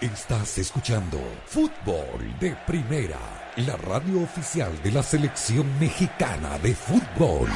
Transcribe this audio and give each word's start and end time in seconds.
Estás 0.00 0.56
escuchando 0.56 1.20
Fútbol 1.44 2.38
de 2.40 2.56
Primera, 2.66 3.18
la 3.56 3.76
radio 3.76 4.22
oficial 4.22 4.82
de 4.82 4.92
la 4.92 5.02
selección 5.02 5.78
mexicana 5.78 6.58
de 6.60 6.74
fútbol. 6.74 7.46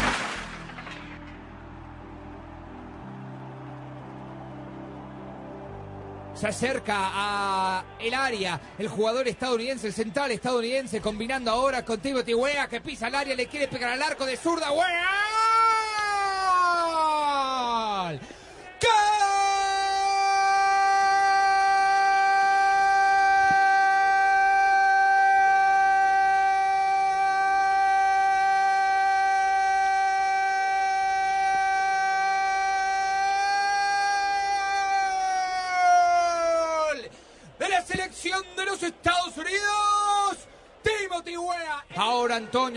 Se 6.35 6.47
acerca 6.47 6.95
a 6.95 7.85
el 7.99 8.13
área 8.13 8.61
el 8.77 8.89
jugador 8.89 9.27
estadounidense, 9.27 9.87
el 9.87 9.95
central 9.95 10.31
estadounidense, 10.31 11.01
combinando 11.01 11.51
ahora 11.51 11.83
con 11.83 11.99
Timothy 12.01 12.35
Wea 12.35 12.69
que 12.69 12.83
pisa 12.83 13.09
el 13.09 13.15
área, 13.15 13.35
le 13.35 13.47
quiere 13.47 13.69
pegar 13.69 13.93
al 13.93 14.03
arco 14.03 14.27
de 14.27 14.37
zurda. 14.37 14.71
¡Wea! 14.71 15.24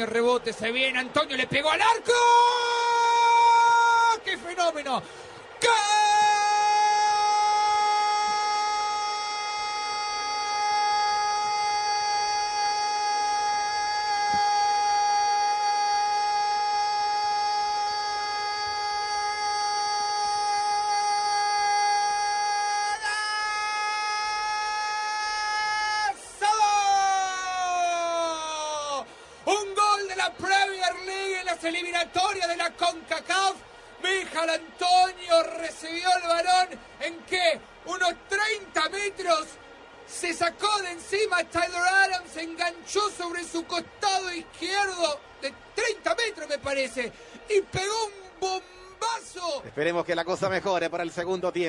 Rebote, 0.08 0.54
se 0.54 0.72
viene. 0.72 1.00
Antonio 1.00 1.38
le 1.38 1.48
pegó 1.48 1.70
al 1.70 1.82
arco. 1.82 2.14
¡Qué 4.24 4.38
fenómeno! 4.38 5.04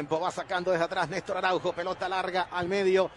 Tiempo. 0.09 0.21
Va 0.21 0.31
sacando 0.31 0.71
desde 0.71 0.85
atrás 0.85 1.09
Néstor 1.09 1.37
Araujo, 1.37 1.73
pelota 1.73 2.09
larga 2.09 2.49
al 2.51 2.67
medio. 2.69 3.11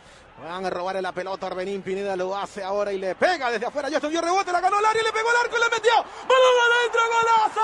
Van 0.44 0.66
a 0.66 0.70
robar 0.70 1.02
la 1.02 1.12
pelota, 1.12 1.48
Arbenín 1.48 1.82
Pineda 1.82 2.16
lo 2.16 2.36
hace 2.36 2.64
ahora 2.64 2.92
y 2.92 2.98
le 2.98 3.16
pega 3.16 3.50
desde 3.52 3.66
afuera. 3.66 3.90
Ya 3.90 4.00
dio 4.00 4.22
rebote, 4.22 4.52
la 4.52 4.60
ganó 4.60 4.80
el 4.80 4.86
área, 4.86 5.04
le 5.04 5.12
pegó 5.12 5.30
el 5.30 5.38
arco 5.38 5.56
y 5.58 5.60
le 5.60 5.70
metió. 5.70 5.92
¡Balón 6.28 6.56
adentro, 6.68 7.02
golazo! 7.14 7.62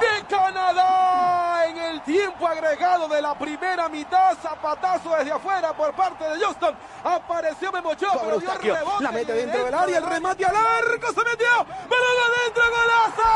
De 0.00 0.26
Canadá 0.28 1.66
en 1.66 1.76
el 1.78 2.02
tiempo 2.02 2.46
agregado 2.46 3.08
de 3.08 3.20
la 3.20 3.36
primera 3.36 3.88
mitad. 3.88 4.38
Zapatazo 4.40 5.16
desde 5.16 5.32
afuera 5.32 5.76
por 5.76 5.92
parte 5.94 6.24
de 6.24 6.38
Houston. 6.38 6.76
Apareció 7.02 7.72
Memocho, 7.72 8.06
pero 8.22 8.38
dio 8.38 8.54
rebote. 8.54 9.02
la 9.02 9.10
mete 9.10 9.32
dentro 9.32 9.58
del 9.58 9.66
del 9.66 9.74
área, 9.74 9.98
el 9.98 10.06
remate 10.06 10.44
al 10.44 10.54
arco, 10.54 11.12
se 11.12 11.24
metió. 11.24 11.66
¡Balón 11.88 12.09
adentro, 12.40 12.62
golazo! 12.70 13.30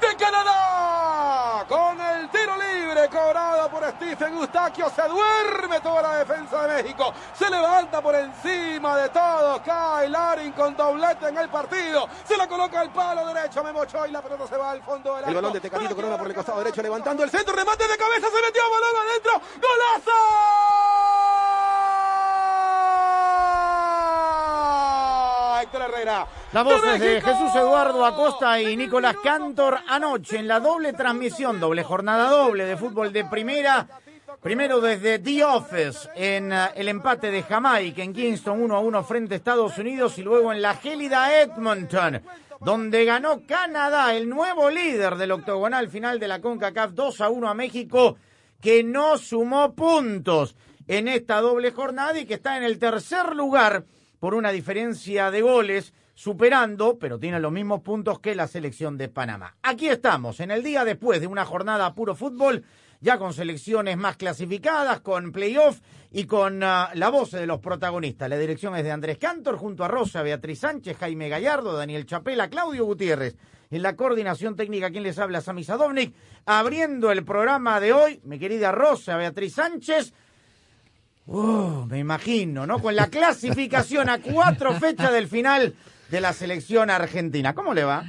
De 0.00 0.16
Canadá 0.16 1.64
con 1.68 2.00
el 2.00 2.28
tiro 2.30 2.54
libre 2.56 3.08
cobrado 3.08 3.70
por 3.70 3.84
Stephen 3.92 4.34
Eustaquio 4.34 4.90
se 4.90 5.02
duerme 5.08 5.80
toda 5.80 6.02
la 6.02 6.16
defensa 6.18 6.66
de 6.66 6.82
México 6.82 7.12
se 7.34 7.48
levanta 7.50 8.00
por 8.02 8.14
encima 8.14 8.96
de 8.98 9.08
todos 9.08 9.60
cae 9.60 10.08
Larin 10.08 10.52
con 10.52 10.76
doblete 10.76 11.28
en 11.28 11.38
el 11.38 11.48
partido 11.48 12.08
se 12.24 12.36
la 12.36 12.46
coloca 12.46 12.80
al 12.80 12.90
palo 12.90 13.26
derecho 13.32 13.64
Memo 13.64 13.80
Ochoa 13.80 14.06
y 14.08 14.12
la 14.12 14.22
pelota 14.22 14.46
se 14.46 14.56
va 14.56 14.70
al 14.70 14.82
fondo 14.82 15.14
del 15.14 15.24
El 15.24 15.28
arco. 15.30 15.34
balón 15.36 15.52
de 15.52 15.60
Tecatito 15.60 15.96
Corona 15.96 16.18
por 16.18 16.26
el 16.28 16.34
costado 16.34 16.58
derecho, 16.58 16.82
levantando 16.82 17.24
el 17.24 17.30
centro 17.30 17.54
remate 17.54 17.88
de 17.88 17.96
cabeza 17.96 18.28
se 18.28 18.42
metió 18.42 18.62
balón 18.70 19.08
adentro 19.08 19.32
golazo 19.56 20.75
Héctor 25.66 25.82
Herrera 25.82 26.26
Las 26.52 26.64
voces 26.64 27.00
de 27.00 27.08
México. 27.08 27.30
Jesús 27.30 27.56
Eduardo 27.56 28.04
Acosta 28.04 28.60
y 28.60 28.76
Nicolás 28.76 29.16
Cantor 29.22 29.78
anoche 29.88 30.38
en 30.38 30.46
la 30.46 30.60
doble 30.60 30.92
transmisión, 30.92 31.58
doble 31.58 31.82
jornada 31.82 32.30
doble 32.30 32.64
de 32.64 32.76
fútbol 32.76 33.12
de 33.12 33.24
primera. 33.24 33.88
Primero 34.40 34.80
desde 34.80 35.18
The 35.18 35.44
Office 35.44 36.08
en 36.14 36.52
eh, 36.52 36.68
el 36.76 36.88
empate 36.88 37.32
de 37.32 37.42
Jamaica 37.42 38.02
en 38.02 38.12
Kingston 38.12 38.62
1 38.62 38.76
a 38.76 38.80
1 38.80 39.04
frente 39.04 39.34
a 39.34 39.36
Estados 39.38 39.76
Unidos 39.78 40.18
y 40.18 40.22
luego 40.22 40.52
en 40.52 40.62
la 40.62 40.74
gélida 40.74 41.40
Edmonton 41.40 42.22
donde 42.60 43.04
ganó 43.04 43.42
Canadá, 43.46 44.14
el 44.14 44.28
nuevo 44.28 44.70
líder 44.70 45.16
del 45.16 45.32
octogonal 45.32 45.88
final 45.88 46.20
de 46.20 46.28
la 46.28 46.40
CONCACAF 46.40 46.92
2 46.92 47.20
a 47.20 47.28
1 47.28 47.48
a 47.48 47.54
México 47.54 48.16
que 48.60 48.84
no 48.84 49.18
sumó 49.18 49.74
puntos 49.74 50.54
en 50.86 51.08
esta 51.08 51.40
doble 51.40 51.72
jornada 51.72 52.18
y 52.18 52.24
que 52.24 52.34
está 52.34 52.56
en 52.56 52.62
el 52.62 52.78
tercer 52.78 53.34
lugar 53.34 53.84
por 54.18 54.34
una 54.34 54.52
diferencia 54.52 55.30
de 55.30 55.42
goles, 55.42 55.92
superando, 56.14 56.98
pero 56.98 57.18
tiene 57.18 57.40
los 57.40 57.52
mismos 57.52 57.82
puntos 57.82 58.20
que 58.20 58.34
la 58.34 58.46
selección 58.46 58.96
de 58.96 59.08
Panamá. 59.08 59.56
Aquí 59.62 59.88
estamos, 59.88 60.40
en 60.40 60.50
el 60.50 60.62
día 60.62 60.84
después 60.84 61.20
de 61.20 61.26
una 61.26 61.44
jornada 61.44 61.94
puro 61.94 62.14
fútbol, 62.14 62.64
ya 63.00 63.18
con 63.18 63.34
selecciones 63.34 63.96
más 63.96 64.16
clasificadas, 64.16 65.00
con 65.00 65.32
playoff 65.32 65.80
y 66.10 66.24
con 66.24 66.62
ah, 66.62 66.90
la 66.94 67.10
voz 67.10 67.32
de 67.32 67.46
los 67.46 67.60
protagonistas. 67.60 68.30
La 68.30 68.38
dirección 68.38 68.74
es 68.76 68.84
de 68.84 68.90
Andrés 68.90 69.18
Cantor, 69.18 69.56
junto 69.56 69.84
a 69.84 69.88
Rosa, 69.88 70.22
Beatriz 70.22 70.60
Sánchez, 70.60 70.96
Jaime 70.96 71.28
Gallardo, 71.28 71.76
Daniel 71.76 72.06
Chapela, 72.06 72.48
Claudio 72.48 72.84
Gutiérrez. 72.84 73.36
En 73.68 73.82
la 73.82 73.96
coordinación 73.96 74.54
técnica, 74.54 74.90
quien 74.90 75.02
les 75.02 75.18
habla, 75.18 75.40
Sami 75.40 75.64
Sadovnik. 75.64 76.14
Abriendo 76.46 77.10
el 77.10 77.24
programa 77.24 77.80
de 77.80 77.92
hoy, 77.92 78.20
mi 78.24 78.38
querida 78.38 78.72
Rosa, 78.72 79.16
Beatriz 79.16 79.54
Sánchez. 79.54 80.14
Uh, 81.26 81.86
me 81.86 81.98
imagino, 81.98 82.66
¿no? 82.66 82.78
Con 82.80 82.94
la 82.94 83.08
clasificación 83.08 84.08
a 84.08 84.18
cuatro 84.18 84.72
fechas 84.74 85.12
del 85.12 85.26
final 85.26 85.74
de 86.10 86.20
la 86.20 86.32
selección 86.32 86.88
argentina. 86.88 87.52
¿Cómo 87.54 87.74
le 87.74 87.84
va? 87.84 88.04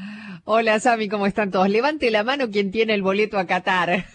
Hola 0.45 0.79
Sami, 0.79 1.09
¿cómo 1.09 1.25
están 1.25 1.51
todos? 1.51 1.67
Levante 1.69 2.11
la 2.11 2.23
mano 2.23 2.49
quien 2.49 2.71
tiene 2.71 2.93
el 2.93 3.01
boleto 3.01 3.39
a 3.39 3.45
Qatar. 3.45 4.05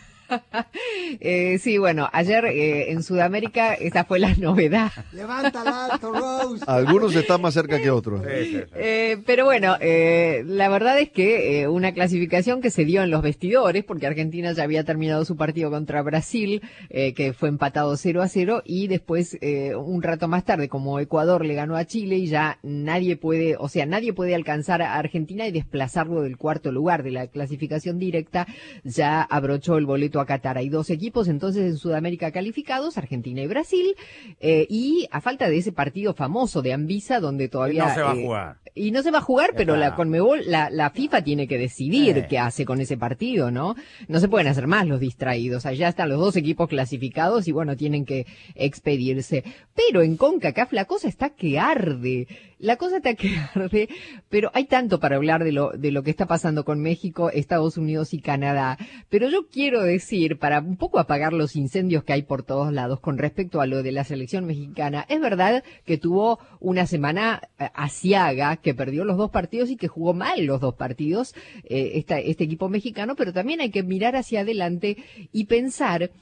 Eh, 1.21 1.59
sí, 1.59 1.79
bueno, 1.79 2.09
ayer 2.13 2.45
eh, 2.47 2.91
en 2.91 3.03
Sudamérica 3.03 3.75
esa 3.75 4.05
fue 4.05 4.19
la 4.19 4.35
novedad. 4.35 4.91
Levántala 5.13 5.87
alto, 5.87 6.11
Rose. 6.13 6.65
Algunos 6.67 7.15
están 7.15 7.43
más 7.43 7.55
cerca 7.55 7.81
que 7.81 7.91
otros. 7.91 8.23
Eh, 8.27 9.19
pero 9.27 9.45
bueno, 9.45 9.77
eh, 9.81 10.43
la 10.47 10.69
verdad 10.69 10.99
es 10.99 11.11
que 11.11 11.61
eh, 11.61 11.69
una 11.69 11.93
clasificación 11.93 12.61
que 12.61 12.71
se 12.71 12.85
dio 12.85 13.03
en 13.03 13.11
los 13.11 13.23
vestidores, 13.23 13.85
porque 13.85 14.07
Argentina 14.07 14.53
ya 14.53 14.63
había 14.65 14.85
terminado 14.85 15.25
su 15.25 15.37
partido 15.37 15.71
contra 15.71 16.03
Brasil, 16.03 16.63
eh, 16.91 17.13
que 17.15 17.33
fue 17.33 17.49
empatado 17.49 17.97
0 17.97 18.23
a 18.23 18.29
0, 18.29 18.63
y 18.65 18.89
después, 18.89 19.37
eh, 19.41 19.75
un 19.75 20.03
rato 20.03 20.29
más 20.29 20.45
tarde, 20.45 20.69
como 20.69 20.99
Ecuador 20.99 21.45
le 21.45 21.55
ganó 21.55 21.77
a 21.77 21.85
Chile, 21.85 22.17
y 22.17 22.27
ya 22.27 22.59
nadie 22.63 23.17
puede, 23.17 23.57
o 23.59 23.69
sea, 23.69 23.87
nadie 23.87 24.13
puede 24.13 24.35
alcanzar 24.35 24.83
a 24.83 24.95
Argentina 24.95 25.47
y 25.47 25.53
desplazarlo 25.53 26.23
del 26.23 26.37
cuarto 26.37 26.73
lugar 26.73 27.03
de 27.03 27.11
la 27.11 27.27
clasificación 27.27 27.99
directa, 27.99 28.47
ya 28.85 29.23
abrochó 29.23 29.77
el 29.77 29.87
boleto 29.87 30.21
a 30.23 30.27
Qatar. 30.27 30.59
Hay 30.59 30.69
dos 30.69 30.91
equipos 30.91 31.29
entonces 31.29 31.65
en 31.65 31.77
Sudamérica 31.77 32.31
calificados, 32.33 32.99
Argentina 32.99 33.43
y 33.43 33.47
Brasil, 33.47 33.95
eh, 34.41 34.67
y 34.69 35.07
a 35.11 35.21
falta 35.21 35.49
de 35.49 35.59
ese 35.59 35.73
partido 35.73 36.15
famoso 36.15 36.63
de 36.63 36.73
Anvisa, 36.73 37.21
donde 37.21 37.49
todavía... 37.49 37.87
no 37.87 37.95
se 37.95 38.03
va 38.03 38.13
a 38.13 38.17
eh, 38.17 38.23
jugar. 38.25 38.57
y 38.75 38.91
no 38.91 39.03
se 39.03 39.11
va 39.11 39.19
a 39.19 39.23
jugar, 39.23 39.51
pero 39.57 39.77
la 39.77 39.95
Conmebol, 39.95 40.43
la, 40.47 40.71
la 40.71 40.91
FIFA 40.91 41.23
tiene 41.23 41.47
que 41.47 41.59
decidir 41.59 42.17
Eh. 42.19 42.27
qué 42.29 42.39
hace 42.39 42.65
con 42.65 42.81
ese 42.81 42.97
partido, 42.97 43.51
¿no? 43.51 43.75
No 44.09 44.21
se 44.21 44.29
pueden 44.29 44.47
hacer 44.49 44.67
más 44.67 44.87
los 44.87 45.01
distraídos. 45.01 45.67
Allá 45.67 45.89
están 45.89 46.09
los 46.09 46.19
dos 46.19 46.37
equipos 46.37 46.69
clasificados 46.69 47.49
y 47.49 47.53
bueno, 47.53 47.77
tienen 47.77 48.05
que 48.05 48.27
expedirse. 48.55 49.45
Pero 49.75 50.03
en 50.03 50.17
CONCACAF 50.17 50.73
la 50.73 50.85
cosa 50.87 51.09
está 51.09 51.31
que 51.31 51.59
arde. 51.59 52.27
La 52.63 52.77
cosa 52.77 52.99
está 52.99 53.15
que 53.15 53.37
arde, 53.55 53.89
pero 54.29 54.53
hay 54.55 54.67
tanto 54.67 55.01
para 55.01 55.17
hablar 55.17 55.43
de 55.43 55.51
lo, 55.51 55.73
de 55.73 55.91
lo 55.91 56.05
que 56.05 56.11
está 56.11 56.27
pasando 56.27 56.65
con 56.65 56.81
México, 56.81 57.29
Estados 57.29 57.77
Unidos 57.77 58.15
y 58.15 58.21
Canadá. 58.21 58.79
Pero 59.11 59.29
yo 59.29 59.49
quiero 59.49 59.83
decir, 59.83 60.39
para 60.39 60.61
un 60.61 60.77
poco 60.77 61.01
apagar 61.01 61.33
los 61.33 61.57
incendios 61.57 62.05
que 62.05 62.13
hay 62.13 62.23
por 62.23 62.45
todos 62.45 62.73
lados 62.73 63.01
con 63.01 63.19
respecto 63.19 63.61
a 63.61 63.67
lo 63.67 63.83
de 63.83 63.91
la 63.91 64.05
selección 64.05 64.45
mexicana, 64.45 65.05
es 65.09 65.21
verdad 65.21 65.65
que 65.85 65.99
tuvo 65.99 66.39
una 66.61 66.87
semana 66.87 67.49
eh, 67.59 67.69
asiaga, 67.75 68.57
que 68.59 68.75
perdió 68.75 69.05
los 69.05 69.17
dos 69.17 69.33
partidos 69.33 69.69
y 69.69 69.77
que 69.77 69.89
jugó 69.89 70.15
mal 70.15 70.45
los 70.45 70.61
dos 70.61 70.77
partidos, 70.77 71.35
eh, 71.65 71.93
esta, 71.95 72.21
este 72.21 72.45
equipo 72.45 72.69
mexicano, 72.69 73.17
pero 73.17 73.33
también 73.33 73.61
hay 73.61 73.71
que 73.71 73.83
mirar 73.83 74.15
hacia 74.15 74.43
adelante 74.43 74.99
y 75.33 75.47
pensar 75.47 76.13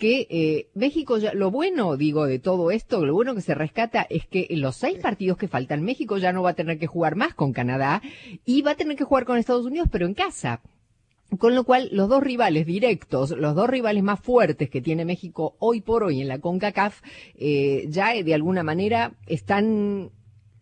que 0.00 0.26
eh, 0.30 0.70
México, 0.74 1.18
ya, 1.18 1.34
lo 1.34 1.50
bueno, 1.50 1.98
digo, 1.98 2.26
de 2.26 2.38
todo 2.38 2.70
esto, 2.70 3.04
lo 3.04 3.12
bueno 3.12 3.34
que 3.34 3.42
se 3.42 3.54
rescata 3.54 4.06
es 4.08 4.26
que 4.26 4.46
en 4.48 4.62
los 4.62 4.74
seis 4.74 4.98
partidos 4.98 5.36
que 5.36 5.46
faltan, 5.46 5.84
México 5.84 6.16
ya 6.16 6.32
no 6.32 6.42
va 6.42 6.50
a 6.50 6.54
tener 6.54 6.78
que 6.78 6.86
jugar 6.86 7.16
más 7.16 7.34
con 7.34 7.52
Canadá 7.52 8.00
y 8.46 8.62
va 8.62 8.72
a 8.72 8.76
tener 8.76 8.96
que 8.96 9.04
jugar 9.04 9.26
con 9.26 9.36
Estados 9.36 9.66
Unidos, 9.66 9.88
pero 9.92 10.06
en 10.06 10.14
casa. 10.14 10.62
Con 11.38 11.54
lo 11.54 11.64
cual, 11.64 11.90
los 11.92 12.08
dos 12.08 12.22
rivales 12.22 12.64
directos, 12.66 13.30
los 13.32 13.54
dos 13.54 13.68
rivales 13.68 14.02
más 14.02 14.18
fuertes 14.18 14.70
que 14.70 14.80
tiene 14.80 15.04
México 15.04 15.54
hoy 15.58 15.82
por 15.82 16.02
hoy 16.02 16.22
en 16.22 16.28
la 16.28 16.38
CONCACAF, 16.38 17.02
eh, 17.36 17.84
ya 17.88 18.14
de 18.14 18.34
alguna 18.34 18.62
manera 18.62 19.12
están 19.26 20.10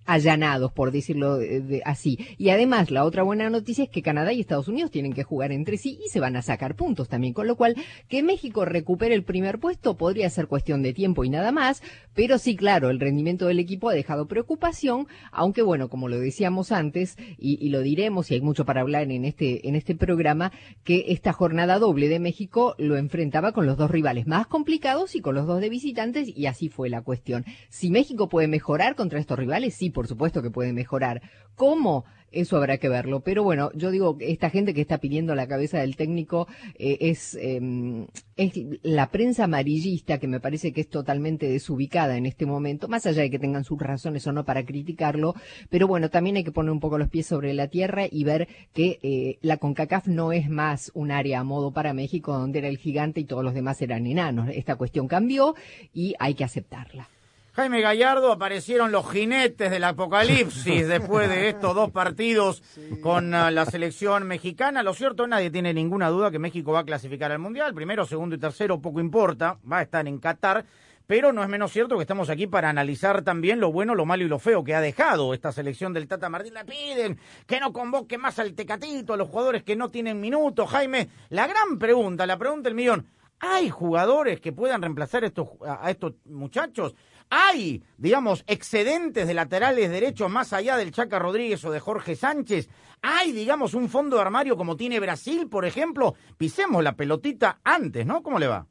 allanados, 0.09 0.73
por 0.73 0.91
decirlo 0.91 1.37
de, 1.37 1.83
así. 1.85 2.19
Y 2.39 2.49
además, 2.49 2.91
la 2.91 3.05
otra 3.05 3.23
buena 3.23 3.51
noticia 3.51 3.85
es 3.85 3.91
que 3.91 4.01
Canadá 4.01 4.33
y 4.33 4.41
Estados 4.41 4.67
Unidos 4.67 4.91
tienen 4.91 5.13
que 5.13 5.23
jugar 5.23 5.53
entre 5.53 5.77
sí 5.77 6.01
y 6.03 6.09
se 6.09 6.19
van 6.19 6.35
a 6.35 6.41
sacar 6.41 6.77
puntos 6.77 7.11
también, 7.11 7.35
con 7.35 7.47
lo 7.47 7.57
cual 7.57 7.77
que 8.09 8.23
México 8.23 8.65
recupere 8.65 9.15
el 9.15 9.23
primer 9.23 9.59
puesto 9.59 9.99
podría 9.99 10.31
ser 10.31 10.47
cuestión 10.47 10.83
de 10.83 10.95
tiempo 10.95 11.25
y 11.25 11.29
nada 11.29 11.53
más, 11.53 11.83
pero 12.15 12.39
sí, 12.39 12.57
claro, 12.57 12.89
el 12.89 13.01
rendimiento 13.01 13.47
del 13.47 13.59
equipo 13.59 13.91
ha 13.91 13.93
dejado 13.93 14.27
preocupación, 14.27 15.09
aunque 15.31 15.61
bueno, 15.61 15.91
como 15.91 16.09
lo 16.09 16.19
decíamos 16.19 16.73
antes, 16.73 17.19
y, 17.37 17.59
y 17.61 17.69
lo 17.69 17.83
diremos, 17.83 18.31
y 18.31 18.35
hay 18.35 18.41
mucho 18.41 18.65
para 18.65 18.81
hablar 18.81 19.11
en 19.11 19.27
este, 19.27 19.69
en 19.69 19.75
este 19.75 19.95
programa, 19.95 20.53
que 20.85 21.05
esta 21.09 21.35
jornada 21.35 21.79
doble 21.79 22.09
de 22.09 22.19
México 22.19 22.75
lo 22.79 22.97
enfrentaba 22.97 23.53
con 23.53 23.67
los 23.67 23.77
dos 23.77 23.91
rivales 23.91 24.27
más 24.27 24.47
complicados 24.47 25.15
y 25.15 25.21
con 25.21 25.35
los 25.35 25.47
dos 25.47 25.61
de 25.61 25.69
visitantes, 25.69 26.33
y 26.35 26.47
así 26.47 26.71
fue 26.71 26.89
la 26.89 27.03
cuestión. 27.03 27.45
Si 27.69 27.91
México 27.91 28.31
puede 28.31 28.49
mejorar 28.49 28.95
contra 28.95 29.21
estos 29.21 29.39
rivales, 29.39 29.75
sí, 29.75 29.91
por 29.99 30.07
supuesto 30.07 30.43
que 30.43 30.51
puede 30.53 30.73
mejorar. 30.73 31.23
¿Cómo? 31.57 32.05
Eso 32.31 32.57
habrá 32.57 32.79
que 32.79 32.89
verlo. 32.89 33.19
Pero 33.19 33.43
bueno, 33.43 33.73
yo 33.75 33.91
digo, 33.91 34.17
esta 34.21 34.49
gente 34.49 34.73
que 34.73 34.81
está 34.81 34.99
pidiendo 34.99 35.35
la 35.35 35.49
cabeza 35.49 35.81
del 35.81 35.97
técnico 35.97 36.47
eh, 36.79 36.99
es, 37.01 37.35
eh, 37.35 38.07
es 38.37 38.53
la 38.83 39.11
prensa 39.11 39.43
amarillista, 39.43 40.19
que 40.19 40.29
me 40.29 40.39
parece 40.39 40.73
que 40.73 40.83
es 40.83 40.89
totalmente 40.89 41.49
desubicada 41.49 42.17
en 42.17 42.27
este 42.27 42.47
momento, 42.47 42.87
más 42.87 43.07
allá 43.07 43.23
de 43.23 43.31
que 43.31 43.41
tengan 43.41 43.65
sus 43.65 43.81
razones 43.81 44.25
o 44.29 44.33
no 44.33 44.45
para 44.45 44.65
criticarlo. 44.65 45.35
Pero 45.69 45.89
bueno, 45.89 46.11
también 46.11 46.37
hay 46.37 46.45
que 46.45 46.53
poner 46.53 46.71
un 46.71 46.79
poco 46.79 46.97
los 46.97 47.09
pies 47.09 47.27
sobre 47.27 47.53
la 47.53 47.67
tierra 47.67 48.05
y 48.09 48.23
ver 48.23 48.47
que 48.73 49.01
eh, 49.03 49.39
la 49.43 49.57
CONCACAF 49.57 50.07
no 50.07 50.31
es 50.31 50.49
más 50.49 50.93
un 50.95 51.11
área 51.11 51.41
a 51.41 51.45
modo 51.45 51.73
para 51.73 51.93
México, 51.93 52.39
donde 52.39 52.61
era 52.61 52.69
el 52.69 52.79
gigante 52.79 53.19
y 53.19 53.25
todos 53.25 53.43
los 53.43 53.53
demás 53.53 53.83
eran 53.83 54.07
enanos. 54.07 54.49
Esta 54.53 54.77
cuestión 54.77 55.09
cambió 55.09 55.57
y 55.93 56.15
hay 56.21 56.35
que 56.35 56.45
aceptarla. 56.45 57.09
Jaime 57.59 57.81
Gallardo, 57.81 58.31
aparecieron 58.31 58.93
los 58.93 59.11
jinetes 59.11 59.69
del 59.69 59.83
apocalipsis 59.83 60.87
después 60.87 61.29
de 61.29 61.49
estos 61.49 61.75
dos 61.75 61.91
partidos 61.91 62.63
con 63.03 63.35
uh, 63.35 63.51
la 63.51 63.67
selección 63.67 64.29
mexicana. 64.29 64.85
Lo 64.85 64.95
cierto, 64.95 65.27
nadie 65.27 65.51
tiene 65.51 65.75
ninguna 65.75 66.09
duda 66.09 66.31
que 66.31 66.39
México 66.39 66.71
va 66.71 66.79
a 66.79 66.85
clasificar 66.85 67.33
al 67.33 67.41
Mundial. 67.41 67.75
Primero, 67.75 68.07
segundo 68.07 68.37
y 68.37 68.39
tercero, 68.39 68.81
poco 68.81 69.01
importa, 69.01 69.59
va 69.69 69.79
a 69.79 69.83
estar 69.83 70.07
en 70.07 70.21
Qatar. 70.21 70.67
Pero 71.09 71.33
no 71.33 71.43
es 71.43 71.49
menos 71.49 71.73
cierto 71.73 71.97
que 71.97 72.03
estamos 72.03 72.31
aquí 72.31 72.47
para 72.47 72.69
analizar 72.69 73.23
también 73.23 73.59
lo 73.59 73.73
bueno, 73.73 73.97
lo 73.97 74.07
malo 74.07 74.23
y 74.23 74.29
lo 74.29 74.39
feo 74.39 74.63
que 74.63 74.77
ha 74.77 74.81
dejado 74.81 75.35
esta 75.35 75.51
selección 75.51 75.93
del 75.93 76.07
Tata 76.07 76.29
Martín. 76.29 76.55
Le 76.55 76.65
piden 76.65 77.19
que 77.45 77.59
no 77.59 77.73
convoque 77.73 78.19
más 78.19 78.39
al 78.39 78.55
Tecatito, 78.55 79.15
a 79.15 79.17
los 79.17 79.31
jugadores 79.31 79.65
que 79.65 79.75
no 79.75 79.89
tienen 79.89 80.21
minutos. 80.21 80.71
Jaime, 80.71 81.09
la 81.31 81.49
gran 81.49 81.77
pregunta, 81.77 82.25
la 82.25 82.39
pregunta 82.39 82.69
del 82.69 82.77
millón. 82.77 83.09
¿Hay 83.41 83.69
jugadores 83.69 84.41
que 84.41 84.53
puedan 84.53 84.81
reemplazar 84.81 85.25
estos, 85.25 85.49
a 85.67 85.91
estos 85.91 86.15
muchachos? 86.25 86.95
¿Hay, 87.31 87.85
digamos, 87.99 88.45
excedentes 88.47 89.27
de 89.27 89.35
laterales 89.35 89.91
derechos 89.91 90.31
más 90.31 90.53
allá 90.53 90.77
del 90.77 90.93
Chaca 90.93 91.19
Rodríguez 91.19 91.65
o 91.65 91.71
de 91.71 91.81
Jorge 91.81 92.17
Sánchez? 92.17 92.69
¿Hay, 93.03 93.33
digamos, 93.33 93.75
un 93.75 93.89
fondo 93.89 94.17
de 94.17 94.23
armario 94.23 94.57
como 94.57 94.77
tiene 94.77 95.01
Brasil, 95.01 95.49
por 95.49 95.65
ejemplo? 95.65 96.15
Pisemos 96.37 96.83
la 96.83 96.97
pelotita 96.97 97.61
antes, 97.63 98.07
¿no? 98.07 98.23
¿Cómo 98.23 98.39
le 98.39 98.49
va? 98.49 98.67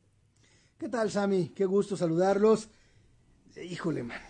¿Qué 0.77 0.89
tal, 0.89 1.11
Sami? 1.11 1.49
Qué 1.49 1.65
gusto 1.65 1.95
saludarlos. 1.95 2.69
Híjole, 3.63 4.03
man. 4.03 4.21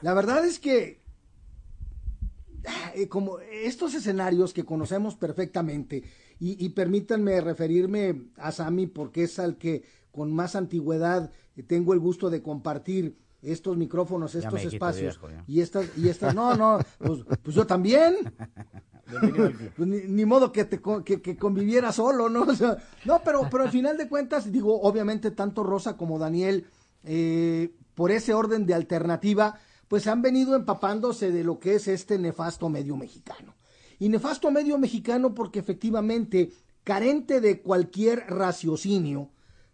La 0.00 0.14
verdad 0.14 0.44
es 0.44 0.58
que 0.58 1.00
eh, 2.94 3.08
como 3.08 3.38
estos 3.40 3.94
escenarios 3.94 4.52
que 4.52 4.64
conocemos 4.64 5.16
perfectamente, 5.16 6.04
y, 6.38 6.64
y, 6.64 6.70
permítanme 6.70 7.40
referirme 7.40 8.24
a 8.36 8.50
Sami 8.50 8.88
porque 8.88 9.24
es 9.24 9.38
al 9.38 9.58
que 9.58 9.84
con 10.10 10.32
más 10.32 10.56
antigüedad 10.56 11.30
tengo 11.68 11.94
el 11.94 12.00
gusto 12.00 12.30
de 12.30 12.42
compartir 12.42 13.16
estos 13.42 13.76
micrófonos, 13.76 14.34
estos 14.34 14.62
espacios 14.64 15.20
viejo, 15.20 15.44
y 15.46 15.60
estas 15.60 15.86
y 15.98 16.08
estas 16.08 16.34
no, 16.34 16.54
no, 16.54 16.78
pues, 16.98 17.20
pues 17.42 17.56
yo 17.56 17.66
también. 17.66 18.16
pues 19.76 19.88
ni, 19.88 20.02
ni, 20.02 20.24
modo 20.24 20.52
que 20.52 20.64
te 20.64 20.80
que, 21.04 21.20
que, 21.20 21.36
conviviera 21.36 21.92
solo, 21.92 22.28
¿no? 22.30 22.42
O 22.48 22.54
sea, 22.54 22.78
no, 23.04 23.20
pero 23.22 23.48
pero 23.50 23.64
al 23.64 23.70
final 23.70 23.98
de 23.98 24.08
cuentas 24.08 24.50
digo, 24.50 24.80
obviamente 24.80 25.32
tanto 25.32 25.62
Rosa 25.62 25.96
como 25.96 26.18
Daniel 26.18 26.66
eh, 27.04 27.74
por 27.94 28.10
ese 28.10 28.32
orden 28.32 28.64
de 28.64 28.74
alternativa, 28.74 29.58
pues 29.88 30.06
han 30.06 30.22
venido 30.22 30.54
empapándose 30.54 31.30
de 31.30 31.44
lo 31.44 31.58
que 31.58 31.74
es 31.74 31.88
este 31.88 32.18
nefasto 32.18 32.68
medio 32.68 32.96
mexicano. 32.96 33.54
Y 33.98 34.08
nefasto 34.08 34.50
medio 34.50 34.78
mexicano 34.78 35.34
porque 35.34 35.58
efectivamente 35.58 36.50
carente 36.84 37.40
de 37.40 37.60
cualquier 37.60 38.24
raciocinio, 38.28 39.30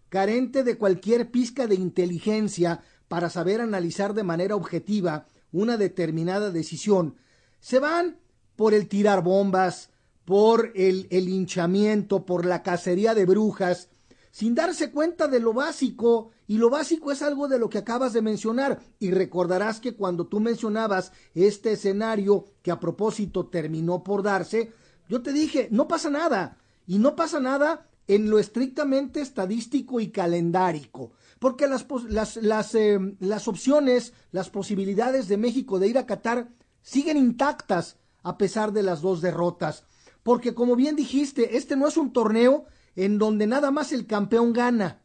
carente 0.08 0.64
de 0.64 0.76
cualquier 0.76 1.30
pizca 1.30 1.66
de 1.66 1.76
inteligencia 1.76 2.82
para 3.08 3.30
saber 3.30 3.60
analizar 3.60 4.14
de 4.14 4.22
manera 4.22 4.54
objetiva 4.54 5.26
una 5.50 5.76
determinada 5.76 6.50
decisión, 6.50 7.16
se 7.60 7.78
van 7.78 8.18
por 8.54 8.74
el 8.74 8.86
tirar 8.88 9.22
bombas, 9.22 9.90
por 10.24 10.72
el, 10.74 11.06
el 11.10 11.28
hinchamiento, 11.28 12.26
por 12.26 12.44
la 12.44 12.62
cacería 12.62 13.14
de 13.14 13.24
brujas, 13.24 13.88
sin 14.30 14.54
darse 14.54 14.90
cuenta 14.90 15.26
de 15.26 15.40
lo 15.40 15.54
básico, 15.54 16.30
y 16.46 16.58
lo 16.58 16.70
básico 16.70 17.10
es 17.10 17.22
algo 17.22 17.48
de 17.48 17.58
lo 17.58 17.68
que 17.68 17.78
acabas 17.78 18.12
de 18.12 18.22
mencionar, 18.22 18.78
y 18.98 19.10
recordarás 19.10 19.80
que 19.80 19.94
cuando 19.94 20.26
tú 20.26 20.38
mencionabas 20.38 21.12
este 21.34 21.72
escenario 21.72 22.44
que 22.62 22.70
a 22.70 22.78
propósito 22.78 23.46
terminó 23.46 24.04
por 24.04 24.22
darse, 24.22 24.72
yo 25.08 25.22
te 25.22 25.32
dije, 25.32 25.68
no 25.70 25.88
pasa 25.88 26.10
nada, 26.10 26.58
y 26.86 26.98
no 26.98 27.16
pasa 27.16 27.40
nada 27.40 27.86
en 28.06 28.30
lo 28.30 28.38
estrictamente 28.38 29.20
estadístico 29.20 30.00
y 30.00 30.08
calendárico 30.08 31.12
porque 31.38 31.66
las, 31.66 31.86
las, 32.08 32.36
las, 32.36 32.74
eh, 32.74 32.98
las 33.20 33.48
opciones, 33.48 34.12
las 34.32 34.50
posibilidades 34.50 35.28
de 35.28 35.36
México 35.36 35.78
de 35.78 35.88
ir 35.88 35.98
a 35.98 36.06
Qatar 36.06 36.48
siguen 36.82 37.16
intactas 37.16 37.96
a 38.22 38.38
pesar 38.38 38.72
de 38.72 38.82
las 38.82 39.00
dos 39.00 39.20
derrotas. 39.20 39.84
Porque 40.22 40.54
como 40.54 40.76
bien 40.76 40.96
dijiste, 40.96 41.56
este 41.56 41.76
no 41.76 41.86
es 41.86 41.96
un 41.96 42.12
torneo 42.12 42.66
en 42.96 43.18
donde 43.18 43.46
nada 43.46 43.70
más 43.70 43.92
el 43.92 44.06
campeón 44.06 44.52
gana. 44.52 45.02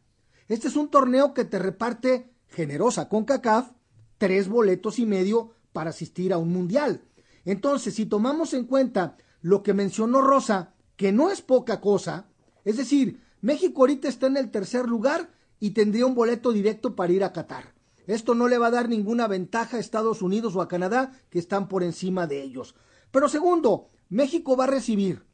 Este 0.48 0.68
es 0.68 0.76
un 0.76 0.88
torneo 0.88 1.32
que 1.32 1.44
te 1.44 1.58
reparte 1.58 2.34
generosa 2.48 3.08
con 3.08 3.24
CACAF 3.24 3.70
tres 4.18 4.48
boletos 4.48 4.98
y 4.98 5.06
medio 5.06 5.52
para 5.72 5.90
asistir 5.90 6.32
a 6.32 6.38
un 6.38 6.52
mundial. 6.52 7.02
Entonces, 7.44 7.94
si 7.94 8.06
tomamos 8.06 8.54
en 8.54 8.64
cuenta 8.64 9.16
lo 9.40 9.62
que 9.62 9.74
mencionó 9.74 10.22
Rosa, 10.22 10.74
que 10.96 11.12
no 11.12 11.30
es 11.30 11.42
poca 11.42 11.80
cosa, 11.80 12.28
es 12.64 12.76
decir, 12.76 13.20
México 13.40 13.82
ahorita 13.82 14.08
está 14.08 14.26
en 14.26 14.36
el 14.36 14.50
tercer 14.50 14.86
lugar 14.88 15.30
y 15.60 15.70
tendría 15.70 16.06
un 16.06 16.14
boleto 16.14 16.52
directo 16.52 16.94
para 16.94 17.12
ir 17.12 17.24
a 17.24 17.32
Qatar. 17.32 17.74
Esto 18.06 18.34
no 18.34 18.48
le 18.48 18.58
va 18.58 18.66
a 18.66 18.72
dar 18.72 18.88
ninguna 18.88 19.26
ventaja 19.26 19.76
a 19.76 19.80
Estados 19.80 20.20
Unidos 20.20 20.54
o 20.56 20.60
a 20.60 20.68
Canadá, 20.68 21.12
que 21.30 21.38
están 21.38 21.68
por 21.68 21.82
encima 21.82 22.26
de 22.26 22.42
ellos. 22.42 22.74
Pero 23.10 23.28
segundo, 23.28 23.88
México 24.08 24.56
va 24.56 24.64
a 24.64 24.68
recibir 24.68 25.24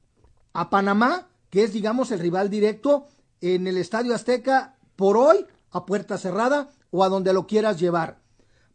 a 0.53 0.71
Panamá, 0.71 1.29
que 1.51 1.65
es, 1.65 1.73
digamos, 1.73 2.13
el 2.13 2.21
rival 2.21 2.49
directo, 2.49 3.07
en 3.41 3.67
el 3.67 3.77
Estadio 3.77 4.15
Azteca 4.15 4.77
por 4.97 5.17
hoy, 5.17 5.47
a 5.71 5.87
puerta 5.87 6.19
cerrada 6.19 6.71
o 6.91 7.03
a 7.03 7.09
donde 7.09 7.33
lo 7.33 7.47
quieras 7.47 7.81
llevar. 7.81 8.21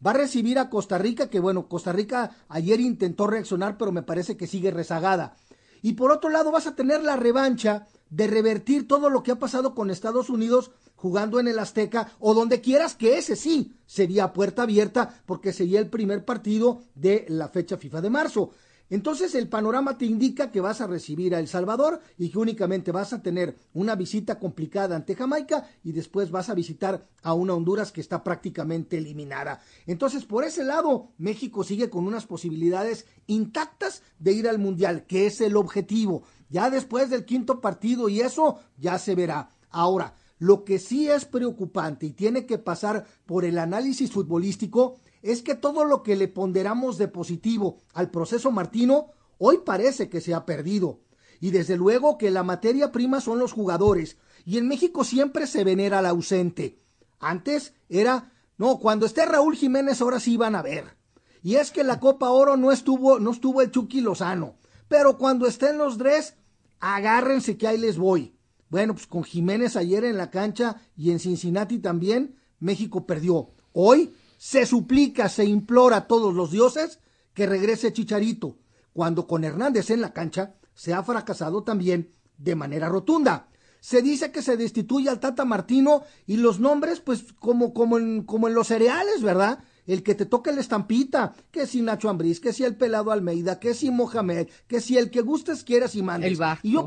Va 0.06 0.12
a 0.12 0.16
recibir 0.16 0.60
a 0.60 0.70
Costa 0.70 0.98
Rica, 0.98 1.30
que 1.30 1.40
bueno, 1.40 1.68
Costa 1.68 1.94
Rica 1.94 2.32
ayer 2.50 2.80
intentó 2.80 3.28
reaccionar, 3.28 3.78
pero 3.78 3.92
me 3.92 4.04
parece 4.04 4.36
que 4.38 4.48
sigue 4.48 4.72
rezagada. 4.72 5.36
Y 5.82 5.94
por 5.94 6.12
otro 6.12 6.30
lado 6.30 6.52
vas 6.52 6.68
a 6.68 6.76
tener 6.76 7.04
la 7.04 7.16
revancha 7.16 7.88
de 8.10 8.28
revertir 8.28 8.88
todo 8.88 9.10
lo 9.10 9.24
que 9.24 9.32
ha 9.32 9.40
pasado 9.40 9.76
con 9.76 9.90
Estados 9.90 10.30
Unidos 10.30 10.72
jugando 10.96 11.40
en 11.40 11.48
el 11.48 11.60
Azteca 11.60 12.12
o 12.20 12.34
donde 12.34 12.62
quieras 12.62 12.96
que 12.96 13.18
ese 13.18 13.36
sí 13.36 13.74
sería 13.86 14.34
puerta 14.34 14.64
abierta 14.64 15.22
porque 15.26 15.54
sería 15.54 15.80
el 15.80 15.90
primer 15.90 16.26
partido 16.26 16.82
de 16.96 17.26
la 17.30 17.50
fecha 17.50 17.78
FIFA 17.78 18.02
de 18.02 18.10
marzo. 18.10 18.52
Entonces 18.90 19.34
el 19.34 19.50
panorama 19.50 19.98
te 19.98 20.06
indica 20.06 20.52
que 20.52 20.62
vas 20.62 20.80
a 20.80 20.88
recibir 20.88 21.34
a 21.34 21.40
El 21.40 21.48
Salvador 21.48 22.02
y 22.20 22.30
que 22.30 22.38
únicamente 22.38 22.92
vas 22.92 23.14
a 23.14 23.22
tener 23.22 23.56
una 23.74 23.96
visita 23.96 24.38
complicada 24.38 24.96
ante 24.96 25.16
Jamaica 25.16 25.68
y 25.84 25.92
después 25.92 26.30
vas 26.30 26.50
a 26.50 26.54
visitar 26.54 27.08
a 27.24 27.34
una 27.34 27.56
Honduras 27.56 27.92
que 27.92 28.02
está 28.02 28.24
prácticamente 28.24 28.98
eliminada. 28.98 29.62
Entonces 29.88 30.26
por 30.26 30.44
ese 30.44 30.64
lado 30.64 31.10
México 31.18 31.64
sigue 31.64 31.90
con 31.90 32.06
unas 32.06 32.28
posibilidades 32.28 33.08
intactas 33.26 34.04
de 34.20 34.34
ir 34.34 34.48
al 34.48 34.60
Mundial, 34.60 35.06
que 35.08 35.26
es 35.26 35.42
el 35.42 35.58
objetivo. 35.58 36.24
Ya 36.50 36.70
después 36.70 37.10
del 37.10 37.26
quinto 37.26 37.62
partido 37.62 38.10
y 38.10 38.22
eso 38.22 38.60
ya 38.78 39.00
se 39.00 39.16
verá. 39.16 39.50
Ahora, 39.70 40.16
lo 40.38 40.64
que 40.64 40.80
sí 40.80 41.10
es 41.10 41.26
preocupante 41.26 42.06
y 42.08 42.12
tiene 42.12 42.46
que 42.46 42.58
pasar 42.58 43.06
por 43.26 43.46
el 43.46 43.58
análisis 43.58 44.12
futbolístico 44.12 44.98
es 45.22 45.42
que 45.42 45.56
todo 45.56 45.86
lo 45.86 46.04
que 46.04 46.16
le 46.16 46.28
ponderamos 46.28 46.98
de 46.98 47.08
positivo 47.08 47.78
al 47.94 48.12
proceso 48.12 48.52
Martino 48.52 49.08
hoy 49.38 49.60
parece 49.66 50.10
que 50.10 50.22
se 50.22 50.34
ha 50.34 50.46
perdido. 50.46 51.00
Y 51.40 51.52
desde 51.52 51.78
luego 51.78 52.18
que 52.18 52.32
la 52.32 52.44
materia 52.44 52.92
prima 52.92 53.22
son 53.22 53.40
los 53.40 53.52
jugadores. 53.52 54.18
Y 54.46 54.58
en 54.58 54.68
México 54.68 55.04
siempre 55.04 55.48
se 55.48 55.64
venera 55.64 56.00
al 56.00 56.06
ausente. 56.06 56.80
Antes 57.20 57.74
era, 57.90 58.32
no, 58.58 58.78
cuando 58.80 59.06
esté 59.06 59.26
Raúl 59.26 59.56
Jiménez 59.56 60.02
ahora 60.02 60.20
sí 60.20 60.38
van 60.38 60.56
a 60.56 60.62
ver. 60.62 60.96
Y 61.42 61.56
es 61.56 61.72
que 61.72 61.84
la 61.84 62.00
Copa 62.00 62.30
Oro 62.30 62.58
no 62.58 62.72
estuvo, 62.72 63.20
no 63.20 63.32
estuvo 63.32 63.62
el 63.62 63.72
Chucky 63.72 64.02
Lozano. 64.02 64.56
Pero 64.88 65.18
cuando 65.18 65.48
estén 65.48 65.78
los 65.78 65.98
tres, 65.98 66.36
agárrense 66.80 67.58
que 67.58 67.68
ahí 67.68 67.78
les 67.78 67.98
voy. 67.98 68.36
Bueno, 68.70 68.94
pues 68.94 69.08
con 69.08 69.24
Jiménez 69.24 69.76
ayer 69.76 70.04
en 70.06 70.18
la 70.18 70.30
cancha 70.30 70.82
y 70.96 71.12
en 71.12 71.20
Cincinnati 71.20 71.80
también, 71.80 72.36
México 72.60 73.06
perdió. 73.06 73.52
Hoy 73.74 74.14
se 74.38 74.66
suplica, 74.66 75.30
se 75.30 75.46
implora 75.46 75.98
a 75.98 76.08
todos 76.08 76.34
los 76.34 76.52
dioses 76.52 77.00
que 77.34 77.46
regrese 77.46 77.94
Chicharito, 77.94 78.58
cuando 78.94 79.28
con 79.28 79.44
Hernández 79.44 79.90
en 79.90 80.02
la 80.02 80.14
cancha 80.14 80.56
se 80.74 80.94
ha 80.94 81.04
fracasado 81.04 81.64
también 81.64 82.14
de 82.38 82.56
manera 82.56 82.90
rotunda. 82.90 83.50
Se 83.80 84.02
dice 84.02 84.32
que 84.32 84.42
se 84.42 84.58
destituye 84.58 85.10
al 85.10 85.20
Tata 85.20 85.46
Martino 85.46 86.04
y 86.26 86.38
los 86.38 86.60
nombres, 86.60 87.02
pues 87.02 87.34
como, 87.40 87.74
como, 87.74 87.98
en, 87.98 88.24
como 88.24 88.48
en 88.48 88.56
los 88.56 88.68
cereales, 88.68 89.22
¿verdad? 89.22 89.60
El 89.88 90.04
que 90.04 90.16
te 90.16 90.26
toque 90.26 90.52
la 90.52 90.62
estampita, 90.62 91.34
que 91.52 91.68
si 91.68 91.82
Nacho 91.82 92.10
Ambriz, 92.10 92.40
que 92.40 92.54
si 92.54 92.64
el 92.64 92.76
pelado 92.76 93.12
Almeida, 93.12 93.60
que 93.60 93.74
si 93.74 93.92
Mohamed, 93.92 94.48
que 94.68 94.82
si 94.82 94.98
el 94.98 95.12
que 95.12 95.22
gustes 95.22 95.64
quieras 95.64 95.96
y 95.96 96.02
mandes. 96.02 96.40
y, 96.64 96.72
yo 96.72 96.86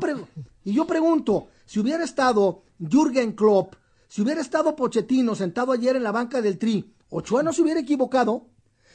y 0.65 0.73
yo 0.73 0.85
pregunto, 0.85 1.47
si 1.65 1.79
hubiera 1.79 2.03
estado 2.03 2.63
Jürgen 2.79 3.33
Klopp, 3.33 3.75
si 4.07 4.21
hubiera 4.21 4.41
estado 4.41 4.75
Pochettino 4.75 5.35
sentado 5.35 5.71
ayer 5.71 5.95
en 5.95 6.03
la 6.03 6.11
banca 6.11 6.41
del 6.41 6.57
Tri, 6.57 6.93
Ochoa 7.09 7.43
no 7.43 7.53
se 7.53 7.61
hubiera 7.61 7.79
equivocado. 7.79 8.47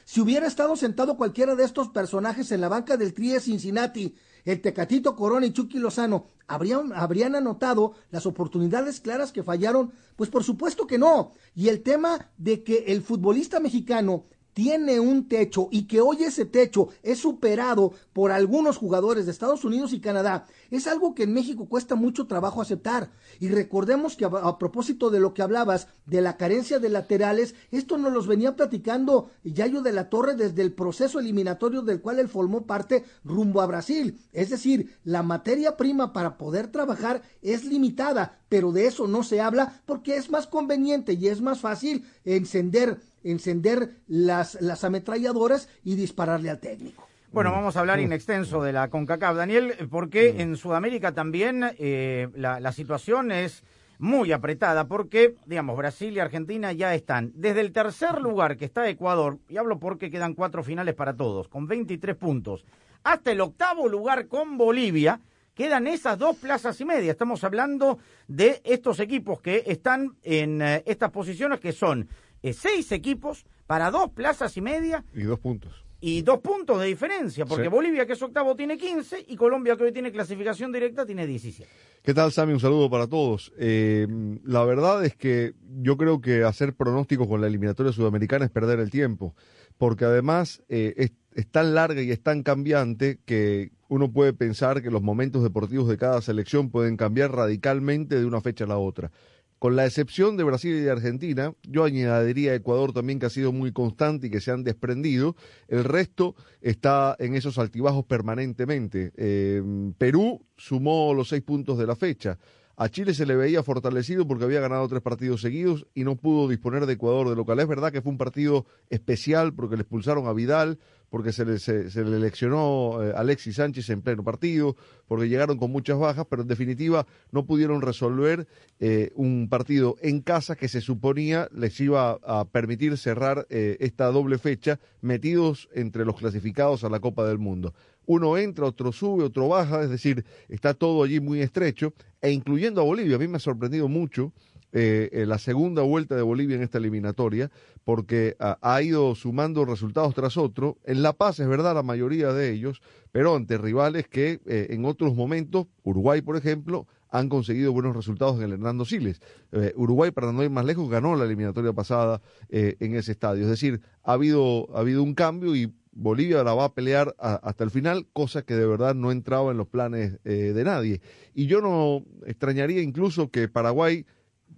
Si 0.04 0.20
hubiera 0.20 0.46
estado 0.46 0.76
sentado 0.76 1.16
cualquiera 1.16 1.54
de 1.54 1.64
estos 1.64 1.88
personajes 1.88 2.52
en 2.52 2.60
la 2.60 2.68
banca 2.68 2.96
del 2.96 3.14
Tri 3.14 3.30
de 3.30 3.40
Cincinnati, 3.40 4.14
el 4.44 4.60
Tecatito 4.60 5.16
Corona 5.16 5.46
y 5.46 5.52
Chucky 5.52 5.78
Lozano, 5.78 6.26
¿habrían, 6.46 6.92
¿habrían 6.92 7.34
anotado 7.34 7.94
las 8.10 8.26
oportunidades 8.26 9.00
claras 9.00 9.32
que 9.32 9.42
fallaron? 9.42 9.92
Pues 10.16 10.30
por 10.30 10.44
supuesto 10.44 10.86
que 10.86 10.98
no. 10.98 11.32
Y 11.54 11.68
el 11.68 11.82
tema 11.82 12.30
de 12.36 12.62
que 12.62 12.84
el 12.88 13.02
futbolista 13.02 13.60
mexicano 13.60 14.24
tiene 14.54 15.00
un 15.00 15.28
techo 15.28 15.68
y 15.70 15.86
que 15.86 16.00
hoy 16.00 16.22
ese 16.22 16.46
techo 16.46 16.88
es 17.02 17.18
superado 17.18 17.92
por 18.12 18.30
algunos 18.30 18.78
jugadores 18.78 19.26
de 19.26 19.32
Estados 19.32 19.64
Unidos 19.64 19.92
y 19.92 20.00
Canadá, 20.00 20.46
es 20.70 20.86
algo 20.86 21.14
que 21.14 21.24
en 21.24 21.34
México 21.34 21.68
cuesta 21.68 21.96
mucho 21.96 22.26
trabajo 22.26 22.62
aceptar. 22.62 23.10
Y 23.40 23.48
recordemos 23.48 24.16
que 24.16 24.24
a, 24.24 24.58
propósito 24.58 25.10
de 25.10 25.20
lo 25.20 25.34
que 25.34 25.42
hablabas 25.42 25.88
de 26.06 26.20
la 26.20 26.36
carencia 26.36 26.78
de 26.78 26.88
laterales, 26.88 27.54
esto 27.72 27.98
nos 27.98 28.12
los 28.12 28.26
venía 28.26 28.56
platicando 28.56 29.30
Yayo 29.42 29.82
de 29.82 29.92
la 29.92 30.08
Torre 30.08 30.36
desde 30.36 30.62
el 30.62 30.72
proceso 30.72 31.18
eliminatorio 31.18 31.82
del 31.82 32.00
cual 32.00 32.20
él 32.20 32.28
formó 32.28 32.66
parte 32.66 33.04
rumbo 33.24 33.60
a 33.60 33.66
Brasil. 33.66 34.18
Es 34.32 34.50
decir, 34.50 34.96
la 35.04 35.22
materia 35.22 35.76
prima 35.76 36.12
para 36.12 36.38
poder 36.38 36.68
trabajar 36.68 37.22
es 37.42 37.64
limitada, 37.64 38.38
pero 38.48 38.70
de 38.70 38.86
eso 38.86 39.08
no 39.08 39.24
se 39.24 39.40
habla 39.40 39.82
porque 39.86 40.16
es 40.16 40.30
más 40.30 40.46
conveniente 40.46 41.14
y 41.14 41.26
es 41.26 41.40
más 41.40 41.60
fácil 41.60 42.04
encender 42.24 43.00
encender 43.24 43.96
las, 44.06 44.60
las 44.60 44.84
ametralladoras 44.84 45.68
y 45.82 45.96
dispararle 45.96 46.50
al 46.50 46.60
técnico. 46.60 47.08
Bueno, 47.32 47.50
vamos 47.50 47.76
a 47.76 47.80
hablar 47.80 47.98
in 47.98 48.12
extenso 48.12 48.62
de 48.62 48.72
la 48.72 48.88
CONCACAF, 48.88 49.36
Daniel, 49.36 49.74
porque 49.90 50.40
en 50.40 50.56
Sudamérica 50.56 51.12
también 51.12 51.64
eh, 51.78 52.28
la, 52.36 52.60
la 52.60 52.70
situación 52.70 53.32
es 53.32 53.64
muy 53.98 54.30
apretada 54.30 54.86
porque, 54.86 55.34
digamos, 55.46 55.76
Brasil 55.76 56.14
y 56.14 56.20
Argentina 56.20 56.72
ya 56.72 56.94
están 56.94 57.32
desde 57.34 57.60
el 57.62 57.72
tercer 57.72 58.20
lugar 58.20 58.56
que 58.56 58.66
está 58.66 58.88
Ecuador, 58.88 59.38
y 59.48 59.56
hablo 59.56 59.80
porque 59.80 60.10
quedan 60.10 60.34
cuatro 60.34 60.62
finales 60.62 60.94
para 60.94 61.16
todos, 61.16 61.48
con 61.48 61.66
23 61.66 62.14
puntos, 62.14 62.64
hasta 63.02 63.32
el 63.32 63.40
octavo 63.40 63.88
lugar 63.88 64.28
con 64.28 64.56
Bolivia, 64.56 65.20
quedan 65.54 65.86
esas 65.86 66.18
dos 66.18 66.36
plazas 66.36 66.80
y 66.80 66.84
media. 66.84 67.12
Estamos 67.12 67.44
hablando 67.44 67.98
de 68.26 68.60
estos 68.64 69.00
equipos 69.00 69.40
que 69.40 69.62
están 69.66 70.16
en 70.22 70.60
eh, 70.60 70.82
estas 70.86 71.10
posiciones 71.10 71.60
que 71.60 71.72
son 71.72 72.08
seis 72.52 72.92
equipos 72.92 73.46
para 73.66 73.90
dos 73.90 74.10
plazas 74.10 74.56
y 74.56 74.60
media. 74.60 75.04
Y 75.14 75.22
dos 75.22 75.38
puntos. 75.38 75.84
Y 76.00 76.20
dos 76.20 76.40
puntos 76.40 76.78
de 76.80 76.86
diferencia, 76.86 77.46
porque 77.46 77.68
Bolivia, 77.68 78.04
que 78.04 78.12
es 78.12 78.20
octavo, 78.20 78.54
tiene 78.54 78.76
15 78.76 79.24
y 79.26 79.36
Colombia, 79.36 79.74
que 79.74 79.84
hoy 79.84 79.92
tiene 79.92 80.12
clasificación 80.12 80.70
directa, 80.70 81.06
tiene 81.06 81.26
17. 81.26 81.66
¿Qué 82.02 82.12
tal, 82.12 82.30
Sammy? 82.30 82.52
Un 82.52 82.60
saludo 82.60 82.90
para 82.90 83.06
todos. 83.06 83.54
Eh, 83.58 84.06
la 84.44 84.62
verdad 84.66 85.02
es 85.02 85.16
que 85.16 85.54
yo 85.80 85.96
creo 85.96 86.20
que 86.20 86.44
hacer 86.44 86.74
pronósticos 86.74 87.26
con 87.26 87.40
la 87.40 87.46
eliminatoria 87.46 87.90
sudamericana 87.90 88.44
es 88.44 88.50
perder 88.50 88.80
el 88.80 88.90
tiempo, 88.90 89.34
porque 89.78 90.04
además 90.04 90.62
eh, 90.68 90.92
es, 90.98 91.12
es 91.34 91.50
tan 91.50 91.74
larga 91.74 92.02
y 92.02 92.10
es 92.10 92.22
tan 92.22 92.42
cambiante 92.42 93.20
que 93.24 93.72
uno 93.88 94.12
puede 94.12 94.34
pensar 94.34 94.82
que 94.82 94.90
los 94.90 95.00
momentos 95.00 95.42
deportivos 95.42 95.88
de 95.88 95.96
cada 95.96 96.20
selección 96.20 96.68
pueden 96.68 96.98
cambiar 96.98 97.32
radicalmente 97.32 98.18
de 98.18 98.26
una 98.26 98.42
fecha 98.42 98.64
a 98.64 98.68
la 98.68 98.76
otra 98.76 99.10
con 99.58 99.76
la 99.76 99.86
excepción 99.86 100.36
de 100.36 100.44
Brasil 100.44 100.74
y 100.74 100.80
de 100.80 100.90
Argentina, 100.90 101.54
yo 101.62 101.84
añadiría 101.84 102.52
a 102.52 102.56
Ecuador 102.56 102.92
también 102.92 103.18
que 103.18 103.26
ha 103.26 103.30
sido 103.30 103.52
muy 103.52 103.72
constante 103.72 104.26
y 104.26 104.30
que 104.30 104.40
se 104.40 104.50
han 104.50 104.62
desprendido, 104.62 105.36
el 105.68 105.84
resto 105.84 106.34
está 106.60 107.16
en 107.18 107.34
esos 107.34 107.58
altibajos 107.58 108.04
permanentemente. 108.04 109.12
Eh, 109.16 109.62
Perú 109.96 110.44
sumó 110.56 111.14
los 111.14 111.28
seis 111.28 111.42
puntos 111.42 111.78
de 111.78 111.86
la 111.86 111.96
fecha. 111.96 112.38
A 112.76 112.88
Chile 112.88 113.14
se 113.14 113.24
le 113.24 113.36
veía 113.36 113.62
fortalecido 113.62 114.26
porque 114.26 114.44
había 114.44 114.60
ganado 114.60 114.88
tres 114.88 115.00
partidos 115.00 115.40
seguidos 115.40 115.86
y 115.94 116.02
no 116.02 116.16
pudo 116.16 116.48
disponer 116.48 116.86
de 116.86 116.94
Ecuador 116.94 117.28
de 117.28 117.36
local. 117.36 117.60
Es 117.60 117.68
verdad 117.68 117.92
que 117.92 118.02
fue 118.02 118.10
un 118.10 118.18
partido 118.18 118.66
especial 118.90 119.54
porque 119.54 119.76
le 119.76 119.82
expulsaron 119.82 120.26
a 120.26 120.32
Vidal, 120.32 120.80
porque 121.10 121.32
se 121.32 121.44
le, 121.44 121.58
se, 121.58 122.04
le 122.04 122.16
eleccionó 122.16 123.02
eh, 123.02 123.12
Alexis 123.14 123.56
Sánchez 123.56 123.90
en 123.90 124.02
pleno 124.02 124.24
partido, 124.24 124.76
porque 125.06 125.28
llegaron 125.28 125.58
con 125.58 125.70
muchas 125.70 125.98
bajas, 125.98 126.26
pero 126.28 126.42
en 126.42 126.48
definitiva 126.48 127.06
no 127.30 127.46
pudieron 127.46 127.82
resolver 127.82 128.46
eh, 128.80 129.12
un 129.14 129.48
partido 129.48 129.96
en 130.02 130.20
casa 130.20 130.56
que 130.56 130.68
se 130.68 130.80
suponía 130.80 131.48
les 131.52 131.78
iba 131.80 132.18
a 132.24 132.44
permitir 132.46 132.96
cerrar 132.98 133.46
eh, 133.50 133.76
esta 133.80 134.06
doble 134.06 134.38
fecha 134.38 134.80
metidos 135.00 135.68
entre 135.72 136.04
los 136.04 136.16
clasificados 136.16 136.84
a 136.84 136.88
la 136.88 137.00
Copa 137.00 137.26
del 137.26 137.38
Mundo. 137.38 137.74
Uno 138.06 138.36
entra, 138.36 138.66
otro 138.66 138.92
sube, 138.92 139.24
otro 139.24 139.48
baja, 139.48 139.82
es 139.82 139.90
decir, 139.90 140.24
está 140.48 140.74
todo 140.74 141.02
allí 141.02 141.20
muy 141.20 141.40
estrecho, 141.40 141.94
e 142.20 142.30
incluyendo 142.30 142.80
a 142.80 142.84
Bolivia. 142.84 143.16
A 143.16 143.18
mí 143.18 143.28
me 143.28 143.36
ha 143.36 143.40
sorprendido 143.40 143.88
mucho 143.88 144.32
eh, 144.76 145.24
la 145.28 145.38
segunda 145.38 145.82
vuelta 145.82 146.16
de 146.16 146.22
Bolivia 146.22 146.56
en 146.56 146.62
esta 146.62 146.78
eliminatoria, 146.78 147.48
porque 147.84 148.36
ha, 148.40 148.82
ido 148.82 149.14
sumando 149.14 149.64
resultados 149.64 150.16
tras 150.16 150.36
otro. 150.36 150.78
En 150.84 151.00
La 151.00 151.12
Paz 151.12 151.38
es 151.38 151.46
verdad 151.46 151.76
la 151.76 151.84
mayoría 151.84 152.32
de 152.32 152.50
ellos, 152.50 152.82
pero 153.12 153.36
ante 153.36 153.56
rivales 153.56 154.08
que 154.08 154.40
eh, 154.46 154.66
en 154.70 154.84
otros 154.84 155.14
momentos, 155.14 155.68
Uruguay 155.84 156.22
por 156.22 156.36
ejemplo, 156.36 156.88
han 157.08 157.28
conseguido 157.28 157.72
buenos 157.72 157.94
resultados 157.94 158.38
en 158.38 158.42
el 158.42 158.52
Hernando 158.54 158.84
Siles. 158.84 159.20
Eh, 159.52 159.72
Uruguay, 159.76 160.10
para 160.10 160.32
no 160.32 160.42
ir 160.42 160.50
más 160.50 160.64
lejos, 160.64 160.90
ganó 160.90 161.14
la 161.14 161.24
eliminatoria 161.24 161.72
pasada 161.72 162.20
en 162.48 162.96
ese 162.96 163.12
estadio. 163.12 163.44
Es 163.44 163.50
decir, 163.50 163.80
ha 164.02 164.14
habido, 164.14 164.76
ha 164.76 164.80
habido 164.80 165.04
un 165.04 165.14
cambio 165.14 165.54
y 165.54 165.72
Bolivia 165.92 166.42
la 166.42 166.54
va 166.54 166.64
a 166.64 166.74
pelear 166.74 167.14
hasta 167.18 167.62
el 167.62 167.70
final, 167.70 168.08
cosa 168.12 168.42
que 168.42 168.54
de 168.54 168.66
verdad 168.66 168.96
no 168.96 169.12
entraba 169.12 169.52
en 169.52 169.58
los 169.58 169.68
planes 169.68 170.20
de 170.24 170.64
nadie. 170.64 171.00
Y 171.32 171.46
yo 171.46 171.60
no 171.60 172.04
extrañaría 172.26 172.82
incluso 172.82 173.30
que 173.30 173.46
Paraguay 173.46 174.04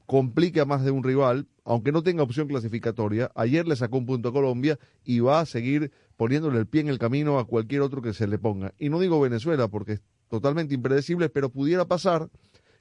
complica 0.04 0.64
más 0.64 0.84
de 0.84 0.90
un 0.90 1.02
rival, 1.02 1.48
aunque 1.64 1.92
no 1.92 2.02
tenga 2.02 2.22
opción 2.22 2.48
clasificatoria. 2.48 3.30
Ayer 3.34 3.66
le 3.66 3.76
sacó 3.76 3.98
un 3.98 4.06
punto 4.06 4.28
a 4.28 4.32
Colombia 4.32 4.78
y 5.04 5.20
va 5.20 5.40
a 5.40 5.46
seguir 5.46 5.90
poniéndole 6.16 6.58
el 6.58 6.66
pie 6.66 6.82
en 6.82 6.88
el 6.88 6.98
camino 6.98 7.38
a 7.38 7.46
cualquier 7.46 7.80
otro 7.80 8.02
que 8.02 8.12
se 8.12 8.26
le 8.26 8.38
ponga. 8.38 8.74
Y 8.78 8.88
no 8.88 9.00
digo 9.00 9.20
Venezuela 9.20 9.68
porque 9.68 9.94
es 9.94 10.02
totalmente 10.28 10.74
impredecible, 10.74 11.28
pero 11.28 11.50
pudiera 11.50 11.86
pasar 11.86 12.28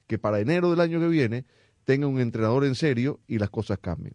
que 0.06 0.18
para 0.18 0.40
enero 0.40 0.70
del 0.70 0.80
año 0.80 1.00
que 1.00 1.08
viene 1.08 1.44
tenga 1.84 2.06
un 2.06 2.20
entrenador 2.20 2.64
en 2.64 2.74
serio 2.74 3.20
y 3.26 3.38
las 3.38 3.50
cosas 3.50 3.78
cambien. 3.78 4.14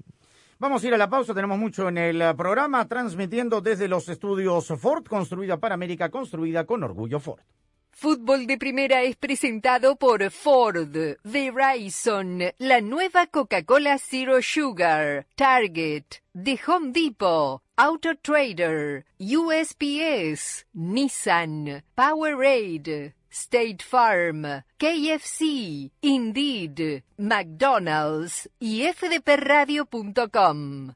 Vamos 0.60 0.84
a 0.84 0.88
ir 0.88 0.94
a 0.94 0.98
la 0.98 1.10
pausa, 1.10 1.34
tenemos 1.34 1.58
mucho 1.58 1.90
en 1.90 1.98
el 1.98 2.36
programa, 2.36 2.88
transmitiendo 2.88 3.62
desde 3.62 3.88
los 3.88 4.08
estudios 4.10 4.68
Ford, 4.78 5.04
construida 5.06 5.58
para 5.58 5.74
América, 5.74 6.10
construida 6.10 6.66
con 6.66 6.84
orgullo 6.84 7.20
Ford. 7.20 7.42
Fútbol 7.92 8.48
de 8.48 8.58
Primera 8.58 9.04
es 9.04 9.16
presentado 9.16 9.96
por 9.96 10.28
Ford, 10.32 10.98
Verizon, 11.24 12.42
la 12.58 12.82
nueva 12.82 13.28
Coca-Cola 13.28 14.00
Zero 14.00 14.42
Sugar, 14.42 15.28
Target, 15.36 16.06
The 16.34 16.60
Home 16.68 16.92
Depot, 16.94 17.62
Auto 17.76 18.16
Trader, 18.16 19.06
USPS, 19.20 20.66
Nissan, 20.74 21.84
Powerade, 21.96 23.14
State 23.30 23.84
Farm, 23.84 24.64
KFC, 24.78 25.92
Indeed, 26.02 27.04
McDonald's 27.18 28.50
y 28.60 28.84
fdpradio.com. 28.84 30.96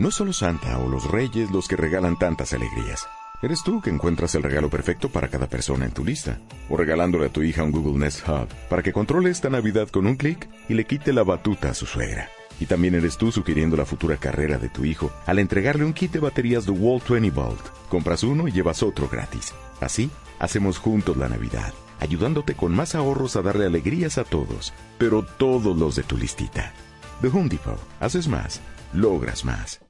No 0.00 0.10
solo 0.10 0.32
Santa 0.32 0.78
o 0.78 0.88
los 0.88 1.10
Reyes 1.10 1.50
los 1.50 1.68
que 1.68 1.76
regalan 1.76 2.18
tantas 2.18 2.54
alegrías. 2.54 3.06
Eres 3.42 3.62
tú 3.62 3.82
que 3.82 3.90
encuentras 3.90 4.34
el 4.34 4.42
regalo 4.42 4.70
perfecto 4.70 5.10
para 5.10 5.28
cada 5.28 5.46
persona 5.46 5.84
en 5.84 5.92
tu 5.92 6.06
lista. 6.06 6.40
O 6.70 6.78
regalándole 6.78 7.26
a 7.26 7.28
tu 7.28 7.42
hija 7.42 7.64
un 7.64 7.70
Google 7.70 7.98
Nest 7.98 8.26
Hub 8.26 8.48
para 8.70 8.82
que 8.82 8.94
controle 8.94 9.28
esta 9.28 9.50
Navidad 9.50 9.90
con 9.90 10.06
un 10.06 10.16
clic 10.16 10.48
y 10.70 10.74
le 10.74 10.86
quite 10.86 11.12
la 11.12 11.22
batuta 11.22 11.68
a 11.68 11.74
su 11.74 11.84
suegra. 11.84 12.30
Y 12.58 12.64
también 12.64 12.94
eres 12.94 13.18
tú 13.18 13.30
sugiriendo 13.30 13.76
la 13.76 13.84
futura 13.84 14.16
carrera 14.16 14.56
de 14.56 14.70
tu 14.70 14.86
hijo 14.86 15.12
al 15.26 15.38
entregarle 15.38 15.84
un 15.84 15.92
kit 15.92 16.12
de 16.12 16.20
baterías 16.20 16.64
de 16.64 16.72
Wall 16.72 17.02
20 17.06 17.30
Volt. 17.32 17.60
Compras 17.90 18.22
uno 18.22 18.48
y 18.48 18.52
llevas 18.52 18.82
otro 18.82 19.06
gratis. 19.06 19.52
Así, 19.82 20.10
hacemos 20.38 20.78
juntos 20.78 21.18
la 21.18 21.28
Navidad, 21.28 21.74
ayudándote 21.98 22.54
con 22.54 22.74
más 22.74 22.94
ahorros 22.94 23.36
a 23.36 23.42
darle 23.42 23.66
alegrías 23.66 24.16
a 24.16 24.24
todos, 24.24 24.72
pero 24.96 25.26
todos 25.26 25.76
los 25.76 25.94
de 25.94 26.04
tu 26.04 26.16
listita. 26.16 26.72
The 27.20 27.28
Home 27.28 27.50
Depot. 27.50 27.78
Haces 28.00 28.28
más, 28.28 28.62
logras 28.94 29.44
más. 29.44 29.89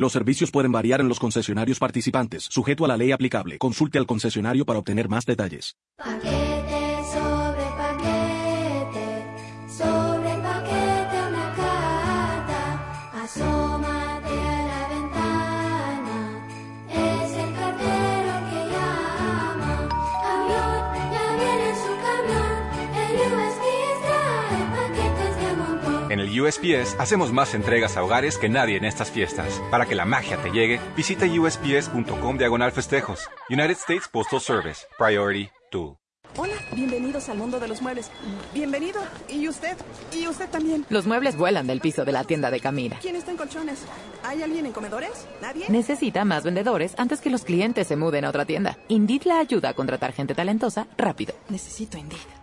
Los 0.00 0.12
servicios 0.12 0.50
pueden 0.50 0.72
variar 0.72 1.02
en 1.02 1.10
los 1.10 1.20
concesionarios 1.20 1.78
participantes, 1.78 2.44
sujeto 2.44 2.86
a 2.86 2.88
la 2.88 2.96
ley 2.96 3.12
aplicable. 3.12 3.58
Consulte 3.58 3.98
al 3.98 4.06
concesionario 4.06 4.64
para 4.64 4.78
obtener 4.78 5.10
más 5.10 5.26
detalles. 5.26 5.76
USPS 26.42 26.96
hacemos 26.98 27.32
más 27.32 27.54
entregas 27.54 27.96
a 27.96 28.02
hogares 28.02 28.38
que 28.38 28.48
nadie 28.48 28.76
en 28.76 28.84
estas 28.84 29.10
fiestas. 29.10 29.60
Para 29.70 29.86
que 29.86 29.94
la 29.94 30.04
magia 30.04 30.36
te 30.36 30.50
llegue, 30.50 30.80
visita 30.96 31.26
usps.com 31.26 32.38
diagonal 32.38 32.72
festejos. 32.72 33.28
United 33.48 33.76
States 33.78 34.08
Postal 34.08 34.40
Service. 34.40 34.86
Priority 34.98 35.50
2. 35.72 36.00
Hola, 36.36 36.54
bienvenidos 36.74 37.28
al 37.28 37.38
mundo 37.38 37.58
de 37.58 37.66
los 37.66 37.82
muebles. 37.82 38.10
Bienvenido. 38.54 39.00
¿Y 39.28 39.48
usted? 39.48 39.76
¿Y 40.12 40.28
usted 40.28 40.48
también? 40.48 40.86
Los 40.88 41.06
muebles 41.06 41.36
vuelan 41.36 41.66
del 41.66 41.80
piso 41.80 42.04
de 42.04 42.12
la 42.12 42.24
tienda 42.24 42.50
de 42.50 42.60
Camina. 42.60 42.98
¿Quién 43.00 43.16
está 43.16 43.32
en 43.32 43.36
colchones? 43.36 43.80
¿Hay 44.24 44.42
alguien 44.42 44.66
en 44.66 44.72
comedores? 44.72 45.26
¿Nadie? 45.42 45.66
Necesita 45.68 46.24
más 46.24 46.44
vendedores 46.44 46.94
antes 46.98 47.20
que 47.20 47.30
los 47.30 47.44
clientes 47.44 47.88
se 47.88 47.96
muden 47.96 48.24
a 48.24 48.28
otra 48.28 48.44
tienda. 48.44 48.78
Indeed 48.88 49.22
la 49.24 49.40
ayuda 49.40 49.70
a 49.70 49.74
contratar 49.74 50.12
gente 50.12 50.34
talentosa 50.34 50.86
rápido. 50.96 51.34
Necesito 51.48 51.98
Indeed. 51.98 52.39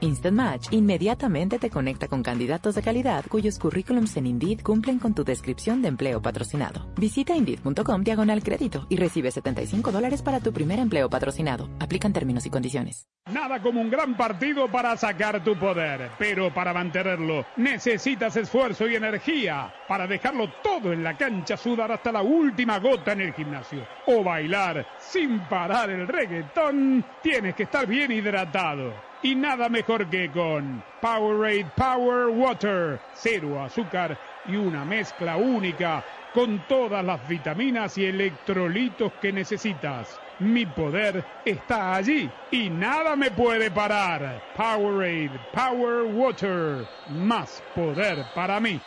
Instant 0.00 0.36
Match 0.36 0.68
inmediatamente 0.72 1.58
te 1.58 1.70
conecta 1.70 2.06
con 2.06 2.22
candidatos 2.22 2.74
de 2.74 2.82
calidad 2.82 3.24
cuyos 3.28 3.58
currículums 3.58 4.16
en 4.16 4.26
Indeed 4.26 4.60
cumplen 4.60 4.98
con 4.98 5.14
tu 5.14 5.24
descripción 5.24 5.80
de 5.80 5.88
empleo 5.88 6.20
patrocinado. 6.20 6.86
Visita 6.96 7.34
Indeed.com 7.34 8.02
diagonal 8.02 8.42
crédito 8.42 8.86
y 8.90 8.96
recibe 8.96 9.30
75 9.30 9.90
dólares 9.92 10.22
para 10.22 10.40
tu 10.40 10.52
primer 10.52 10.78
empleo 10.78 11.08
patrocinado. 11.08 11.68
Aplican 11.80 12.12
términos 12.12 12.44
y 12.46 12.50
condiciones. 12.50 13.06
Nada 13.32 13.60
como 13.60 13.80
un 13.80 13.90
gran 13.90 14.16
partido 14.16 14.68
para 14.68 14.96
sacar 14.96 15.42
tu 15.42 15.58
poder, 15.58 16.10
pero 16.16 16.54
para 16.54 16.72
mantenerlo 16.72 17.44
necesitas 17.56 18.36
esfuerzo 18.36 18.86
y 18.86 18.94
energía. 18.94 19.72
Para 19.88 20.06
dejarlo 20.06 20.48
todo 20.62 20.92
en 20.92 21.02
la 21.02 21.16
cancha, 21.16 21.56
sudar 21.56 21.90
hasta 21.90 22.12
la 22.12 22.22
última 22.22 22.78
gota 22.78 23.12
en 23.12 23.22
el 23.22 23.32
gimnasio 23.32 23.84
o 24.06 24.22
bailar 24.22 24.86
sin 24.98 25.40
parar 25.40 25.90
el 25.90 26.06
reggaetón, 26.06 27.04
tienes 27.22 27.54
que 27.54 27.64
estar 27.64 27.86
bien 27.86 28.12
hidratado. 28.12 28.94
Y 29.26 29.34
nada 29.34 29.68
mejor 29.68 30.08
que 30.08 30.30
con 30.30 30.84
Powerade 31.02 31.66
Power 31.76 32.28
Water, 32.28 33.00
cero 33.12 33.60
azúcar 33.60 34.16
y 34.46 34.54
una 34.54 34.84
mezcla 34.84 35.36
única 35.36 36.04
con 36.32 36.64
todas 36.68 37.04
las 37.04 37.26
vitaminas 37.26 37.98
y 37.98 38.04
electrolitos 38.04 39.14
que 39.14 39.32
necesitas. 39.32 40.16
Mi 40.38 40.64
poder 40.64 41.24
está 41.44 41.96
allí 41.96 42.30
y 42.52 42.70
nada 42.70 43.16
me 43.16 43.32
puede 43.32 43.68
parar. 43.68 44.44
Powerade 44.56 45.40
Power 45.52 46.04
Water, 46.04 46.86
más 47.10 47.64
poder 47.74 48.26
para 48.32 48.60
mí. 48.60 48.80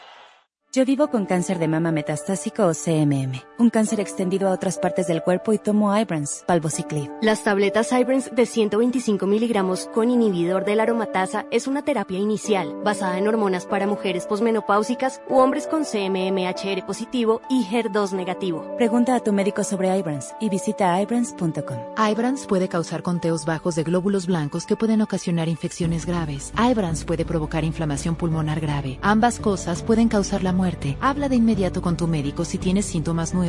Yo 0.72 0.86
vivo 0.86 1.10
con 1.10 1.26
cáncer 1.26 1.60
de 1.60 1.68
mama 1.68 1.92
metastásico 1.92 2.66
o 2.66 2.74
CMM, 2.74 3.42
un 3.60 3.70
cáncer 3.70 4.00
extendido 4.00 4.48
a 4.48 4.52
otras 4.52 4.78
partes 4.78 5.08
del 5.08 5.22
cuerpo 5.22 5.52
y 5.52 5.58
tomo 5.58 5.96
Ibrance, 5.96 6.46
palbociclib. 6.46 7.12
Las 7.22 7.44
tabletas 7.44 7.92
Ibrance 7.92 8.34
de 8.34 8.46
125 8.46 9.28
miligramos 9.28 9.90
con 9.94 10.10
inhibidor 10.10 10.64
de 10.64 10.78
la 10.78 10.84
aromatasa 10.84 11.46
es 11.52 11.68
una 11.68 11.84
terapia 11.84 12.18
inicial 12.18 12.74
basada 12.86 13.18
en 13.18 13.28
hormonas 13.28 13.66
para 13.66 13.86
mujeres 13.86 14.26
posmenopáusicas 14.28 15.22
u 15.28 15.40
hombres 15.40 15.68
con 15.68 15.84
CMMHR 15.84 16.86
positivo 16.86 17.42
y 17.50 17.66
HER2 17.66 18.14
negativo. 18.14 18.78
Pregunta 18.78 19.14
a 19.16 19.20
tu 19.20 19.34
médico 19.34 19.66
sobre 19.66 19.96
Ibrance 19.98 20.34
y 20.40 20.48
visita 20.48 21.00
ibrance.com. 21.02 21.80
Ibrance 22.10 22.48
puede 22.48 22.70
causar 22.70 23.04
conteos 23.04 23.44
bajos 23.46 23.76
de 23.76 23.84
glóbulos 23.84 24.26
blancos 24.26 24.66
que 24.66 24.78
pueden 24.78 25.02
ocasionar 25.02 25.50
infecciones 25.50 26.06
graves. 26.06 26.54
Ibrance 26.58 27.06
puede 27.06 27.26
provocar 27.26 27.66
inflamación 27.66 28.16
pulmonar 28.16 28.62
grave. 28.62 29.00
Ambas 29.02 29.38
cosas 29.38 29.84
pueden 29.84 30.08
causar 30.08 30.44
la 30.44 30.54
muerte. 30.54 30.98
Habla 31.02 31.28
de 31.28 31.36
inmediato 31.36 31.82
con 31.82 31.98
tu 31.98 32.08
médico 32.08 32.46
si 32.46 32.58
tienes 32.58 32.86
síntomas 32.86 33.34
nuevos 33.34 33.49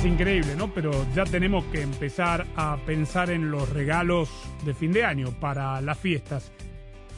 Es 0.00 0.06
increíble, 0.06 0.56
¿no? 0.56 0.72
Pero 0.72 0.92
ya 1.14 1.24
tenemos 1.24 1.62
que 1.66 1.82
empezar 1.82 2.46
a 2.56 2.78
pensar 2.86 3.28
en 3.28 3.50
los 3.50 3.68
regalos 3.68 4.30
de 4.64 4.72
fin 4.72 4.92
de 4.92 5.04
año 5.04 5.38
para 5.38 5.78
las 5.82 5.98
fiestas. 5.98 6.52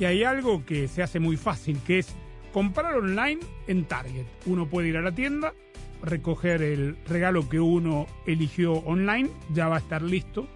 Y 0.01 0.05
hay 0.05 0.25
algo 0.25 0.67
que 0.67 0.89
se 0.89 1.01
hace 1.01 1.21
muy 1.21 1.37
fácil, 1.37 1.79
que 1.87 2.01
es 2.01 2.13
comprar 2.53 2.97
online 2.97 3.39
en 3.69 3.85
Target. 3.85 4.27
Uno 4.47 4.67
puede 4.67 4.89
ir 4.89 4.97
a 4.97 5.01
la 5.01 5.13
tienda, 5.13 5.55
recoger 6.03 6.61
el 6.61 6.97
regalo 7.07 7.49
que 7.49 7.61
uno 7.61 8.09
eligió 8.27 8.73
online, 8.73 9.31
ya 9.55 9.69
va 9.69 9.77
a 9.77 9.79
estar 9.79 10.03
listo. 10.03 10.49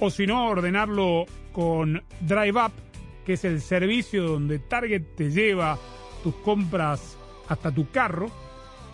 O 0.00 0.08
si 0.08 0.26
no, 0.26 0.48
ordenarlo 0.48 1.26
con 1.52 2.02
Drive 2.22 2.64
Up, 2.64 2.72
que 3.26 3.34
es 3.34 3.44
el 3.44 3.60
servicio 3.60 4.22
donde 4.22 4.58
Target 4.58 5.02
te 5.18 5.30
lleva 5.30 5.78
tus 6.22 6.34
compras 6.36 7.18
hasta 7.46 7.70
tu 7.70 7.90
carro. 7.90 8.30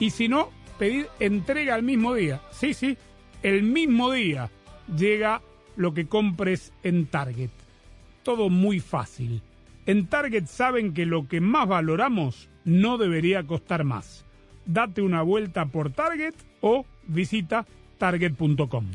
Y 0.01 0.11
si 0.11 0.27
no, 0.27 0.51
pedir 0.79 1.09
entrega 1.21 1.75
al 1.75 1.83
mismo 1.83 2.15
día. 2.15 2.41
Sí, 2.51 2.75
sí, 2.75 2.97
el 3.43 3.63
mismo 3.63 4.11
día 4.11 4.51
llega 4.97 5.43
lo 5.77 5.95
que 5.95 6.07
compres 6.07 6.73
en 6.83 7.07
Target. 7.07 7.51
Todo 8.23 8.49
muy 8.49 8.81
fácil. 8.81 9.43
En 9.87 10.07
Target 10.07 10.47
saben 10.47 10.95
que 10.95 11.07
lo 11.07 11.29
que 11.29 11.41
más 11.41 11.69
valoramos 11.69 12.49
no 12.65 12.97
debería 12.97 13.47
costar 13.47 13.85
más. 13.85 14.25
Date 14.67 15.03
una 15.03 15.23
vuelta 15.23 15.67
por 15.67 15.91
Target 15.91 16.35
o 16.63 16.87
visita 17.07 17.67
target.com. 17.99 18.87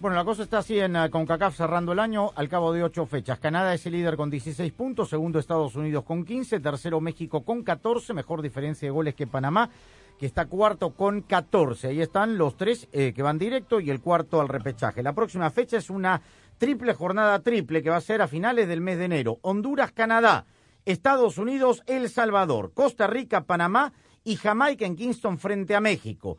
Bueno, 0.00 0.16
la 0.16 0.24
cosa 0.24 0.42
está 0.42 0.58
así 0.58 0.78
en 0.78 0.96
uh, 0.96 1.08
CONCACAF 1.08 1.56
cerrando 1.56 1.92
el 1.92 1.98
año 1.98 2.30
al 2.34 2.50
cabo 2.50 2.74
de 2.74 2.82
ocho 2.82 3.06
fechas. 3.06 3.38
Canadá 3.38 3.72
es 3.72 3.86
el 3.86 3.92
líder 3.92 4.16
con 4.16 4.28
16 4.28 4.70
puntos, 4.72 5.08
segundo 5.08 5.38
Estados 5.38 5.76
Unidos 5.76 6.04
con 6.04 6.26
15, 6.26 6.60
tercero 6.60 7.00
México 7.00 7.42
con 7.42 7.62
14, 7.62 8.12
mejor 8.12 8.42
diferencia 8.42 8.86
de 8.86 8.90
goles 8.90 9.14
que 9.14 9.26
Panamá, 9.26 9.70
que 10.18 10.26
está 10.26 10.46
cuarto 10.46 10.94
con 10.94 11.22
14. 11.22 11.88
Ahí 11.88 12.00
están 12.00 12.38
los 12.38 12.56
tres 12.56 12.88
eh, 12.92 13.12
que 13.14 13.22
van 13.22 13.38
directo 13.38 13.80
y 13.80 13.90
el 13.90 14.00
cuarto 14.00 14.40
al 14.40 14.48
repechaje. 14.48 15.02
La 15.02 15.14
próxima 15.14 15.50
fecha 15.50 15.76
es 15.76 15.90
una 15.90 16.22
triple 16.58 16.94
jornada 16.94 17.40
triple 17.40 17.82
que 17.82 17.90
va 17.90 17.96
a 17.96 18.00
ser 18.00 18.22
a 18.22 18.28
finales 18.28 18.68
del 18.68 18.80
mes 18.80 18.98
de 18.98 19.06
enero. 19.06 19.38
Honduras, 19.42 19.92
Canadá, 19.92 20.46
Estados 20.84 21.38
Unidos, 21.38 21.82
El 21.86 22.08
Salvador, 22.08 22.72
Costa 22.74 23.06
Rica, 23.06 23.44
Panamá 23.44 23.92
y 24.22 24.36
Jamaica 24.36 24.86
en 24.86 24.96
Kingston 24.96 25.38
frente 25.38 25.74
a 25.74 25.80
México. 25.80 26.38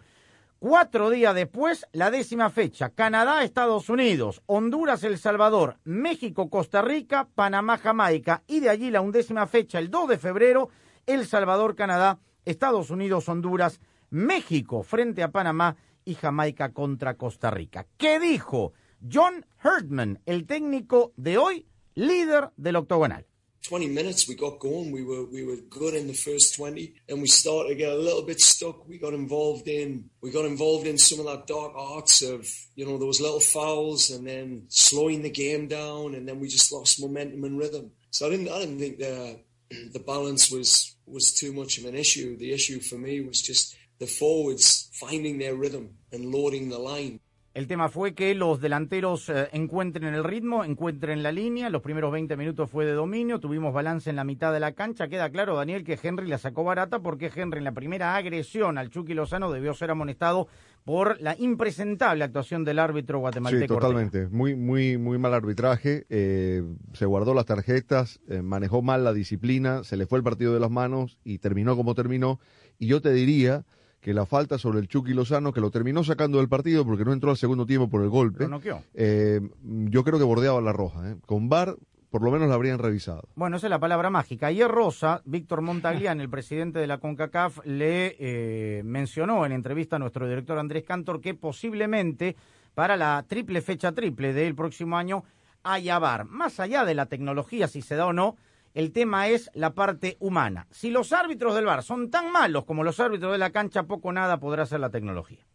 Cuatro 0.58 1.10
días 1.10 1.36
después, 1.36 1.86
la 1.92 2.10
décima 2.10 2.50
fecha, 2.50 2.90
Canadá, 2.90 3.44
Estados 3.44 3.90
Unidos, 3.90 4.42
Honduras, 4.46 5.04
El 5.04 5.20
Salvador, 5.20 5.78
México, 5.84 6.50
Costa 6.50 6.82
Rica, 6.82 7.28
Panamá, 7.36 7.78
Jamaica 7.78 8.42
y 8.48 8.62
de 8.62 8.70
allí 8.70 8.90
la 8.90 9.02
undécima 9.02 9.48
fecha, 9.48 9.80
el 9.80 9.92
2 9.92 10.10
de 10.10 10.18
febrero, 10.18 10.70
El 11.06 11.28
Salvador, 11.28 11.76
Canadá, 11.76 12.20
Estados 12.46 12.90
Unidos, 12.90 13.28
Honduras, 13.28 13.80
México 14.10 14.84
frente 14.84 15.24
a 15.24 15.32
Panamá 15.32 15.78
y 16.06 16.16
Jamaica 16.16 16.72
contra 16.72 17.18
Costa 17.18 17.52
Rica. 17.52 17.88
¿Qué 17.98 18.20
dijo 18.20 18.74
John 19.12 19.46
Herdman, 19.64 20.22
el 20.26 20.46
técnico 20.46 21.14
de 21.18 21.38
hoy, 21.38 21.66
líder 21.96 22.52
del 22.56 22.78
octogonal? 22.78 23.26
20 23.68 23.88
minutes 23.88 24.28
we 24.28 24.36
got 24.36 24.60
going 24.60 24.92
we 24.92 25.02
were 25.02 25.26
we 25.32 25.44
were 25.44 25.58
good 25.70 25.96
in 25.96 26.06
the 26.06 26.14
first 26.14 26.56
20 26.56 26.94
and 27.10 27.20
we 27.20 27.28
started 27.28 27.70
to 27.70 27.76
get 27.76 27.90
a 27.90 27.96
little 27.96 28.22
bit 28.22 28.40
stuck 28.40 28.88
we 28.88 29.00
got 29.00 29.12
involved 29.12 29.68
in 29.68 30.08
we 30.22 30.30
got 30.30 30.46
involved 30.46 30.86
in 30.86 31.00
some 31.00 31.20
of 31.20 31.26
that 31.26 31.48
dark 31.48 31.74
arts 31.76 32.22
of 32.22 32.48
you 32.76 32.86
know 32.86 33.00
those 33.00 33.20
little 33.20 33.40
fouls 33.40 34.12
and 34.12 34.28
then 34.28 34.66
slowing 34.70 35.24
the 35.24 35.32
game 35.32 35.68
down 35.68 36.14
and 36.14 36.28
then 36.28 36.40
we 36.40 36.48
just 36.48 36.72
lost 36.72 37.02
momentum 37.02 37.44
and 37.44 37.58
rhythm 37.58 37.90
so 38.12 38.28
i 38.28 38.30
didn't 38.30 38.50
i 38.50 38.60
didn't 38.60 38.78
think 38.78 39.00
the 39.00 39.40
the 39.94 40.00
balance 40.00 40.52
was 40.52 40.95
was 41.08 41.34
too 41.34 41.54
much 41.54 41.78
of 41.78 41.86
an 41.86 41.96
issue 41.96 42.36
the 42.38 42.54
issue 42.54 42.80
for 42.80 42.98
me 42.98 43.22
was 43.22 43.42
just 43.42 43.76
the 44.00 44.08
forwards 44.08 44.90
finding 44.94 45.38
their 45.40 45.56
rhythm 45.56 45.90
and 46.12 46.32
loading 46.32 46.70
the 46.70 46.80
line 46.80 47.20
El 47.56 47.68
tema 47.68 47.88
fue 47.88 48.14
que 48.14 48.36
los 48.36 48.60
delanteros 48.60 49.30
eh, 49.30 49.48
encuentren 49.54 50.14
el 50.14 50.26
ritmo, 50.26 50.66
encuentren 50.66 51.24
la 51.24 51.32
línea. 51.32 51.70
Los 51.70 51.82
primeros 51.82 52.12
20 52.12 52.36
minutos 52.36 52.70
fue 52.70 52.84
de 52.84 52.92
dominio, 52.92 53.40
tuvimos 53.40 53.74
balance 53.74 54.10
en 54.10 54.18
la 54.18 54.26
mitad 54.26 54.52
de 54.52 54.60
la 54.60 54.74
cancha. 54.74 55.08
Queda 55.08 55.30
claro, 55.30 55.56
Daniel, 55.56 55.86
que 55.86 55.98
Henry 56.04 56.28
la 56.28 56.38
sacó 56.38 56.66
barata 56.66 57.00
porque 57.00 57.32
Henry 57.34 57.60
en 57.60 57.64
la 57.64 57.72
primera 57.72 58.14
agresión 58.18 58.78
al 58.78 58.90
Chucky 58.90 59.14
Lozano 59.14 59.54
debió 59.54 59.74
ser 59.74 59.90
amonestado 59.90 60.50
por 60.86 61.20
la 61.20 61.36
impresentable 61.38 62.24
actuación 62.24 62.64
del 62.64 62.80
árbitro 62.80 63.20
guatemalteco. 63.20 63.74
Sí, 63.74 63.80
totalmente. 63.80 64.28
Muy, 64.30 64.56
muy, 64.56 64.98
muy 64.98 65.18
mal 65.18 65.34
arbitraje. 65.34 66.06
Eh, 66.10 66.64
se 66.94 67.06
guardó 67.06 67.34
las 67.34 67.46
tarjetas, 67.46 68.22
eh, 68.30 68.44
manejó 68.44 68.84
mal 68.84 69.04
la 69.04 69.12
disciplina, 69.12 69.84
se 69.84 69.98
le 69.98 70.06
fue 70.06 70.20
el 70.20 70.24
partido 70.24 70.54
de 70.54 70.60
las 70.60 70.70
manos 70.70 71.18
y 71.24 71.40
terminó 71.40 71.76
como 71.76 71.96
terminó. 71.96 72.40
Y 72.78 72.86
yo 72.86 73.02
te 73.02 73.12
diría 73.12 73.66
que 74.00 74.14
la 74.14 74.28
falta 74.28 74.60
sobre 74.60 74.78
el 74.78 74.88
Chucky 74.88 75.16
Lozano, 75.16 75.52
que 75.52 75.60
lo 75.60 75.72
terminó 75.72 76.04
sacando 76.04 76.38
del 76.38 76.48
partido 76.48 76.86
porque 76.86 77.04
no 77.04 77.12
entró 77.12 77.32
al 77.32 77.38
segundo 77.38 77.66
tiempo 77.66 77.90
por 77.90 78.04
el 78.04 78.10
golpe, 78.10 78.48
eh, 78.94 79.42
yo 79.58 80.04
creo 80.04 80.20
que 80.20 80.24
bordeaba 80.24 80.62
la 80.62 80.72
roja. 80.72 81.10
¿eh? 81.10 81.16
Con 81.26 81.50
VAR 81.50 81.76
por 82.16 82.24
lo 82.24 82.32
menos 82.32 82.48
la 82.48 82.56
habrían 82.56 82.80
revisado. 82.80 83.28
Bueno, 83.36 83.58
esa 83.58 83.68
es 83.68 83.72
la 83.72 83.80
palabra 83.82 84.10
mágica. 84.10 84.48
Ayer 84.48 84.70
Rosa, 84.70 85.22
Víctor 85.26 85.60
Montagliani, 85.60 86.22
el 86.24 86.30
presidente 86.30 86.80
de 86.80 86.88
la 86.88 86.98
CONCACAF, 86.98 87.66
le 87.66 88.16
eh, 88.18 88.84
mencionó 88.86 89.46
en 89.46 89.52
entrevista 89.52 89.98
a 89.98 90.00
nuestro 90.00 90.26
director 90.26 90.58
Andrés 90.58 90.86
Cantor 90.86 91.20
que 91.20 91.34
posiblemente 91.34 92.38
para 92.74 92.96
la 92.96 93.26
triple 93.28 93.60
fecha 93.60 93.92
triple 93.92 94.32
del 94.32 94.56
próximo 94.56 94.98
año 94.98 95.26
haya 95.64 96.00
VAR. 96.00 96.24
Más 96.24 96.62
allá 96.62 96.86
de 96.86 96.96
la 96.96 97.08
tecnología, 97.08 97.68
si 97.68 97.82
se 97.82 97.98
da 97.98 98.06
o 98.06 98.14
no, 98.14 98.38
el 98.74 98.94
tema 98.94 99.28
es 99.28 99.52
la 99.54 99.74
parte 99.74 100.16
humana. 100.22 100.68
Si 100.72 100.92
los 100.92 101.12
árbitros 101.12 101.54
del 101.54 101.66
bar 101.66 101.84
son 101.84 102.10
tan 102.10 102.32
malos 102.32 102.64
como 102.64 102.86
los 102.86 103.02
árbitros 103.02 103.34
de 103.34 103.40
la 103.40 103.50
cancha, 103.50 103.84
poco 103.84 104.08
o 104.08 104.14
nada 104.14 104.40
podrá 104.40 104.64
hacer 104.64 104.80
la 104.80 104.90
tecnología. 104.90 105.46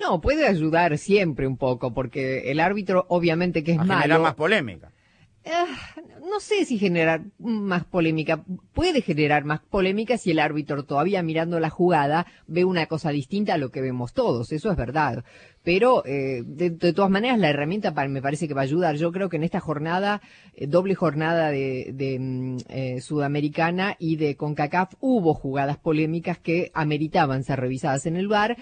No, 0.00 0.20
puede 0.20 0.48
ayudar 0.48 0.98
siempre 0.98 1.46
un 1.46 1.56
poco, 1.56 1.94
porque 1.94 2.50
el 2.50 2.58
árbitro 2.58 3.06
obviamente 3.10 3.62
que 3.62 3.74
es 3.74 3.78
A 3.78 3.84
malo. 3.84 4.20
más 4.20 4.34
polémica. 4.34 4.90
Ah, 5.46 5.66
no 6.28 6.38
sé 6.38 6.66
si 6.66 6.78
generar 6.78 7.22
más 7.38 7.84
polémica. 7.86 8.44
Puede 8.74 9.00
generar 9.00 9.44
más 9.44 9.60
polémica 9.60 10.18
si 10.18 10.30
el 10.32 10.38
árbitro 10.38 10.84
todavía 10.84 11.22
mirando 11.22 11.58
la 11.60 11.70
jugada 11.70 12.26
ve 12.46 12.64
una 12.66 12.86
cosa 12.86 13.10
distinta 13.10 13.54
a 13.54 13.58
lo 13.58 13.70
que 13.70 13.80
vemos 13.80 14.12
todos. 14.12 14.52
Eso 14.52 14.70
es 14.70 14.76
verdad. 14.76 15.24
Pero 15.62 16.04
eh, 16.06 16.42
de, 16.46 16.70
todas 16.92 17.10
maneras 17.10 17.38
la 17.38 17.50
herramienta 17.50 17.92
pa- 17.94 18.08
me 18.08 18.22
parece 18.22 18.48
que 18.48 18.54
va 18.54 18.62
a 18.62 18.64
ayudar. 18.64 18.96
Yo 18.96 19.12
creo 19.12 19.28
que 19.28 19.36
en 19.36 19.42
esta 19.44 19.60
jornada, 19.60 20.22
eh, 20.54 20.66
doble 20.66 20.94
jornada 20.94 21.50
de, 21.50 21.90
de, 21.94 22.18
mm, 22.18 22.56
eh, 22.68 23.00
sudamericana 23.02 23.96
y 23.98 24.16
de 24.16 24.36
CONCACAF, 24.36 24.94
hubo 25.00 25.34
jugadas 25.34 25.76
polémicas 25.78 26.38
que 26.38 26.70
ameritaban 26.74 27.44
ser 27.44 27.60
revisadas 27.60 28.06
en 28.06 28.16
el 28.16 28.28
VAR. 28.28 28.56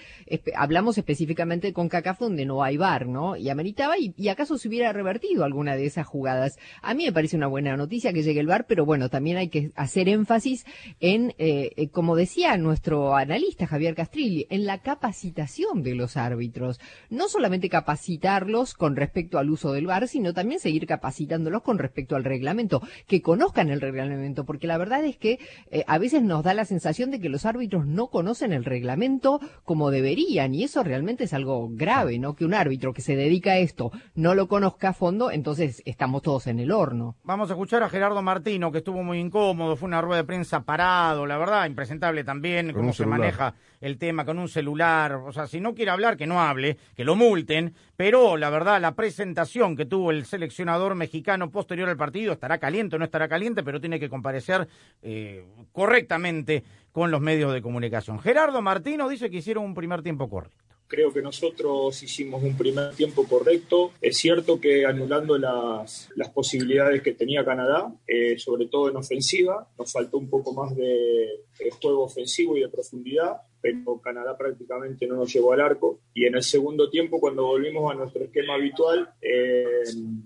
Hablamos 0.55 0.97
específicamente 0.97 1.67
de 1.67 1.73
CONCACAF 1.73 2.19
donde 2.19 2.45
no 2.45 2.63
hay 2.63 2.75
VAR, 2.77 3.07
¿no? 3.07 3.37
Y 3.37 3.49
ameritaba 3.49 3.97
y, 3.97 4.13
y 4.17 4.27
acaso 4.29 4.57
se 4.57 4.67
hubiera 4.67 4.91
revertido 4.91 5.43
alguna 5.45 5.75
de 5.77 5.85
esas 5.85 6.05
jugadas. 6.07 6.57
A 6.81 6.93
mí 6.93 7.05
me 7.05 7.11
parece 7.11 7.35
una 7.35 7.47
buena 7.47 7.75
noticia 7.77 8.13
que 8.13 8.23
llegue 8.23 8.39
el 8.39 8.47
VAR, 8.47 8.65
pero 8.67 8.85
bueno, 8.85 9.09
también 9.09 9.37
hay 9.37 9.49
que 9.49 9.71
hacer 9.75 10.09
énfasis 10.09 10.65
en, 10.99 11.33
eh, 11.37 11.71
eh, 11.75 11.89
como 11.89 12.15
decía 12.15 12.57
nuestro 12.57 13.15
analista 13.15 13.67
Javier 13.67 13.95
Castrilli, 13.95 14.47
en 14.49 14.65
la 14.65 14.79
capacitación 14.79 15.83
de 15.83 15.95
los 15.95 16.17
árbitros. 16.17 16.79
No 17.09 17.27
solamente 17.27 17.69
capacitarlos 17.69 18.73
con 18.73 18.95
respecto 18.95 19.37
al 19.37 19.49
uso 19.49 19.73
del 19.73 19.87
VAR, 19.87 20.07
sino 20.07 20.33
también 20.33 20.59
seguir 20.59 20.85
capacitándolos 20.85 21.61
con 21.61 21.77
respecto 21.77 22.15
al 22.15 22.23
reglamento, 22.23 22.81
que 23.07 23.21
conozcan 23.21 23.69
el 23.69 23.81
reglamento, 23.81 24.45
porque 24.45 24.67
la 24.67 24.77
verdad 24.77 25.03
es 25.03 25.17
que 25.17 25.39
eh, 25.71 25.83
a 25.87 25.97
veces 25.97 26.23
nos 26.23 26.43
da 26.43 26.53
la 26.53 26.65
sensación 26.65 27.11
de 27.11 27.19
que 27.19 27.29
los 27.29 27.45
árbitros 27.45 27.85
no 27.85 28.07
conocen 28.07 28.53
el 28.53 28.65
reglamento 28.65 29.39
como 29.63 29.91
deberían, 29.91 30.53
y 30.53 30.63
eso 30.63 30.83
realmente 30.83 31.25
es 31.25 31.33
algo 31.33 31.69
grave, 31.69 32.19
¿no? 32.19 32.35
Que 32.35 32.45
un 32.45 32.53
árbitro 32.53 32.93
que 32.93 33.01
se 33.01 33.15
dedica 33.15 33.51
a 33.51 33.57
esto 33.57 33.91
no 34.15 34.35
lo 34.35 34.47
conozca 34.47 34.89
a 34.89 34.93
fondo, 34.93 35.31
entonces 35.31 35.81
estamos 35.85 36.21
todos 36.21 36.47
en 36.47 36.58
el 36.59 36.71
horno. 36.71 37.15
Vamos 37.23 37.49
a 37.49 37.53
escuchar 37.53 37.83
a 37.83 37.89
Gerardo 37.89 38.21
Martino, 38.21 38.71
que 38.71 38.79
estuvo 38.79 39.03
muy 39.03 39.19
incómodo, 39.19 39.75
fue 39.75 39.87
una 39.87 40.01
rueda 40.01 40.21
de 40.21 40.27
prensa 40.27 40.61
parado, 40.61 41.25
la 41.25 41.37
verdad, 41.37 41.65
impresentable 41.65 42.23
también, 42.23 42.67
Con 42.67 42.81
cómo 42.81 42.93
se 42.93 43.05
maneja 43.05 43.53
el 43.81 43.97
tema 43.97 44.25
con 44.25 44.39
un 44.39 44.47
celular. 44.47 45.13
O 45.13 45.31
sea, 45.31 45.47
si 45.47 45.59
no 45.59 45.73
quiere 45.73 45.91
hablar, 45.91 46.17
que 46.17 46.27
no 46.27 46.41
hable, 46.41 46.77
que 46.95 47.03
lo 47.03 47.15
multen. 47.15 47.73
Pero 47.95 48.37
la 48.37 48.49
verdad, 48.49 48.81
la 48.81 48.95
presentación 48.95 49.75
que 49.75 49.85
tuvo 49.85 50.11
el 50.11 50.25
seleccionador 50.25 50.95
mexicano 50.95 51.49
posterior 51.49 51.89
al 51.89 51.97
partido 51.97 52.33
estará 52.33 52.57
caliente 52.57 52.95
o 52.95 52.99
no 52.99 53.05
estará 53.05 53.27
caliente, 53.27 53.63
pero 53.63 53.79
tiene 53.79 53.99
que 53.99 54.09
comparecer 54.09 54.67
eh, 55.01 55.45
correctamente 55.71 56.63
con 56.91 57.11
los 57.11 57.21
medios 57.21 57.53
de 57.53 57.61
comunicación. 57.61 58.19
Gerardo 58.19 58.61
Martino 58.61 59.07
dice 59.07 59.29
que 59.29 59.37
hicieron 59.37 59.63
un 59.63 59.73
primer 59.73 60.01
tiempo 60.01 60.29
correcto. 60.29 60.68
Creo 60.89 61.13
que 61.13 61.21
nosotros 61.21 62.01
hicimos 62.01 62.41
un 62.41 62.57
primer 62.57 62.95
tiempo 62.95 63.23
correcto. 63.25 63.91
Es 64.01 64.17
cierto 64.17 64.59
que 64.59 64.87
anulando 64.87 65.37
las, 65.37 66.09
las 66.15 66.29
posibilidades 66.29 67.03
que 67.03 67.13
tenía 67.13 67.45
Canadá, 67.45 67.93
eh, 68.07 68.39
sobre 68.39 68.65
todo 68.65 68.89
en 68.89 68.97
ofensiva, 68.97 69.67
nos 69.77 69.91
faltó 69.91 70.17
un 70.17 70.31
poco 70.31 70.51
más 70.51 70.75
de, 70.75 71.45
de 71.59 71.71
juego 71.79 72.05
ofensivo 72.05 72.57
y 72.57 72.61
de 72.61 72.69
profundidad, 72.69 73.37
pero 73.61 73.99
Canadá 74.01 74.37
prácticamente 74.37 75.07
no 75.07 75.15
nos 75.15 75.33
llevó 75.33 75.53
al 75.53 75.61
arco. 75.61 75.99
Y 76.13 76.25
en 76.25 76.35
el 76.35 76.43
segundo 76.43 76.89
tiempo, 76.89 77.19
cuando 77.19 77.45
volvimos 77.45 77.91
a 77.91 77.95
nuestro 77.95 78.23
esquema 78.23 78.55
habitual, 78.55 79.09
eh, 79.21 79.83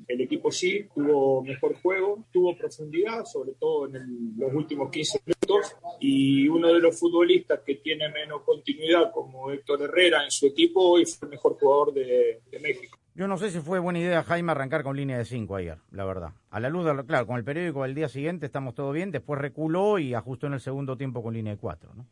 el 0.08 0.22
equipo 0.22 0.52
sí 0.52 0.86
tuvo 0.94 1.44
mejor 1.44 1.76
juego, 1.82 2.26
tuvo 2.32 2.56
profundidad, 2.56 3.26
sobre 3.26 3.54
todo 3.54 3.88
en 3.88 4.34
los 4.38 4.54
últimos 4.54 4.90
15 4.92 5.22
minutos. 5.26 5.76
Y 6.00 6.48
uno 6.48 6.74
de 6.74 6.80
los 6.80 7.00
futbolistas 7.00 7.62
que 7.66 7.76
tiene 7.76 8.10
menos 8.10 8.42
continuidad, 8.44 9.12
como 9.12 9.52
Héctor 9.52 9.84
Herrera 9.84 10.24
en 10.24 10.32
su 10.32 10.48
equipo, 10.48 10.92
hoy 10.92 11.06
fue 11.06 11.28
el 11.28 11.32
mejor 11.32 11.58
jugador 11.58 11.94
de, 11.94 12.42
México. 12.62 12.98
Yo 13.16 13.28
no 13.28 13.38
sé 13.38 13.52
si 13.52 13.60
fue 13.60 13.80
buena 13.80 14.00
idea, 14.00 14.24
Jaime, 14.24 14.52
arrancar 14.52 14.84
con 14.84 14.96
línea 14.96 15.18
de 15.18 15.26
5 15.26 15.56
ayer, 15.56 15.78
la 15.92 16.06
verdad. 16.06 16.32
A 16.50 16.60
la 16.60 16.70
luz, 16.70 16.86
de 16.86 17.06
claro, 17.06 17.28
con 17.28 17.38
el 17.38 17.44
periódico 17.44 17.84
del 17.84 17.94
día 17.94 18.10
siguiente 18.10 18.46
estamos 18.46 18.74
todo 18.74 18.92
bien, 18.92 19.12
después 19.12 19.40
reculó 19.40 20.00
y 20.00 20.14
ajustó 20.14 20.48
en 20.48 20.54
el 20.54 20.60
segundo 20.60 20.98
tiempo 20.98 21.22
con 21.22 21.34
línea 21.34 21.54
de 21.54 21.60
4, 21.60 21.94
¿no? 21.94 22.08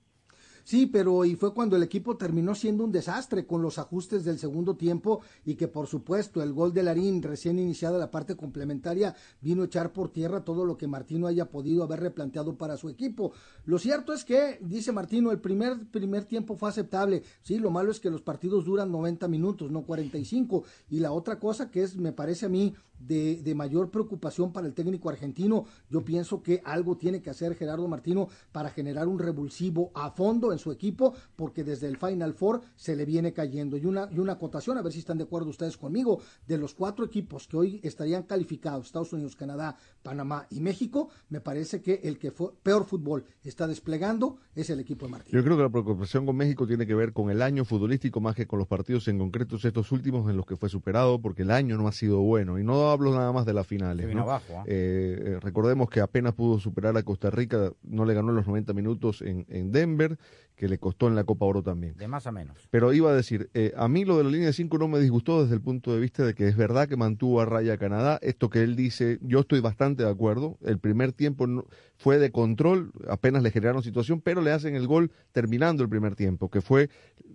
Sí, 0.64 0.86
pero 0.86 1.26
y 1.26 1.36
fue 1.36 1.54
cuando 1.54 1.76
el 1.76 1.84
equipo 1.84 2.18
terminó 2.18 2.56
siendo 2.56 2.84
un 2.84 2.92
desastre 2.92 3.46
con 3.46 3.62
los 3.62 3.80
ajustes 3.80 4.24
del 4.24 4.40
segundo 4.40 4.76
tiempo 4.76 5.22
y 5.46 5.56
que 5.56 5.68
por 5.68 5.88
supuesto 5.88 6.42
el 6.42 6.54
gol 6.54 6.74
de 6.74 6.84
Larín 6.84 7.22
recién 7.22 7.60
iniciada 7.60 7.98
la 7.98 8.12
parte 8.12 8.36
complementaria 8.36 9.16
vino 9.42 9.64
a 9.64 9.66
echar 9.66 9.94
por 9.94 10.10
tierra 10.10 10.44
todo 10.44 10.66
lo 10.66 10.78
que 10.78 10.88
Martino 10.88 11.28
haya 11.28 11.50
podido 11.50 11.84
haber 11.84 12.00
replanteado 12.00 12.58
para 12.58 12.78
su 12.78 12.90
equipo. 12.90 13.34
Lo 13.66 13.80
cierto 13.80 14.14
es 14.14 14.24
que, 14.24 14.60
dice 14.62 14.92
Martino, 14.92 15.32
el 15.32 15.40
primer, 15.40 15.88
primer 15.90 16.26
tiempo 16.26 16.56
fue 16.56 16.70
aceptable. 16.70 17.24
Sí, 17.42 17.58
lo 17.58 17.72
malo 17.72 17.92
es 17.92 18.00
que 18.00 18.10
los 18.10 18.22
partidos 18.22 18.66
duran 18.66 18.92
90 18.92 19.28
minutos, 19.28 19.72
no 19.72 19.84
45. 19.84 20.64
Y 20.90 21.00
la 21.00 21.12
otra 21.12 21.40
cosa 21.40 21.72
que 21.72 21.84
es, 21.84 21.96
me 21.96 22.12
parece 22.12 22.46
a 22.46 22.50
mí, 22.50 22.74
de, 23.08 23.54
mayor 23.56 23.92
preocupación 23.92 24.52
para 24.52 24.68
el 24.68 24.74
técnico 24.74 25.10
argentino. 25.10 25.66
Yo 25.90 26.04
pienso 26.04 26.42
que 26.42 26.62
algo 26.66 26.98
tiene 26.98 27.22
que 27.22 27.30
hacer 27.30 27.56
Gerardo 27.56 27.88
Martino 27.88 28.30
para 28.52 28.70
generar 28.70 29.08
un 29.08 29.20
revulsivo 29.20 29.92
a 29.94 30.12
fondo 30.12 30.52
en 30.52 30.60
su 30.60 30.72
equipo, 30.72 31.14
porque 31.36 31.64
desde 31.64 31.88
el 31.88 31.98
Final 31.98 32.34
Four 32.34 32.62
se 32.76 32.96
le 32.96 33.06
viene 33.06 33.34
cayendo. 33.34 33.78
Y 33.78 33.86
una, 33.86 34.10
y 34.12 34.20
una 34.20 34.34
acotación, 34.34 34.78
a 34.78 34.82
ver 34.82 34.94
si 34.94 35.00
están 35.00 35.18
de 35.18 35.26
acuerdo 35.26 35.50
ustedes 35.50 35.78
conmigo, 35.78 36.22
de 36.48 36.58
los 36.58 36.74
cuatro 36.74 37.06
equipos 37.06 37.48
que 37.48 37.58
hoy 37.58 37.80
estarían 37.84 38.24
calificados, 38.24 38.88
Estados 38.88 39.14
Unidos, 39.14 39.36
Canadá, 39.36 39.76
Panamá 40.02 40.48
y 40.50 40.60
México, 40.60 41.10
me 41.30 41.42
parece 41.42 41.82
que 41.82 42.02
el 42.04 42.18
que 42.18 42.32
fue, 42.32 42.52
peor 42.64 42.86
fútbol 42.86 43.26
está 43.44 43.68
desplegando 43.68 44.38
es 44.56 44.70
el 44.70 44.80
equipo 44.80 45.06
de 45.06 45.12
Martino. 45.12 45.38
Yo 45.38 45.44
creo 45.44 45.58
que 45.58 45.64
la 45.64 45.70
preocupación 45.70 46.26
con 46.26 46.36
México 46.36 46.68
tiene 46.68 46.88
que 46.88 46.96
ver 46.96 47.14
con 47.14 47.30
el 47.30 47.42
año 47.42 47.66
futbolístico 47.66 48.22
más 48.22 48.36
que 48.36 48.48
con 48.48 48.60
los 48.60 48.68
partidos 48.68 49.08
en 49.08 49.18
concretos 49.18 49.66
estos 49.66 49.92
últimos 49.92 50.30
en 50.30 50.38
los 50.38 50.46
que 50.46 50.58
fue 50.58 50.70
superado, 50.70 51.22
porque 51.22 51.44
el 51.44 51.52
año 51.52 51.78
no 51.78 51.88
ha 51.88 51.92
sido 51.92 52.20
bueno. 52.20 52.60
Y 52.60 52.64
no 52.64 52.91
hablo 52.92 53.14
nada 53.14 53.32
más 53.32 53.46
de 53.46 53.54
las 53.54 53.66
finales. 53.68 54.14
¿no? 54.14 54.22
abajo, 54.22 54.64
¿eh? 54.66 55.18
Eh, 55.26 55.40
recordemos 55.42 55.90
que 55.90 56.02
apenas 56.02 56.34
pudo 56.34 56.60
superar 56.60 56.96
a 56.98 57.04
Costa 57.04 57.30
Rica, 57.30 57.72
no 57.84 58.06
le 58.06 58.14
ganó 58.14 58.30
en 58.30 58.36
los 58.36 58.48
90 58.48 58.74
minutos 58.74 59.22
en, 59.22 59.46
en, 59.50 59.72
Denver, 59.72 60.18
que 60.62 60.68
le 60.68 60.78
costó 60.78 61.08
en 61.08 61.16
la 61.16 61.24
Copa 61.24 61.48
Oro 61.48 61.64
también. 61.64 61.96
De 61.98 62.08
más 62.08 62.28
a 62.28 62.32
menos. 62.32 62.56
Pero 62.70 62.94
iba 62.94 63.10
a 63.10 63.16
decir, 63.16 63.50
eh, 63.56 63.74
a 63.76 63.88
mí 63.88 64.06
lo 64.06 64.20
de 64.20 64.26
la 64.26 64.30
línea 64.30 64.46
de 64.46 64.54
5 64.54 64.78
no 64.78 64.88
me 64.88 65.00
disgustó 65.00 65.42
desde 65.42 65.56
el 65.56 65.62
punto 65.62 65.92
de 65.92 66.00
vista 66.00 66.24
de 66.24 66.36
que 66.36 66.48
es 66.48 66.56
verdad 66.56 66.88
que 66.88 66.96
mantuvo 66.98 67.42
a 67.42 67.46
raya 67.46 67.74
a 67.74 67.78
Canadá. 67.80 68.20
Esto 68.22 68.52
que 68.52 68.62
él 68.62 68.76
dice, 68.76 69.18
yo 69.24 69.40
estoy 69.40 69.60
bastante 69.60 70.04
de 70.04 70.12
acuerdo. 70.12 70.60
El 70.62 70.78
primer 70.78 71.14
tiempo 71.14 71.48
no, 71.48 71.66
fue 72.02 72.18
de 72.18 72.32
control, 72.32 72.92
apenas 73.08 73.44
le 73.44 73.52
generaron 73.52 73.84
situación, 73.84 74.22
pero 74.22 74.42
le 74.42 74.52
hacen 74.52 74.76
el 74.76 74.88
gol 74.88 75.12
terminando 75.32 75.84
el 75.84 75.90
primer 75.90 76.16
tiempo, 76.16 76.50
que 76.50 76.62
fue, 76.62 76.90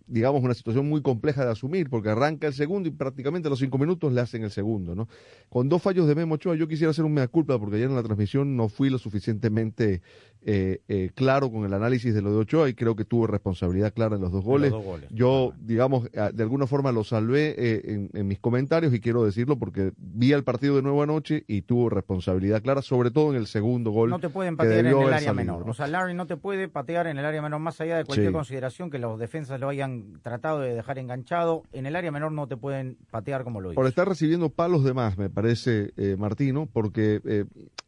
digamos, 0.08 0.42
una 0.42 0.54
situación 0.54 0.88
muy 0.88 1.02
compleja 1.02 1.44
de 1.44 1.52
asumir, 1.52 1.88
porque 1.88 2.10
arranca 2.10 2.48
el 2.48 2.52
segundo 2.52 2.88
y 2.88 2.92
prácticamente 2.92 3.46
a 3.46 3.50
los 3.50 3.60
cinco 3.60 3.78
minutos 3.78 4.12
le 4.12 4.20
hacen 4.20 4.42
el 4.42 4.50
segundo, 4.50 4.96
¿no? 4.96 5.08
Con 5.48 5.68
dos 5.68 5.82
fallos 5.82 6.08
de 6.08 6.16
Memo 6.16 6.34
Ochoa, 6.34 6.56
yo 6.56 6.66
quisiera 6.66 6.90
hacer 6.90 7.04
un 7.04 7.14
mea 7.14 7.28
culpa, 7.28 7.58
porque 7.60 7.76
ayer 7.76 7.88
en 7.88 7.94
la 7.94 8.02
transmisión 8.02 8.56
no 8.56 8.68
fui 8.68 8.90
lo 8.90 8.98
suficientemente 8.98 10.02
eh, 10.42 10.80
eh, 10.88 11.10
claro 11.14 11.50
con 11.50 11.64
el 11.64 11.72
análisis 11.72 12.12
de 12.12 12.22
lo 12.22 12.32
de 12.32 12.38
Ochoa 12.38 12.68
y 12.68 12.74
creo 12.74 12.94
que 12.96 13.04
tuvo 13.16 13.26
responsabilidad 13.26 13.94
clara 13.94 14.16
en 14.16 14.22
los 14.22 14.30
dos 14.30 14.44
goles. 14.44 14.70
Los 14.70 14.84
dos 14.84 14.92
goles 14.92 15.08
yo, 15.10 15.52
digamos, 15.58 16.10
de 16.12 16.42
alguna 16.42 16.66
forma 16.66 16.92
lo 16.92 17.02
salvé 17.02 17.54
eh, 17.56 17.82
en, 17.84 18.10
en, 18.12 18.28
mis 18.28 18.38
comentarios 18.38 18.92
y 18.92 19.00
quiero 19.00 19.24
decirlo 19.24 19.58
porque 19.58 19.92
vi 19.96 20.32
el 20.32 20.44
partido 20.44 20.76
de 20.76 20.82
nuevo 20.82 21.02
anoche 21.02 21.44
y 21.46 21.62
tuvo 21.62 21.88
responsabilidad 21.88 22.62
clara, 22.62 22.82
sobre 22.82 23.10
todo 23.10 23.30
en 23.30 23.36
el 23.36 23.46
segundo 23.46 23.90
gol. 23.90 24.10
No 24.10 24.18
te 24.18 24.28
pueden 24.28 24.56
patear 24.56 24.80
en 24.80 24.86
el 24.86 24.98
área 24.98 25.14
salido, 25.14 25.34
menor. 25.34 25.64
¿no? 25.64 25.70
O 25.70 25.74
sea, 25.74 25.86
Larry 25.86 26.12
no 26.12 26.26
te 26.26 26.36
puede 26.36 26.68
patear 26.68 27.06
en 27.06 27.18
el 27.18 27.24
área 27.24 27.40
menor, 27.40 27.60
más 27.60 27.80
allá 27.80 27.96
de 27.96 28.04
cualquier 28.04 28.28
sí. 28.28 28.34
consideración 28.34 28.90
que 28.90 28.98
los 28.98 29.18
defensas 29.18 29.58
lo 29.58 29.70
hayan 29.70 30.20
tratado 30.22 30.60
de 30.60 30.74
dejar 30.74 30.98
enganchado. 30.98 31.62
En 31.72 31.86
el 31.86 31.96
área 31.96 32.10
menor 32.10 32.32
no 32.32 32.46
te 32.46 32.58
pueden 32.58 32.98
patear 33.10 33.44
como 33.44 33.62
lo 33.62 33.70
hizo. 33.70 33.76
Por 33.76 33.86
estar 33.86 34.06
recibiendo 34.06 34.50
palos 34.50 34.84
de 34.84 34.92
más, 34.92 35.16
me 35.16 35.30
parece, 35.30 35.92
eh, 35.96 36.16
Martino, 36.18 36.68
porque 36.70 37.20
eh, 37.24 37.44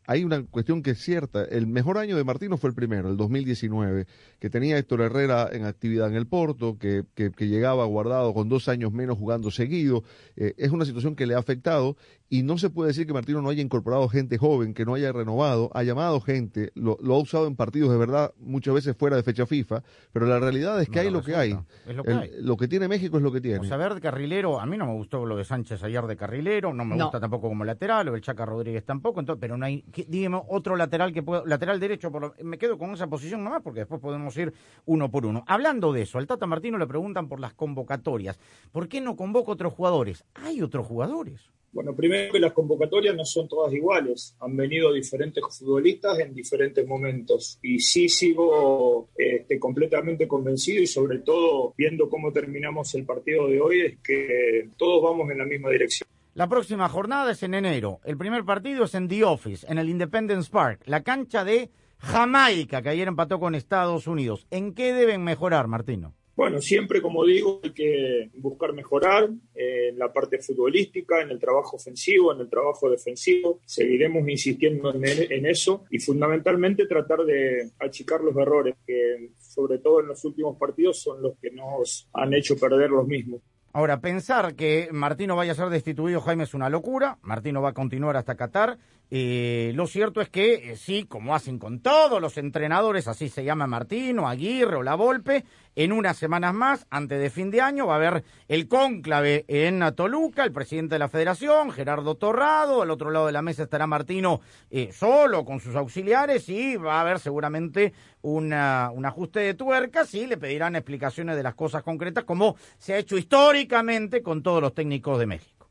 hay 0.08 0.24
una 0.24 0.42
cuestión 0.42 0.82
que 0.82 0.92
es 0.92 1.02
cierta. 1.02 1.44
El 1.44 1.66
mejor 1.66 1.98
año 1.98 2.16
de 2.16 2.24
Martino 2.24 2.56
fue 2.56 2.70
el 2.70 2.74
primero, 2.74 3.10
el 3.10 3.18
2019, 3.18 4.06
que 4.38 4.48
tenía 4.48 4.78
Héctor 4.78 5.02
Herrera 5.09 5.49
en 5.53 5.64
actividad 5.64 6.09
en 6.09 6.14
el 6.14 6.27
Porto, 6.27 6.79
que, 6.79 7.05
que, 7.14 7.31
que 7.31 7.49
llegaba 7.49 7.85
guardado 7.85 8.33
con 8.33 8.49
dos 8.49 8.68
años 8.68 8.92
menos 8.92 9.18
jugando 9.18 9.51
seguido. 9.51 10.05
Eh, 10.37 10.55
es 10.57 10.71
una 10.71 10.85
situación 10.85 11.16
que 11.16 11.27
le 11.27 11.35
ha 11.35 11.38
afectado 11.38 11.97
y 12.31 12.42
no 12.42 12.59
se 12.59 12.68
puede 12.68 12.88
decir 12.88 13.07
que 13.07 13.12
Martino 13.12 13.40
no 13.40 13.49
haya 13.49 13.62
incorporado 13.62 14.09
gente 14.09 14.37
joven, 14.37 14.75
que 14.75 14.85
no 14.85 14.94
haya 14.94 15.12
renovado, 15.12 15.71
ha 15.73 15.83
llamado 15.83 16.21
gente, 16.21 16.73
lo, 16.75 16.99
lo 17.01 17.14
ha 17.14 17.18
usado 17.18 17.47
en 17.47 17.57
partidos 17.57 17.90
de 17.90 17.97
verdad, 17.97 18.35
muchas 18.38 18.75
veces 18.75 18.97
fuera 18.97 19.16
de 19.16 19.23
fecha 19.23 19.47
FIFA, 19.47 19.83
pero 20.12 20.27
la 20.27 20.38
realidad 20.38 20.81
es 20.83 20.88
que 20.88 20.97
no, 20.97 21.01
hay 21.01 21.11
lo 21.11 21.23
que 21.23 21.35
hay. 21.35 21.59
Es 21.87 21.97
lo 21.97 22.05
que, 22.05 22.11
el, 22.11 22.18
hay. 22.18 22.31
lo 22.40 22.57
que 22.57 22.68
tiene 22.68 22.87
México 22.87 23.16
es 23.16 23.23
lo 23.23 23.33
que 23.33 23.40
tiene. 23.40 23.61
O 23.61 23.64
sea, 23.64 23.79
ver 23.79 23.94
de 23.94 24.01
carrilero, 24.01 24.61
a 24.61 24.66
mí 24.66 24.77
no 24.77 24.87
me 24.87 24.92
gustó 24.92 25.25
lo 25.25 25.37
de 25.37 25.44
Sánchez 25.44 25.83
ayer 25.83 26.05
de 26.07 26.16
carrilero, 26.16 26.75
no 26.75 26.85
me 26.85 26.97
no. 26.97 27.05
gusta 27.05 27.18
tampoco 27.18 27.49
como 27.49 27.64
lateral, 27.64 28.07
lo 28.07 28.12
del 28.12 28.21
Chaca 28.21 28.44
Rodríguez 28.44 28.85
tampoco, 28.85 29.21
entonces, 29.21 29.40
pero 29.40 29.57
no 29.57 29.64
hay, 29.64 29.85
dígame, 30.09 30.40
otro 30.49 30.77
lateral 30.77 31.14
que 31.14 31.23
pueda, 31.23 31.42
lateral 31.47 31.81
derecho, 31.81 32.12
por 32.12 32.21
lo, 32.23 32.35
me 32.44 32.59
quedo 32.59 32.77
con 32.77 32.90
esa 32.90 33.07
posición 33.07 33.42
nomás 33.42 33.62
porque 33.62 33.81
después 33.81 34.01
podemos 34.01 34.37
ir 34.37 34.53
uno 34.98 35.11
por 35.11 35.24
uno. 35.24 35.44
Hablando 35.46 35.92
de 35.92 36.02
eso, 36.02 36.18
al 36.18 36.26
Tata 36.26 36.46
Martino 36.46 36.76
le 36.76 36.87
preguntan 36.87 37.28
por 37.28 37.40
las 37.40 37.54
convocatorias. 37.54 38.38
¿Por 38.72 38.88
qué 38.88 39.00
no 39.00 39.16
convoca 39.16 39.52
otros 39.52 39.72
jugadores? 39.72 40.24
Hay 40.34 40.61
otros 40.61 40.87
jugadores. 40.87 41.50
Bueno, 41.70 41.94
primero 41.94 42.32
que 42.32 42.40
las 42.40 42.52
convocatorias 42.52 43.14
no 43.14 43.24
son 43.24 43.46
todas 43.46 43.72
iguales. 43.72 44.34
Han 44.40 44.56
venido 44.56 44.92
diferentes 44.92 45.44
futbolistas 45.56 46.18
en 46.18 46.34
diferentes 46.34 46.87
momentos. 46.87 47.58
Y 47.62 47.78
sí 47.78 48.08
sigo 48.08 49.08
este, 49.16 49.58
completamente 49.61 50.26
convencido 50.26 50.82
y 50.82 50.87
sobre 50.87 51.18
todo 51.18 51.74
viendo 51.76 52.08
cómo 52.08 52.32
terminamos 52.32 52.94
el 52.94 53.04
partido 53.04 53.46
de 53.48 53.61
hoy 53.61 53.80
es 53.82 53.98
que 53.98 54.70
todos 54.76 55.02
vamos 55.02 55.30
en 55.30 55.38
la 55.38 55.44
misma 55.44 55.70
dirección. 55.70 56.08
La 56.34 56.48
próxima 56.48 56.88
jornada 56.88 57.32
es 57.32 57.42
en 57.42 57.54
enero. 57.54 58.00
El 58.04 58.16
primer 58.16 58.44
partido 58.44 58.84
es 58.84 58.94
en 58.94 59.06
The 59.06 59.24
Office, 59.24 59.66
en 59.68 59.78
el 59.78 59.88
Independence 59.88 60.50
Park, 60.50 60.82
la 60.87 61.02
cancha 61.02 61.44
de 61.44 61.70
Jamaica, 61.98 62.82
que 62.82 62.88
ayer 62.88 63.08
empató 63.08 63.38
con 63.40 63.54
Estados 63.54 64.06
Unidos. 64.06 64.46
¿En 64.50 64.74
qué 64.74 64.92
deben 64.92 65.24
mejorar, 65.24 65.66
Martino? 65.68 66.14
Bueno, 66.38 66.61
siempre, 66.61 67.02
como 67.02 67.24
digo, 67.24 67.58
hay 67.64 67.72
que 67.72 68.30
buscar 68.37 68.72
mejorar 68.72 69.28
eh, 69.56 69.88
en 69.88 69.98
la 69.98 70.12
parte 70.12 70.38
futbolística, 70.38 71.20
en 71.20 71.30
el 71.30 71.40
trabajo 71.40 71.74
ofensivo, 71.74 72.32
en 72.32 72.38
el 72.38 72.48
trabajo 72.48 72.88
defensivo. 72.88 73.61
Seguiremos 73.66 74.28
insistiendo 74.28 74.94
en, 74.94 75.02
en, 75.04 75.46
eso 75.46 75.84
y 75.90 75.98
fundamentalmente 75.98 76.87
tratar 76.87 77.24
de 77.24 77.72
achicar 77.80 78.20
los 78.20 78.37
errores 78.37 78.76
que, 78.87 79.32
sobre 79.37 79.78
todo 79.78 79.98
en 80.00 80.06
los 80.06 80.24
últimos 80.24 80.56
partidos, 80.56 81.02
son 81.02 81.20
los 81.20 81.37
que 81.42 81.50
nos 81.50 82.08
han 82.12 82.32
hecho 82.32 82.56
perder 82.56 82.90
los 82.90 83.08
mismos. 83.08 83.42
Ahora, 83.72 84.00
pensar 84.00 84.54
que 84.54 84.88
Martino 84.92 85.37
vaya 85.37 85.52
a 85.52 85.56
ser 85.56 85.68
destituido, 85.70 86.20
Jaime, 86.20 86.44
es 86.44 86.54
una 86.54 86.70
locura. 86.70 87.18
Martino 87.22 87.61
va 87.61 87.70
a 87.70 87.74
continuar 87.74 88.16
hasta 88.16 88.37
Qatar. 88.37 88.78
Eh, 89.11 89.73
lo 89.75 89.87
cierto 89.87 90.21
es 90.21 90.29
que, 90.29 90.73
eh, 90.73 90.77
sí, 90.77 91.05
como 91.05 91.35
hacen 91.35 91.59
con 91.59 91.81
todos 91.81 92.21
los 92.21 92.37
entrenadores, 92.37 93.09
así 93.09 93.31
se 93.31 93.42
llama 93.42 93.66
Martino, 93.66 94.29
Aguirre 94.29 94.77
o 94.77 94.83
La 94.83 94.97
Volpe, 94.97 95.44
en 95.75 95.92
unas 95.92 96.18
semanas 96.18 96.53
más, 96.53 96.87
antes 96.90 97.18
de 97.18 97.31
fin 97.31 97.51
de 97.51 97.62
año, 97.62 97.87
va 97.87 97.94
a 97.94 97.97
haber 97.97 98.25
el 98.49 98.68
cónclave 98.68 99.47
en 99.49 99.83
Toluca, 99.94 100.44
el 100.44 100.53
presidente 100.53 100.97
de 100.97 100.99
la 100.99 101.09
federación, 101.09 101.71
Gerardo 101.71 102.16
Torrado, 102.16 102.83
al 102.83 102.90
otro 102.90 103.11
lado 103.11 103.27
de 103.27 103.33
la 103.33 103.42
mesa 103.42 103.62
estará 103.62 103.87
Martino 103.87 104.40
eh, 104.71 104.90
solo 104.92 105.44
con 105.44 105.61
sus 105.61 105.75
auxiliares 105.75 106.49
y 106.49 106.77
va 106.77 106.99
a 106.99 107.01
haber 107.03 107.18
seguramente 107.18 107.94
una, 108.21 108.90
un 108.92 109.07
ajuste 109.07 109.40
de 109.40 109.55
tuercas 109.55 110.12
y 110.14 110.27
le 110.27 110.37
pedirán 110.37 110.77
explicaciones 110.77 111.37
de 111.37 111.44
las 111.44 111.55
cosas 111.55 111.83
concretas, 111.83 112.25
como 112.25 112.57
se 112.77 112.92
ha 112.92 112.99
hecho 112.99 113.16
históricamente 113.16 114.23
con 114.23 114.42
todos 114.42 114.61
los 114.61 114.75
técnicos 114.75 115.18
de 115.18 115.27
México. 115.27 115.71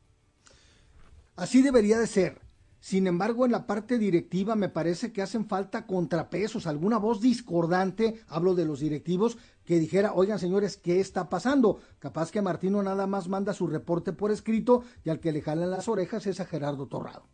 Así 1.36 1.62
debería 1.62 1.98
de 1.98 2.06
ser. 2.08 2.47
Sin 2.80 3.06
embargo, 3.06 3.44
en 3.44 3.52
la 3.52 3.66
parte 3.66 3.98
directiva 3.98 4.54
me 4.54 4.68
parece 4.68 5.12
que 5.12 5.22
hacen 5.22 5.46
falta 5.46 5.86
contrapesos, 5.86 6.66
alguna 6.66 6.98
voz 6.98 7.20
discordante, 7.20 8.20
hablo 8.28 8.54
de 8.54 8.64
los 8.64 8.80
directivos, 8.80 9.36
que 9.64 9.78
dijera, 9.78 10.12
oigan 10.14 10.38
señores, 10.38 10.76
¿qué 10.76 11.00
está 11.00 11.28
pasando? 11.28 11.80
Capaz 11.98 12.30
que 12.30 12.40
Martino 12.40 12.82
nada 12.82 13.06
más 13.06 13.28
manda 13.28 13.52
su 13.52 13.66
reporte 13.66 14.12
por 14.12 14.30
escrito 14.30 14.84
y 15.04 15.10
al 15.10 15.20
que 15.20 15.32
le 15.32 15.42
jalan 15.42 15.70
las 15.70 15.88
orejas 15.88 16.26
es 16.26 16.40
a 16.40 16.46
Gerardo 16.46 16.86
Torrado. 16.86 17.26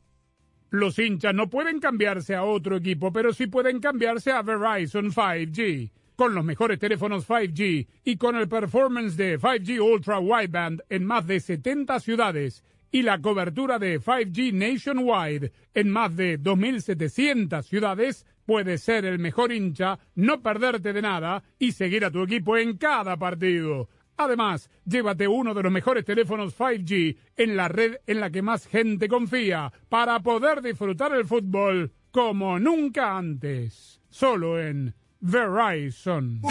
Los 0.71 0.99
hinchas 0.99 1.35
no 1.35 1.49
pueden 1.49 1.79
cambiarse 1.79 2.35
a 2.35 2.43
otro 2.43 2.77
equipo, 2.77 3.13
pero 3.13 3.33
sí 3.33 3.47
pueden 3.47 3.79
cambiarse 3.79 4.33
a 4.33 4.43
Verizon 4.43 5.13
5G. 5.13 5.93
Con 6.17 6.35
los 6.35 6.45
mejores 6.45 6.79
teléfonos 6.79 7.29
5G 7.29 7.87
y 8.05 8.17
con 8.17 8.35
el 8.35 8.49
performance 8.49 9.17
de 9.17 9.39
5G 9.39 9.81
Ultra 9.81 10.19
Wideband 10.19 10.83
en 10.89 11.05
más 11.05 11.27
de 11.27 11.39
70 11.39 12.01
ciudades 12.01 12.65
y 12.95 13.03
la 13.03 13.21
cobertura 13.21 13.81
de 13.81 14.01
5G 14.01 14.53
nationwide 14.53 15.51
en 15.75 15.91
más 15.91 16.15
de 16.15 16.39
2.700 16.39 17.65
ciudades, 17.65 18.25
puedes 18.47 18.83
ser 18.83 19.05
el 19.05 19.19
mejor 19.19 19.51
hincha, 19.51 19.99
no 20.15 20.41
perderte 20.43 20.93
de 20.93 21.03
nada 21.03 21.43
y 21.59 21.73
seguir 21.73 22.05
a 22.05 22.13
tu 22.13 22.23
equipo 22.23 22.57
en 22.57 22.77
cada 22.77 23.17
partido. 23.17 23.89
Además, 24.17 24.71
llévate 24.85 25.27
uno 25.27 25.55
de 25.55 25.65
los 25.65 25.73
mejores 25.73 26.05
teléfonos 26.05 26.57
5G 26.57 27.17
en 27.37 27.57
la 27.57 27.67
red 27.67 27.97
en 28.07 28.21
la 28.21 28.31
que 28.31 28.43
más 28.43 28.69
gente 28.69 29.09
confía 29.09 29.73
para 29.89 30.21
poder 30.21 30.63
disfrutar 30.63 31.17
el 31.17 31.25
fútbol 31.25 31.93
como 32.13 32.61
nunca 32.61 33.19
antes. 33.19 34.01
Solo 34.09 34.61
en 34.61 34.95
Verizon. 35.19 36.43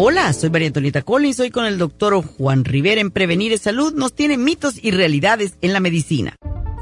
Hola, 0.00 0.32
soy 0.32 0.48
María 0.48 0.68
Antonieta 0.68 1.02
Collins, 1.02 1.38
soy 1.38 1.50
con 1.50 1.64
el 1.64 1.76
doctor 1.76 2.22
Juan 2.38 2.64
Rivera 2.64 3.00
en 3.00 3.10
Prevenir 3.10 3.52
es 3.52 3.62
Salud. 3.62 3.92
Nos 3.94 4.14
tiene 4.14 4.38
mitos 4.38 4.76
y 4.80 4.92
realidades 4.92 5.54
en 5.60 5.72
la 5.72 5.80
medicina. 5.80 6.36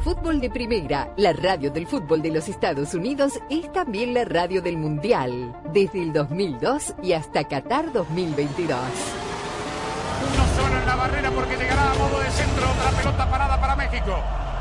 Fútbol 0.04 0.38
de 0.38 0.50
Primera, 0.50 1.14
la 1.16 1.32
radio 1.32 1.70
del 1.70 1.86
fútbol 1.86 2.20
de 2.20 2.30
los 2.30 2.46
Estados 2.46 2.92
Unidos, 2.92 3.32
es 3.48 3.72
también 3.72 4.12
la 4.12 4.26
radio 4.26 4.60
del 4.60 4.76
Mundial, 4.76 5.56
desde 5.72 6.02
el 6.02 6.12
2002 6.12 6.96
y 7.02 7.14
hasta 7.14 7.44
Qatar 7.44 7.90
2022. 7.90 8.78
Uno 10.20 10.46
solo 10.54 10.78
en 10.78 10.86
la 10.86 10.96
barrera 10.96 11.30
porque 11.30 11.56
llegará 11.56 11.92
a 11.92 11.94
modo 11.94 12.20
de 12.20 12.30
centro 12.30 12.70
otra 12.70 12.90
pelota 12.98 13.30
parada 13.30 13.58
para 13.58 13.76
México. 13.76 14.14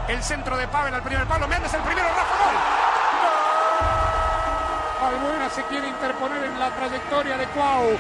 El 0.08 0.24
centro 0.24 0.56
de 0.56 0.66
Pavel 0.70 0.94
al 0.94 1.04
primer 1.04 1.28
palo. 1.28 1.46
Méndez 1.50 1.74
el 1.74 1.82
primero, 1.82 2.08
Rafa 2.08 2.46
Gol. 2.46 2.56
Albuena 5.10 5.50
se 5.50 5.62
quiere 5.64 5.90
interponer 5.90 6.42
en 6.46 6.58
la 6.58 6.74
trayectoria 6.74 7.38
de 7.38 7.48
Cuau. 7.48 7.98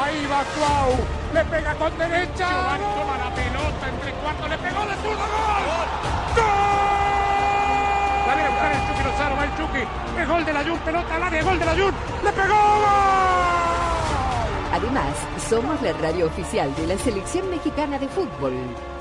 Ahí 0.00 0.26
va 0.26 0.44
Cuau. 0.54 0.90
Le 1.34 1.44
pega 1.44 1.74
con 1.74 1.98
derecha. 1.98 2.48
Giovanni 2.48 2.84
toma 2.94 3.18
la 3.18 3.30
pelota 3.34 3.88
entre 3.88 4.12
cuartos. 4.12 4.48
Le 4.48 4.58
pegó 4.58 4.80
de 4.86 4.94
zurdo. 5.02 5.24
¡Gol! 5.26 5.88
Sale 8.26 8.42
a 8.42 8.48
buscar 8.48 8.72
el 8.72 8.80
Chucky 8.86 9.02
Lozano. 9.04 9.36
Va 9.36 9.44
el 9.44 9.56
Chucky. 9.56 9.82
Es 10.20 10.28
gol 10.28 10.44
de 10.44 10.52
la 10.52 10.64
Jun. 10.64 10.78
Pelota 10.78 11.14
al 11.16 11.22
área. 11.22 11.42
Gol 11.42 11.58
de 11.58 11.64
la 11.64 11.72
Jun. 11.72 11.94
Le 12.24 12.32
pegó. 12.32 12.54
¡Gol! 12.54 13.87
Además, 14.72 15.16
somos 15.48 15.80
la 15.80 15.92
radio 15.94 16.26
oficial 16.26 16.74
de 16.76 16.86
la 16.86 16.98
Selección 16.98 17.48
Mexicana 17.48 17.98
de 17.98 18.06
Fútbol. 18.08 18.52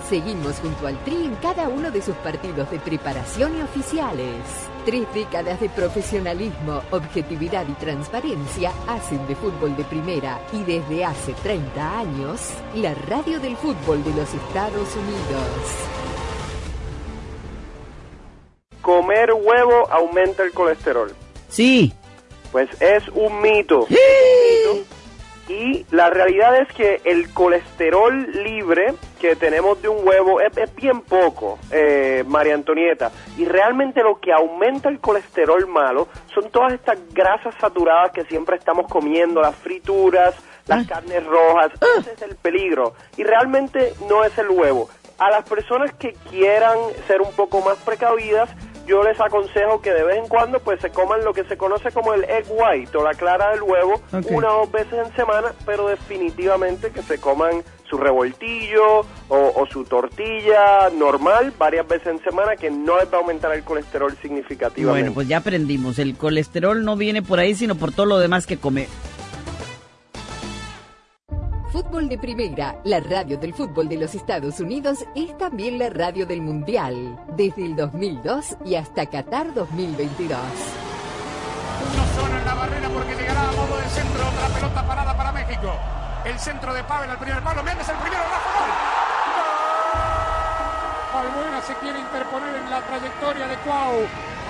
Seguimos 0.07 0.59
junto 0.61 0.87
al 0.87 0.97
Tri 1.03 1.25
en 1.25 1.35
cada 1.35 1.67
uno 1.67 1.91
de 1.91 2.01
sus 2.01 2.15
partidos 2.15 2.71
de 2.71 2.79
preparación 2.79 3.57
y 3.57 3.61
oficiales. 3.61 4.37
Tres 4.85 5.05
décadas 5.13 5.59
de 5.59 5.67
profesionalismo, 5.67 6.81
objetividad 6.91 7.67
y 7.67 7.73
transparencia 7.73 8.71
hacen 8.87 9.27
de 9.27 9.35
fútbol 9.35 9.75
de 9.75 9.83
primera 9.83 10.39
y 10.53 10.63
desde 10.63 11.03
hace 11.03 11.33
30 11.33 11.99
años, 11.99 12.39
la 12.75 12.93
radio 12.93 13.41
del 13.41 13.57
fútbol 13.57 14.01
de 14.05 14.11
los 14.11 14.33
Estados 14.33 14.95
Unidos. 14.95 15.97
Comer 18.81 19.33
huevo 19.33 19.91
aumenta 19.91 20.43
el 20.43 20.53
colesterol. 20.53 21.13
Sí. 21.49 21.91
Pues 22.53 22.69
es 22.81 23.03
un 23.09 23.41
mito. 23.41 23.85
Mito. 23.89 24.56
Y 25.47 25.85
la 25.91 26.09
realidad 26.09 26.57
es 26.57 26.67
que 26.73 27.01
el 27.05 27.33
colesterol 27.33 28.29
libre 28.43 28.93
que 29.19 29.35
tenemos 29.35 29.81
de 29.81 29.87
un 29.87 30.05
huevo 30.05 30.41
es, 30.41 30.55
es 30.57 30.73
bien 30.75 31.01
poco, 31.01 31.57
eh, 31.71 32.23
María 32.27 32.53
Antonieta. 32.53 33.11
Y 33.37 33.45
realmente 33.45 34.03
lo 34.03 34.19
que 34.19 34.33
aumenta 34.33 34.89
el 34.89 34.99
colesterol 34.99 35.65
malo 35.67 36.09
son 36.33 36.49
todas 36.51 36.73
estas 36.73 36.99
grasas 37.13 37.55
saturadas 37.59 38.11
que 38.11 38.25
siempre 38.25 38.57
estamos 38.57 38.87
comiendo, 38.91 39.41
las 39.41 39.55
frituras, 39.55 40.35
las 40.67 40.85
carnes 40.85 41.25
rojas. 41.25 41.71
Ese 41.99 42.13
es 42.13 42.21
el 42.21 42.35
peligro. 42.35 42.93
Y 43.15 43.23
realmente 43.23 43.93
no 44.09 44.23
es 44.23 44.37
el 44.37 44.49
huevo. 44.49 44.89
A 45.17 45.31
las 45.31 45.47
personas 45.49 45.93
que 45.93 46.13
quieran 46.29 46.77
ser 47.07 47.21
un 47.21 47.31
poco 47.31 47.61
más 47.61 47.77
precavidas, 47.77 48.49
yo 48.87 49.03
les 49.03 49.19
aconsejo 49.19 49.81
que 49.81 49.91
de 49.91 50.03
vez 50.03 50.17
en 50.17 50.27
cuando 50.27 50.59
pues 50.59 50.79
se 50.81 50.89
coman 50.89 51.23
lo 51.23 51.33
que 51.33 51.43
se 51.43 51.57
conoce 51.57 51.91
como 51.91 52.13
el 52.13 52.23
egg 52.23 52.45
white 52.49 52.97
o 52.97 53.03
la 53.03 53.13
clara 53.13 53.51
del 53.51 53.61
huevo 53.61 54.01
una 54.29 54.51
o 54.53 54.59
dos 54.61 54.71
veces 54.71 54.93
en 55.05 55.15
semana, 55.15 55.53
pero 55.65 55.87
definitivamente 55.87 56.91
que 56.91 57.01
se 57.01 57.19
coman 57.19 57.63
su 57.89 57.97
revoltillo 57.97 58.99
o, 59.29 59.53
o 59.55 59.65
su 59.71 59.83
tortilla 59.85 60.89
normal 60.97 61.53
varias 61.57 61.87
veces 61.87 62.07
en 62.07 62.23
semana 62.23 62.55
que 62.55 62.69
no 62.69 62.97
les 62.97 63.11
va 63.11 63.17
a 63.17 63.21
aumentar 63.21 63.53
el 63.53 63.63
colesterol 63.63 64.15
significativamente. 64.21 65.01
Bueno, 65.01 65.13
pues 65.13 65.27
ya 65.27 65.37
aprendimos. 65.37 65.99
El 65.99 66.15
colesterol 66.17 66.83
no 66.83 66.95
viene 66.95 67.21
por 67.21 67.39
ahí, 67.39 67.55
sino 67.55 67.75
por 67.75 67.91
todo 67.91 68.05
lo 68.05 68.19
demás 68.19 68.45
que 68.45 68.57
come. 68.57 68.87
Fútbol 71.71 72.07
de 72.07 72.17
Primera, 72.17 72.79
la 72.85 73.01
radio 73.01 73.37
del 73.37 73.53
fútbol 73.53 73.89
de 73.89 73.97
los 73.97 74.15
Estados 74.15 74.61
Unidos, 74.61 74.99
es 75.15 75.37
también 75.37 75.77
la 75.77 75.89
radio 75.89 76.25
del 76.25 76.41
Mundial, 76.41 77.19
desde 77.35 77.65
el 77.65 77.75
2002 77.75 78.55
y 78.63 78.75
hasta 78.75 79.05
Qatar 79.05 79.53
2022. 79.53 80.39
Uno 81.91 82.05
solo 82.15 82.37
en 82.37 82.45
la 82.45 82.53
barrera 82.53 82.87
porque 82.89 83.15
llegará 83.15 83.49
a 83.49 83.51
modo 83.51 83.77
de 83.77 83.89
centro 83.89 84.27
otra 84.29 84.47
pelota 84.47 84.87
parada 84.87 85.17
para 85.17 85.31
México. 85.33 85.73
El 86.23 86.39
centro 86.39 86.73
de 86.73 86.83
Pavel 86.85 87.09
al 87.09 87.19
primer 87.19 87.43
palo. 87.43 87.61
Méndez 87.63 87.89
el 87.89 87.97
primero, 87.97 88.23
Rafa 88.23 88.49
Gol. 88.59 88.71
Albuena 91.19 91.61
se 91.61 91.73
quiere 91.75 91.99
interponer 91.99 92.55
en 92.55 92.69
la 92.69 92.81
trayectoria 92.81 93.47
de 93.47 93.55
Cuau. 93.57 93.93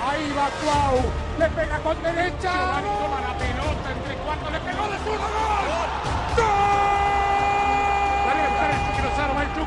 Ahí 0.05 0.31
va 0.37 0.49
Cuau. 0.61 1.01
Le 1.39 1.49
pega 1.49 1.79
con 1.79 2.03
derecha. 2.03 2.53
Giovanni 2.53 2.89
toma 3.01 3.21
la 3.21 3.37
pelota 3.37 3.91
entre 3.91 4.15
cuartos. 4.21 4.51
Le 4.51 4.59
pegó 4.59 4.87
de 4.87 4.97
zurdo. 4.99 5.27
¡Gol! 6.37 6.37
Sale 6.37 6.86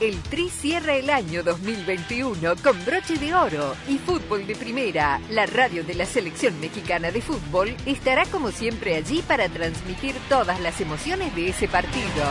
El 0.00 0.22
Tri 0.22 0.48
cierra 0.48 0.94
el 0.94 1.10
año 1.10 1.42
2021 1.42 2.54
con 2.62 2.84
broche 2.84 3.16
de 3.16 3.34
oro 3.34 3.74
y 3.88 3.98
fútbol 3.98 4.46
de 4.46 4.54
primera. 4.54 5.20
La 5.30 5.44
radio 5.44 5.82
de 5.82 5.94
la 5.94 6.06
selección 6.06 6.60
mexicana 6.60 7.10
de 7.10 7.20
fútbol 7.20 7.76
estará 7.84 8.24
como 8.26 8.52
siempre 8.52 8.94
allí 8.94 9.22
para 9.22 9.48
transmitir 9.48 10.14
todas 10.28 10.60
las 10.60 10.80
emociones 10.80 11.34
de 11.34 11.48
ese 11.48 11.66
partido. 11.66 12.24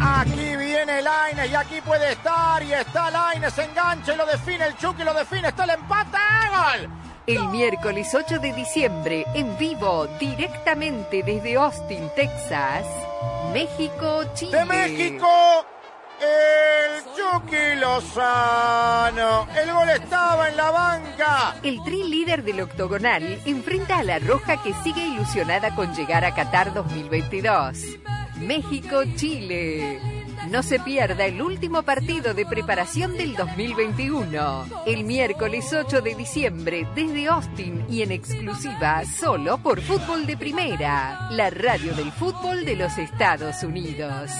Aquí 0.00 0.56
viene 0.56 1.02
Laines 1.02 1.50
y 1.50 1.54
aquí 1.54 1.80
puede 1.84 2.12
estar 2.12 2.62
y 2.62 2.72
está 2.72 3.10
Laines, 3.10 3.58
engancha 3.58 4.14
y 4.14 4.16
lo 4.16 4.24
define 4.24 4.64
el 4.64 4.78
Chucky, 4.78 5.04
lo 5.04 5.12
define, 5.12 5.48
está 5.48 5.64
el 5.64 5.70
empate, 5.70 6.18
gol. 6.48 6.90
El 7.26 7.48
miércoles 7.48 8.14
8 8.14 8.38
de 8.38 8.52
diciembre, 8.52 9.24
en 9.34 9.58
vivo, 9.58 10.06
directamente 10.20 11.24
desde 11.24 11.56
Austin, 11.56 12.08
Texas, 12.14 12.86
México, 13.52 14.22
Chile. 14.34 14.58
De 14.58 14.64
México, 14.64 15.26
el 16.20 17.02
Chucky 17.16 17.80
Lozano. 17.80 19.48
El 19.60 19.72
gol 19.72 19.88
estaba 19.88 20.48
en 20.48 20.56
la 20.56 20.70
banca. 20.70 21.56
El 21.64 21.82
tri 21.82 22.04
líder 22.04 22.44
del 22.44 22.60
octogonal 22.60 23.40
enfrenta 23.44 23.98
a 23.98 24.04
la 24.04 24.20
Roja 24.20 24.62
que 24.62 24.72
sigue 24.84 25.04
ilusionada 25.04 25.74
con 25.74 25.92
llegar 25.96 26.24
a 26.24 26.32
Qatar 26.32 26.72
2022. 26.74 27.76
México-Chile. 28.36 30.15
No 30.50 30.62
se 30.62 30.78
pierda 30.78 31.26
el 31.26 31.42
último 31.42 31.82
partido 31.82 32.32
de 32.32 32.46
preparación 32.46 33.16
del 33.16 33.34
2021. 33.34 34.66
El 34.86 35.04
miércoles 35.04 35.72
8 35.72 36.00
de 36.02 36.14
diciembre 36.14 36.86
desde 36.94 37.26
Austin 37.26 37.84
y 37.88 38.02
en 38.02 38.12
exclusiva 38.12 39.04
solo 39.04 39.58
por 39.58 39.80
Fútbol 39.80 40.24
de 40.24 40.36
Primera, 40.36 41.28
la 41.32 41.50
radio 41.50 41.94
del 41.94 42.12
fútbol 42.12 42.64
de 42.64 42.76
los 42.76 42.96
Estados 42.96 43.62
Unidos. 43.64 44.30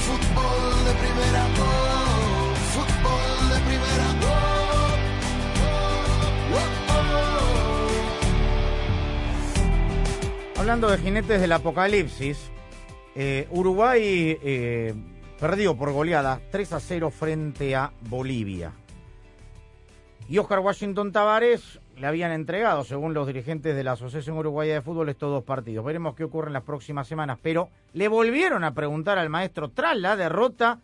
Fútbol 0.00 0.84
de 0.84 0.92
primera, 0.94 1.89
Hablando 10.60 10.90
de 10.90 10.98
jinetes 10.98 11.40
del 11.40 11.52
apocalipsis, 11.52 12.50
eh, 13.14 13.48
Uruguay 13.50 14.36
eh, 14.42 14.94
perdió 15.40 15.74
por 15.74 15.90
goleada 15.90 16.38
3 16.52 16.74
a 16.74 16.80
0 16.80 17.10
frente 17.10 17.74
a 17.74 17.90
Bolivia. 18.10 18.70
Y 20.28 20.36
Oscar 20.36 20.58
Washington 20.58 21.12
Tavares 21.12 21.80
le 21.96 22.06
habían 22.06 22.30
entregado, 22.32 22.84
según 22.84 23.14
los 23.14 23.26
dirigentes 23.26 23.74
de 23.74 23.82
la 23.82 23.92
Asociación 23.92 24.36
Uruguaya 24.36 24.74
de 24.74 24.82
Fútbol, 24.82 25.08
estos 25.08 25.30
dos 25.30 25.44
partidos. 25.44 25.82
Veremos 25.82 26.14
qué 26.14 26.24
ocurre 26.24 26.48
en 26.48 26.52
las 26.52 26.64
próximas 26.64 27.08
semanas. 27.08 27.38
Pero 27.40 27.70
le 27.94 28.08
volvieron 28.08 28.62
a 28.62 28.74
preguntar 28.74 29.16
al 29.16 29.30
maestro 29.30 29.70
tras 29.70 29.96
la 29.96 30.14
derrota 30.14 30.82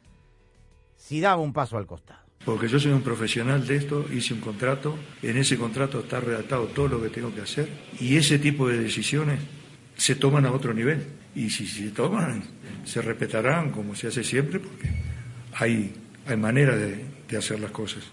si 0.96 1.20
daba 1.20 1.42
un 1.42 1.52
paso 1.52 1.76
al 1.76 1.86
costado. 1.86 2.20
Porque 2.46 2.66
yo 2.66 2.80
soy 2.80 2.92
un 2.92 3.02
profesional 3.02 3.66
de 3.66 3.76
esto, 3.76 4.06
hice 4.10 4.32
un 4.32 4.40
contrato, 4.40 4.96
en 5.22 5.36
ese 5.36 5.58
contrato 5.58 6.00
está 6.00 6.18
redactado 6.18 6.64
todo 6.68 6.88
lo 6.88 7.02
que 7.02 7.10
tengo 7.10 7.34
que 7.34 7.42
hacer 7.42 7.68
y 8.00 8.16
ese 8.16 8.38
tipo 8.38 8.68
de 8.68 8.78
decisiones 8.78 9.40
se 9.96 10.14
toman 10.16 10.46
a 10.46 10.52
otro 10.52 10.72
nivel. 10.72 11.02
Y 11.34 11.50
si 11.50 11.66
se 11.66 11.90
toman, 11.90 12.42
se 12.84 13.02
respetarán 13.02 13.70
como 13.70 13.94
se 13.94 14.08
hace 14.08 14.24
siempre 14.24 14.58
porque 14.60 14.88
hay, 15.54 15.92
hay 16.26 16.36
manera 16.36 16.76
de, 16.76 17.04
de 17.28 17.36
hacer 17.36 17.60
las 17.60 17.70
cosas. 17.70 18.04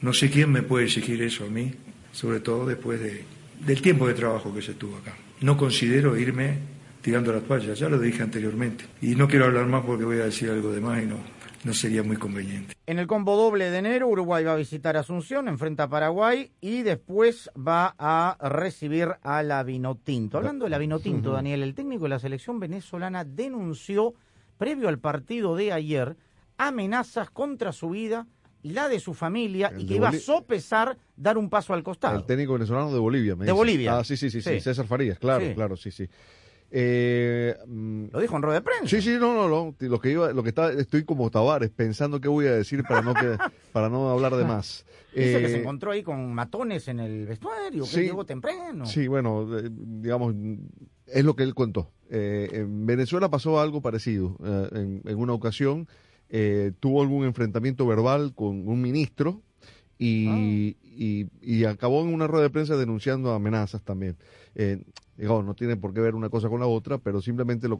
No 0.00 0.12
sé 0.12 0.30
quién 0.30 0.50
me 0.50 0.62
puede 0.62 0.86
exigir 0.86 1.22
eso 1.22 1.44
a 1.44 1.48
mí, 1.48 1.72
sobre 2.12 2.40
todo 2.40 2.66
después 2.66 3.00
de, 3.00 3.24
del 3.64 3.82
tiempo 3.82 4.06
de 4.06 4.14
trabajo 4.14 4.54
que 4.54 4.62
se 4.62 4.74
tuvo 4.74 4.96
acá. 4.96 5.14
No 5.40 5.56
considero 5.56 6.16
irme 6.16 6.54
tirando 7.00 7.32
la 7.32 7.40
toalla, 7.40 7.74
ya 7.74 7.88
lo 7.88 7.98
dije 7.98 8.22
anteriormente. 8.22 8.84
Y 9.00 9.14
no 9.14 9.28
quiero 9.28 9.46
hablar 9.46 9.66
más 9.66 9.84
porque 9.84 10.04
voy 10.04 10.18
a 10.18 10.24
decir 10.24 10.50
algo 10.50 10.72
de 10.72 10.80
más 10.80 11.02
y 11.02 11.06
no, 11.06 11.18
no 11.68 11.74
sería 11.74 12.02
muy 12.02 12.16
conveniente. 12.16 12.74
En 12.86 12.98
el 12.98 13.06
combo 13.06 13.36
doble 13.36 13.70
de 13.70 13.78
enero, 13.78 14.08
Uruguay 14.08 14.42
va 14.42 14.54
a 14.54 14.56
visitar 14.56 14.96
Asunción, 14.96 15.48
enfrenta 15.48 15.84
a 15.84 15.88
Paraguay 15.90 16.50
y 16.62 16.82
después 16.82 17.50
va 17.56 17.94
a 17.98 18.38
recibir 18.48 19.08
a 19.22 19.42
la 19.42 19.62
Vinotinto. 19.62 20.38
Hablando 20.38 20.64
de 20.64 20.70
la 20.70 20.78
Vinotinto. 20.78 21.32
Daniel, 21.32 21.62
el 21.62 21.74
técnico 21.74 22.04
de 22.04 22.08
la 22.08 22.18
selección 22.18 22.58
venezolana 22.58 23.24
denunció, 23.24 24.14
previo 24.56 24.88
al 24.88 24.98
partido 24.98 25.56
de 25.56 25.72
ayer, 25.72 26.16
amenazas 26.56 27.30
contra 27.30 27.72
su 27.72 27.90
vida 27.90 28.26
y 28.62 28.70
la 28.70 28.88
de 28.88 28.98
su 28.98 29.12
familia 29.12 29.68
El 29.68 29.82
y 29.82 29.86
que 29.86 29.94
iba 29.96 30.08
a 30.08 30.12
sopesar 30.14 30.96
dar 31.16 31.36
un 31.36 31.50
paso 31.50 31.74
al 31.74 31.82
costado. 31.82 32.16
El 32.16 32.24
técnico 32.24 32.54
venezolano 32.54 32.90
de 32.92 32.98
Bolivia, 32.98 33.36
me 33.36 33.44
De 33.44 33.52
dice. 33.52 33.52
Bolivia. 33.52 33.98
Ah, 33.98 34.04
sí, 34.04 34.16
sí, 34.16 34.30
sí, 34.30 34.40
sí, 34.40 34.54
Sí. 34.54 34.60
César 34.60 34.86
Farías, 34.86 35.18
claro, 35.18 35.44
Sí. 35.46 35.54
claro, 35.54 35.76
sí, 35.76 35.90
sí. 35.90 36.08
Eh, 36.70 37.56
mm, 37.66 38.06
Lo 38.12 38.20
dijo 38.20 38.36
en 38.36 38.42
rueda 38.42 38.60
de 38.60 38.64
prensa. 38.64 38.86
Sí, 38.88 39.00
sí, 39.00 39.16
no, 39.18 39.34
no, 39.34 39.48
no. 39.48 39.74
Lo 39.78 40.00
que 40.00 40.10
iba, 40.12 40.32
lo 40.32 40.42
que 40.42 40.50
está, 40.50 40.70
estoy 40.72 41.04
como 41.04 41.30
Tavares 41.30 41.70
pensando 41.70 42.20
qué 42.20 42.28
voy 42.28 42.46
a 42.46 42.52
decir 42.52 42.82
para 42.82 43.02
no 43.02 43.14
que, 43.14 43.36
para 43.72 43.88
no 43.88 44.10
hablar 44.10 44.34
de 44.36 44.44
más. 44.44 44.84
Dice 45.14 45.38
que 45.40 45.46
Eh, 45.46 45.48
se 45.48 45.60
encontró 45.60 45.90
ahí 45.92 46.02
con 46.02 46.32
matones 46.34 46.86
en 46.88 47.00
el 47.00 47.26
vestuario, 47.26 47.84
que 47.84 47.88
sí. 47.90 48.00
llegó 48.02 48.26
temprano. 48.26 48.84
Sí, 48.86 49.08
bueno, 49.08 49.46
eh, 49.58 49.70
digamos, 49.72 50.34
es 51.06 51.24
lo 51.24 51.34
que 51.34 51.42
él 51.44 51.54
contó. 51.54 51.90
Eh, 52.10 52.48
en 52.52 52.84
Venezuela 52.86 53.30
pasó 53.30 53.60
algo 53.60 53.80
parecido. 53.80 54.36
En, 54.72 55.02
en 55.04 55.18
una 55.18 55.32
ocasión 55.32 55.88
tuvo 56.80 57.00
algún 57.00 57.24
enfrentamiento 57.24 57.86
verbal 57.86 58.34
con 58.34 58.68
un 58.68 58.82
ministro 58.82 59.40
y, 59.98 60.76
y, 60.82 61.26
y 61.40 61.64
acabó 61.64 62.02
en 62.02 62.12
una 62.12 62.26
rueda 62.26 62.44
de 62.44 62.50
prensa 62.50 62.76
denunciando 62.76 63.32
amenazas 63.32 63.82
también. 63.82 64.16
Eh, 64.54 64.82
digo, 65.18 65.42
no 65.42 65.54
tiene 65.54 65.76
por 65.76 65.92
qué 65.92 66.00
ver 66.00 66.14
una 66.14 66.28
cosa 66.30 66.48
con 66.48 66.60
la 66.60 66.66
otra, 66.66 66.98
pero 66.98 67.20
simplemente 67.20 67.68
lo 67.68 67.78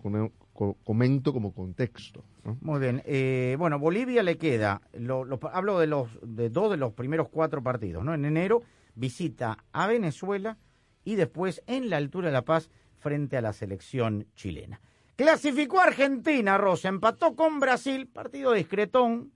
comento 0.85 1.33
como 1.33 1.53
contexto. 1.55 2.25
¿no? 2.45 2.59
Muy 2.61 2.81
bien. 2.81 3.03
Eh, 3.07 3.57
bueno, 3.59 3.79
Bolivia 3.79 4.23
le 4.23 4.37
queda, 4.37 4.83
lo- 4.93 5.25
lo- 5.25 5.39
hablo 5.53 5.79
de 5.79 5.87
los 5.87 6.09
de 6.23 6.51
dos 6.51 6.71
de 6.71 6.77
los 6.77 6.93
primeros 6.93 7.29
cuatro 7.29 7.63
partidos, 7.63 8.05
¿no? 8.05 8.13
En 8.13 8.25
enero 8.25 8.63
visita 8.95 9.65
a 9.73 9.87
Venezuela 9.87 10.59
y 11.05 11.15
después 11.15 11.63
en 11.67 11.89
la 11.89 11.97
altura 11.97 12.27
de 12.27 12.33
La 12.33 12.43
Paz 12.43 12.69
frente 12.99 13.37
a 13.37 13.41
la 13.41 13.53
selección 13.53 14.27
chilena. 14.35 14.81
Clasificó 15.17 15.81
a 15.81 15.85
Argentina, 15.85 16.59
Rosa, 16.59 16.89
empató 16.89 17.35
con 17.37 17.61
Brasil, 17.61 18.09
partido 18.09 18.53
discretón, 18.53 19.33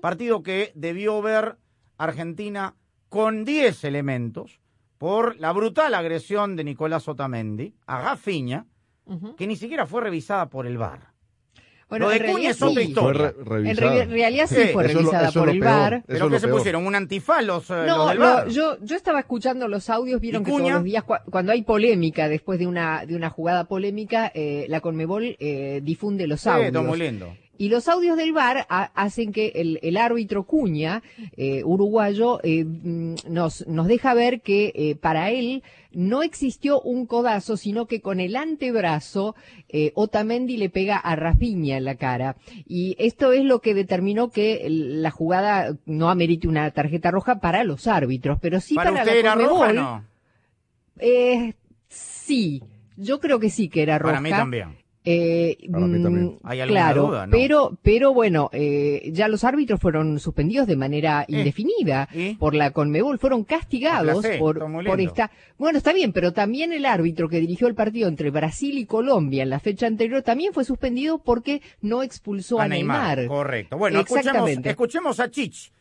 partido 0.00 0.42
que 0.42 0.72
debió 0.74 1.20
ver 1.22 1.56
Argentina 1.96 2.74
con 3.08 3.44
10 3.44 3.84
elementos 3.84 4.60
por 4.98 5.36
la 5.38 5.52
brutal 5.52 5.94
agresión 5.94 6.56
de 6.56 6.64
Nicolás 6.64 7.08
Otamendi 7.08 7.74
a 7.86 8.00
Rafinha, 8.02 8.66
que 9.36 9.46
ni 9.46 9.56
siquiera 9.56 9.86
fue 9.86 10.02
revisada 10.02 10.50
por 10.50 10.66
el 10.66 10.76
VAR. 10.76 11.08
Bueno, 11.88 12.04
Lo 12.04 12.10
de 12.10 12.22
Cuña 12.30 12.50
es 12.50 12.60
otra 12.60 12.82
historia. 12.82 13.32
En 13.64 13.74
realidad 14.10 14.46
sí, 14.46 14.56
Sí, 14.56 14.68
fue 14.74 14.84
eso 14.84 14.98
es 14.98 15.04
lo- 15.06 15.10
revisada 15.10 15.32
por 15.32 15.48
el 15.48 15.58
peor. 15.58 15.72
VAR. 15.72 15.94
Eso 15.94 16.04
¿Pero 16.06 16.28
lo 16.28 16.38
se 16.38 16.46
peor. 16.46 16.58
pusieron? 16.58 16.86
¿Un 16.86 16.94
antifaz 16.94 17.42
los, 17.42 17.70
eh, 17.70 17.86
los 17.86 17.96
No, 18.18 18.36
del 18.44 18.52
yo, 18.52 18.76
yo 18.82 18.94
estaba 18.96 19.20
escuchando 19.20 19.66
los 19.68 19.88
audios, 19.88 20.20
vieron 20.20 20.42
¿Y 20.42 20.44
que 20.44 20.50
todos 20.50 20.70
los 20.70 20.84
días, 20.84 21.02
cua- 21.06 21.22
cuando 21.30 21.52
hay 21.52 21.62
polémica, 21.62 22.28
después 22.28 22.58
de 22.58 22.66
una, 22.66 23.06
de 23.06 23.16
una 23.16 23.30
jugada 23.30 23.64
polémica, 23.64 24.30
eh, 24.34 24.66
la 24.68 24.82
Conmebol 24.82 25.36
eh, 25.38 25.80
difunde 25.82 26.26
los 26.26 26.42
Sí, 26.42 26.50
audios. 26.50 26.66
está 26.66 26.82
muy 26.82 26.98
lindo. 26.98 27.34
Y 27.58 27.68
los 27.68 27.88
audios 27.88 28.16
del 28.16 28.32
VAR 28.32 28.66
ha- 28.70 28.92
hacen 28.94 29.32
que 29.32 29.48
el, 29.56 29.78
el 29.82 29.96
árbitro 29.96 30.44
Cuña, 30.44 31.02
eh, 31.36 31.62
uruguayo, 31.64 32.40
eh, 32.44 32.64
mm, 32.64 33.14
nos, 33.28 33.66
nos 33.66 33.86
deja 33.88 34.14
ver 34.14 34.40
que 34.40 34.72
eh, 34.74 34.94
para 34.94 35.30
él 35.30 35.62
no 35.92 36.22
existió 36.22 36.80
un 36.80 37.06
codazo, 37.06 37.56
sino 37.56 37.86
que 37.86 38.00
con 38.00 38.20
el 38.20 38.36
antebrazo 38.36 39.34
Otamendi 39.94 40.56
le 40.56 40.70
pega 40.70 40.96
a 40.96 41.16
Rafinha 41.16 41.76
en 41.78 41.84
la 41.84 41.96
cara. 41.96 42.36
Y 42.66 42.94
esto 42.98 43.32
es 43.32 43.42
lo 43.44 43.60
que 43.60 43.74
determinó 43.74 44.30
que 44.30 44.66
la 44.68 45.10
jugada 45.10 45.76
no 45.86 46.10
amerite 46.10 46.46
una 46.46 46.70
tarjeta 46.70 47.10
roja 47.10 47.40
para 47.40 47.64
los 47.64 47.86
árbitros, 47.86 48.38
pero 48.40 48.60
sí 48.60 48.74
¿Para 48.74 48.90
para, 48.90 49.02
usted 49.02 49.14
la 49.14 49.18
era 49.18 49.34
roja 49.34 49.72
no? 49.72 50.04
Eh, 50.98 51.54
sí, 51.88 52.62
yo 52.96 53.18
creo 53.20 53.38
que 53.40 53.50
sí 53.50 53.68
que 53.68 53.82
era 53.82 53.98
roja. 53.98 54.12
Para 54.14 54.20
mí 54.20 54.30
también. 54.30 54.76
Eh, 55.10 55.56
mm, 55.70 56.36
¿Hay 56.42 56.60
alguna 56.60 56.80
claro, 56.80 57.06
duda? 57.06 57.26
No. 57.26 57.30
pero, 57.30 57.78
pero 57.80 58.12
bueno, 58.12 58.50
eh, 58.52 59.08
ya 59.14 59.26
los 59.28 59.42
árbitros 59.42 59.80
fueron 59.80 60.20
suspendidos 60.20 60.66
de 60.66 60.76
manera 60.76 61.24
indefinida 61.28 62.10
¿Y? 62.12 62.34
por 62.34 62.54
la 62.54 62.72
Conmebol, 62.72 63.18
fueron 63.18 63.44
castigados 63.44 64.18
Aplacé, 64.18 64.38
por, 64.38 65.00
esta. 65.00 65.30
Bueno, 65.56 65.78
está 65.78 65.94
bien, 65.94 66.12
pero 66.12 66.34
también 66.34 66.74
el 66.74 66.84
árbitro 66.84 67.30
que 67.30 67.40
dirigió 67.40 67.68
el 67.68 67.74
partido 67.74 68.06
entre 68.06 68.30
Brasil 68.30 68.76
y 68.76 68.84
Colombia 68.84 69.44
en 69.44 69.48
la 69.48 69.60
fecha 69.60 69.86
anterior 69.86 70.22
también 70.22 70.52
fue 70.52 70.66
suspendido 70.66 71.16
porque 71.22 71.62
no 71.80 72.02
expulsó 72.02 72.60
a, 72.60 72.68
Neymar. 72.68 73.28
Correcto. 73.28 73.78
Bueno, 73.78 74.00
escuchemos, 74.00 74.26
Exactamente. 74.26 74.68
escuchemos 74.68 75.20
a 75.20 75.30
Chich. 75.30 75.72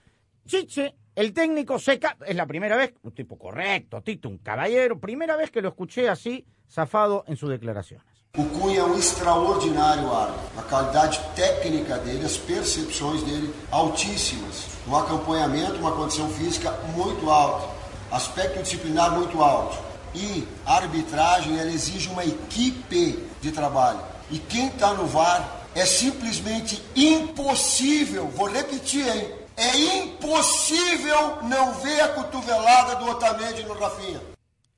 Chiche, 0.45 0.95
el 1.15 1.33
técnico 1.33 1.79
seca, 1.79 2.15
es 2.25 2.35
la 2.37 2.45
primera 2.45 2.77
vez, 2.77 2.93
un 3.01 3.11
tipo 3.11 3.37
correcto, 3.37 4.01
Tito, 4.01 4.29
un 4.29 4.37
caballero, 4.37 5.01
primera 5.01 5.35
vez 5.35 5.51
que 5.51 5.61
lo 5.61 5.67
escuché 5.67 6.07
así, 6.07 6.45
zafado 6.69 7.25
en 7.27 7.35
sus 7.35 7.49
declaraciones. 7.49 8.16
O 8.35 8.45
Cunha 8.45 8.81
é 8.81 8.83
um 8.83 8.97
extraordinário 8.97 10.13
árbitro. 10.13 10.59
A 10.59 10.61
qualidade 10.61 11.19
técnica 11.35 11.97
dele, 11.97 12.25
as 12.25 12.37
percepções 12.37 13.23
dele 13.23 13.53
altíssimas. 13.71 14.65
Um 14.87 14.95
acompanhamento, 14.95 15.75
uma 15.75 15.91
condição 15.91 16.29
física 16.29 16.71
muito 16.95 17.29
alta. 17.29 17.67
Aspecto 18.11 18.61
disciplinar 18.61 19.11
muito 19.11 19.41
alto. 19.41 19.77
E 20.13 20.47
a 20.65 20.75
arbitragem, 20.75 21.59
ela 21.59 21.71
exige 21.71 22.09
uma 22.09 22.23
equipe 22.23 23.27
de 23.41 23.51
trabalho. 23.51 23.99
E 24.29 24.37
quem 24.39 24.67
está 24.67 24.93
no 24.93 25.07
VAR 25.07 25.65
é 25.73 25.85
simplesmente 25.85 26.81
impossível, 26.95 28.27
vou 28.27 28.47
repetir, 28.47 29.07
hein? 29.07 29.31
É 29.55 29.77
impossível 29.97 31.43
não 31.43 31.73
ver 31.73 32.01
a 32.01 32.09
cotovelada 32.09 32.95
do 32.95 33.09
Otamendi 33.09 33.63
no 33.63 33.73
Rafinha. 33.73 34.21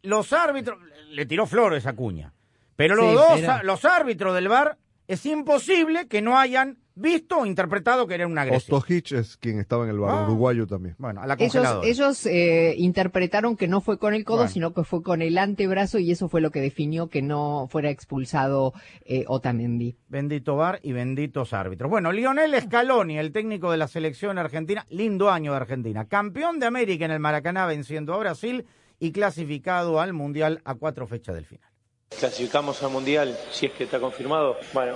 Los 0.04 0.32
árbitros, 0.32 0.78
le 1.12 1.26
tiró 1.26 1.46
flores 1.46 1.86
a 1.86 1.94
Cuña, 1.94 2.32
pero 2.80 2.96
los 2.96 3.06
Sí, 3.10 3.14
dos, 3.14 3.28
pero- 3.42 3.64
los 3.64 3.84
árbitros 3.84 4.34
del 4.34 4.48
VAR, 4.48 4.78
es 5.10 5.26
imposible 5.26 6.08
que 6.08 6.22
no 6.22 6.38
hayan 6.38 6.78
visto 6.96 7.40
o 7.40 7.46
interpretado 7.46 8.08
que 8.08 8.14
era 8.16 8.28
una 8.28 8.42
agresión. 8.44 8.78
Ostojic 8.78 9.12
es 9.14 9.38
quien 9.38 9.60
estaba 9.60 9.84
en 9.86 9.90
el 9.90 10.00
bar, 10.00 10.12
Ah. 10.12 10.24
uruguayo 10.28 10.68
también. 10.68 10.96
Bueno, 10.98 11.22
a 11.22 11.28
la 11.28 11.36
Ellos, 11.40 11.66
ellos 11.84 12.26
eh, 12.26 12.76
interpretaron 12.78 13.56
que 13.58 13.68
no 13.68 13.82
fue 13.82 13.98
con 13.98 14.14
el 14.14 14.24
codo, 14.24 14.38
Bueno. 14.40 14.52
sino 14.52 14.74
que 14.74 14.84
fue 14.84 15.02
con 15.02 15.22
el 15.22 15.38
antebrazo 15.38 15.98
y 16.00 16.12
eso 16.12 16.30
fue 16.30 16.42
lo 16.42 16.52
que 16.52 16.62
definió 16.62 17.08
que 17.08 17.22
no 17.22 17.68
fuera 17.70 17.90
expulsado 17.90 18.74
eh, 19.06 19.24
Otamendi. 19.28 19.96
Bendito 20.10 20.56
VAR 20.58 20.80
y 20.84 20.92
benditos 20.92 21.54
árbitros. 21.54 21.90
Bueno, 21.90 22.12
Lionel 22.12 22.54
Scaloni, 22.62 23.18
el 23.18 23.32
técnico 23.32 23.72
de 23.72 23.78
la 23.78 23.88
selección 23.88 24.38
argentina, 24.38 24.86
lindo 24.90 25.30
año 25.32 25.52
de 25.52 25.58
Argentina. 25.58 26.06
Campeón 26.06 26.60
de 26.60 26.66
América 26.68 27.06
en 27.06 27.12
el 27.12 27.20
Maracaná 27.20 27.66
venciendo 27.66 28.14
a 28.14 28.18
Brasil 28.18 28.66
y 29.00 29.12
clasificado 29.12 30.00
al 30.02 30.14
Mundial 30.14 30.62
a 30.66 30.76
cuatro 30.76 31.08
fechas 31.08 31.34
del 31.36 31.46
final. 31.46 31.70
Clasificamos 32.18 32.84
al 32.84 32.90
Mundial, 32.90 33.38
si 33.50 33.68
es 33.68 33.72
que 33.72 33.86
está 33.86 33.98
confirmado, 33.98 34.58
bueno, 34.74 34.96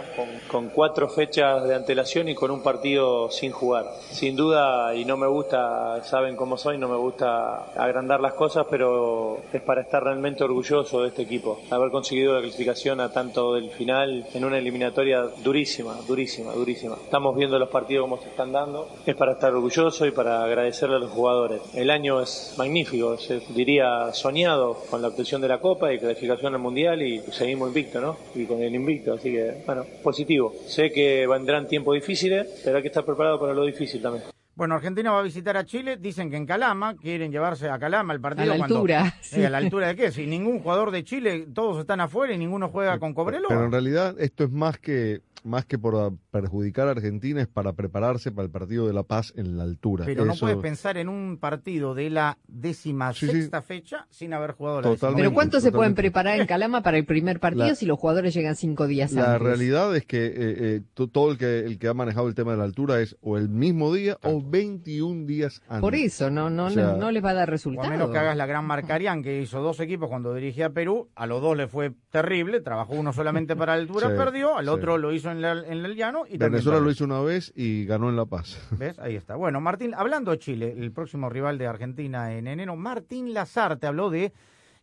con, 0.49 0.70
cuatro 0.70 1.07
fechas 1.07 1.66
de 1.66 1.74
antelación 1.74 2.28
y 2.28 2.36
con 2.36 2.51
un 2.51 2.61
partido 2.61 3.32
sin 3.32 3.51
jugar. 3.51 3.86
Sin 4.11 4.36
duda, 4.36 4.93
y 4.93 5.05
no 5.05 5.16
me 5.16 5.28
gusta, 5.28 6.03
saben 6.03 6.36
cómo 6.36 6.57
soy, 6.57 6.78
no 6.78 6.89
me 6.89 6.97
gusta 6.97 7.72
agrandar 7.76 8.20
las 8.20 8.34
cosas, 8.34 8.66
pero 8.70 9.39
es 9.53 9.61
para 9.61 9.82
estar 9.82 10.03
realmente 10.03 10.43
orgulloso 10.43 11.01
de 11.01 11.09
este 11.09 11.22
equipo. 11.22 11.61
Haber 11.70 11.91
conseguido 11.91 12.34
la 12.34 12.41
clasificación 12.41 12.99
a 12.99 13.14
tanto 13.14 13.53
del 13.53 13.70
final 13.70 14.26
en 14.34 14.43
una 14.43 14.57
eliminatoria 14.57 15.22
durísima, 15.22 15.95
durísima, 16.05 16.51
durísima. 16.51 16.97
Estamos 17.01 17.38
viendo 17.38 17.57
los 17.57 17.70
partidos 17.70 18.03
como 18.03 18.22
se 18.22 18.30
están 18.30 18.51
dando. 18.51 18.89
Es 19.05 19.16
para 19.16 19.34
estar 19.34 19.53
orgulloso 19.53 20.05
y 20.05 20.11
para 20.11 20.43
agradecerle 20.43 20.97
a 20.97 20.99
los 20.99 21.11
jugadores. 21.11 21.61
El 21.74 21.89
año 21.89 22.22
es 22.22 22.55
magnífico, 22.57 23.18
se 23.18 23.39
diría 23.49 24.11
soñado 24.11 24.74
con 24.89 25.01
la 25.01 25.07
obtención 25.07 25.39
de 25.39 25.47
la 25.47 25.61
Copa 25.61 25.93
y 25.93 25.99
clasificación 25.99 26.53
al 26.53 26.59
Mundial 26.59 27.01
y 27.06 27.20
seguimos 27.32 27.70
invicto, 27.70 28.01
¿no? 28.01 28.18
Y 28.36 28.45
con 28.45 28.62
el 28.62 28.74
invicto, 28.74 29.14
así 29.14 29.32
que, 29.32 29.64
bueno, 29.66 29.86
positivo. 30.01 30.54
Sé 30.68 30.91
que 30.91 31.28
vendrán 31.28 31.68
tiempos 31.68 31.95
difíciles, 31.95 32.62
pero 32.64 32.78
hay 32.78 32.82
que 32.82 32.89
estar 32.89 33.06
preparado 33.06 33.39
para 33.39 33.54
lo 33.54 33.66
difícil 33.66 34.01
también. 34.01 34.33
Bueno, 34.56 34.76
Argentina 34.76 35.12
va 35.12 35.20
a 35.20 35.24
visitar 35.24 35.58
a 35.58 35.66
Chile. 35.66 35.97
Dicen 35.97 36.30
que 36.30 36.38
en 36.38 36.45
Calama 36.45 36.95
quieren 36.95 37.32
llevarse 37.32 37.70
a 37.70 37.80
Calama 37.80 38.14
el 38.14 38.22
partido. 38.22 38.43
A 38.43 38.56
la 38.56 38.58
cuando- 38.58 38.76
altura, 38.76 39.14
Eh. 39.32 39.45
¿A 39.45 39.49
la 39.49 39.58
altura 39.58 39.88
de 39.88 39.95
qué? 39.95 40.12
Si 40.12 40.28
ningún 40.28 40.60
jugador 40.60 40.91
de 40.91 41.04
Chile, 41.04 41.47
todos 41.54 41.80
están 41.80 42.01
afuera 42.01 42.34
y 42.34 42.38
ninguno 42.38 42.70
juega 42.70 42.99
con 42.99 43.14
Cobreloa. 43.14 43.49
Pero 43.49 43.66
en 43.66 43.72
realidad 43.72 44.16
esto 44.20 44.43
es 44.43 44.51
más 44.51 44.78
que 44.78 45.22
más 45.45 45.66
que 45.66 45.78
por 45.78 45.93
ah, 45.97 46.10
perjudicar 46.32 46.88
a 46.88 46.91
Argentina, 46.91 47.41
es 47.41 47.49
para 47.49 47.74
prepararse 47.74 48.32
para 48.32 48.45
el 48.45 48.49
partido 48.49 48.88
de 48.88 48.93
La 48.93 49.04
Paz 49.04 49.34
en 49.36 49.58
la 49.58 49.64
altura. 49.64 50.06
Pero 50.06 50.24
no 50.24 50.36
puedes 50.36 50.56
pensar 50.56 50.95
en 50.95 51.10
un 51.10 51.38
partido 51.38 51.93
de 51.93 52.10
la 52.10 52.38
décima 52.47 53.12
Sí, 53.12 53.26
sí. 53.26 53.34
sexta 53.34 53.62
fecha 53.62 54.08
sin 54.10 54.32
haber 54.34 54.51
jugado 54.54 54.78
la 54.80 54.88
décima. 54.88 54.95
Totalmente. 54.99 55.22
Pero 55.24 55.34
¿cuánto 55.34 55.60
se 55.60 55.74
pueden 55.74 55.95
preparar 55.95 56.39
en 56.39 56.47
Calama 56.47 56.82
para 56.82 56.97
el 56.97 57.04
primer 57.04 57.41
partido 57.41 57.68
La- 57.68 57.76
si 57.76 57.86
los 57.86 57.99
jugadores 57.99 58.34
llegan 58.34 58.56
cinco 58.56 58.88
días 58.88 59.12
La 59.12 59.34
antes? 59.34 59.41
realidad 59.41 59.93
es 59.97 60.06
que 60.06 60.28
eh, 60.28 60.32
eh, 60.38 60.82
to- 60.93 61.10
todo 61.10 61.30
el 61.34 61.38
que 61.38 61.60
el 61.60 61.78
que 61.78 61.89
ha 61.89 61.93
manejado 61.93 62.30
el 62.30 62.36
tema 62.36 62.51
de 62.54 62.60
la 62.60 62.64
altura 62.64 63.01
es 63.01 63.18
o 63.20 63.38
el 63.38 63.49
mismo 63.49 63.93
día 63.93 64.18
o 64.24 64.41
21 64.50 65.26
días 65.26 65.62
antes. 65.68 65.82
Por 65.82 65.96
eso, 65.96 66.30
no, 66.30 66.50
no, 66.50 66.66
O 66.66 66.70
sea, 66.70 66.94
no 66.94 67.12
les 67.12 67.24
va 67.24 67.32
a 67.32 67.34
dar 67.34 67.50
O 67.50 67.52
resultado. 67.52 67.88
a 67.88 67.91
menos 67.91 68.10
que 68.12 68.18
hagas 68.18 68.36
la 68.38 68.46
gran 68.46 68.66
Marcarian, 68.66 69.22
que 69.24 69.41
hizo 69.41 69.62
dos 69.62 69.80
equipos 69.80 70.10
cuando 70.10 70.34
dirigía 70.34 70.68
a 70.68 70.70
Perú, 70.70 71.10
a 71.16 71.26
los 71.26 71.41
dos 71.41 71.56
le 71.58 71.68
fue 71.68 71.91
terrible, 72.10 72.62
trabajó 72.62 72.94
uno 72.94 73.14
solamente 73.14 73.56
para 73.56 73.74
altura, 73.74 74.08
Sí, 74.12 74.16
perdió, 74.18 74.56
al 74.58 74.66
sí. 74.66 74.70
otro 74.72 74.98
lo 74.98 75.12
hizo 75.14 75.32
en, 75.32 75.41
la- 75.41 75.64
en 75.66 75.86
el 75.86 75.96
llano 75.96 76.24
y 76.30 76.38
Venezuela 76.38 76.80
lo 76.80 76.89
hizo 76.91 77.04
una 77.06 77.22
vez 77.22 77.52
y 77.56 77.86
ganó 77.86 78.10
en 78.10 78.16
La 78.16 78.26
Paz. 78.26 78.60
¿Ves? 78.78 79.00
Ahí 79.00 79.16
está. 79.16 79.36
Bueno, 79.36 79.62
Martín, 79.62 79.94
hablando 79.96 80.32
de 80.32 80.39
Chile, 80.39 80.74
el 80.78 80.91
próximo 80.91 81.30
rival 81.30 81.58
de 81.58 81.68
Argentina 81.68 82.34
en 82.34 82.48
enero, 82.48 82.76
Martín 82.76 83.34
Lazarte 83.34 83.88
habló 83.88 84.10
de 84.10 84.34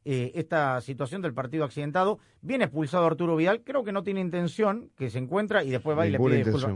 eh, 0.07 0.33
esta 0.35 0.81
situación 0.81 1.21
del 1.21 1.35
partido 1.35 1.63
accidentado. 1.65 2.19
Viene 2.41 2.65
expulsado 2.65 3.05
Arturo 3.05 3.37
Vidal, 3.37 3.61
creo 3.63 3.85
que 3.85 3.93
no 3.93 4.03
tiene 4.03 4.21
intención, 4.21 4.89
que 4.97 5.11
se 5.11 5.19
encuentra 5.19 5.63
y 5.63 5.69
después 5.69 5.97
va 5.99 6.07
y 6.07 6.11
le 6.11 6.19
pide 6.19 6.37
disculpas. 6.39 6.73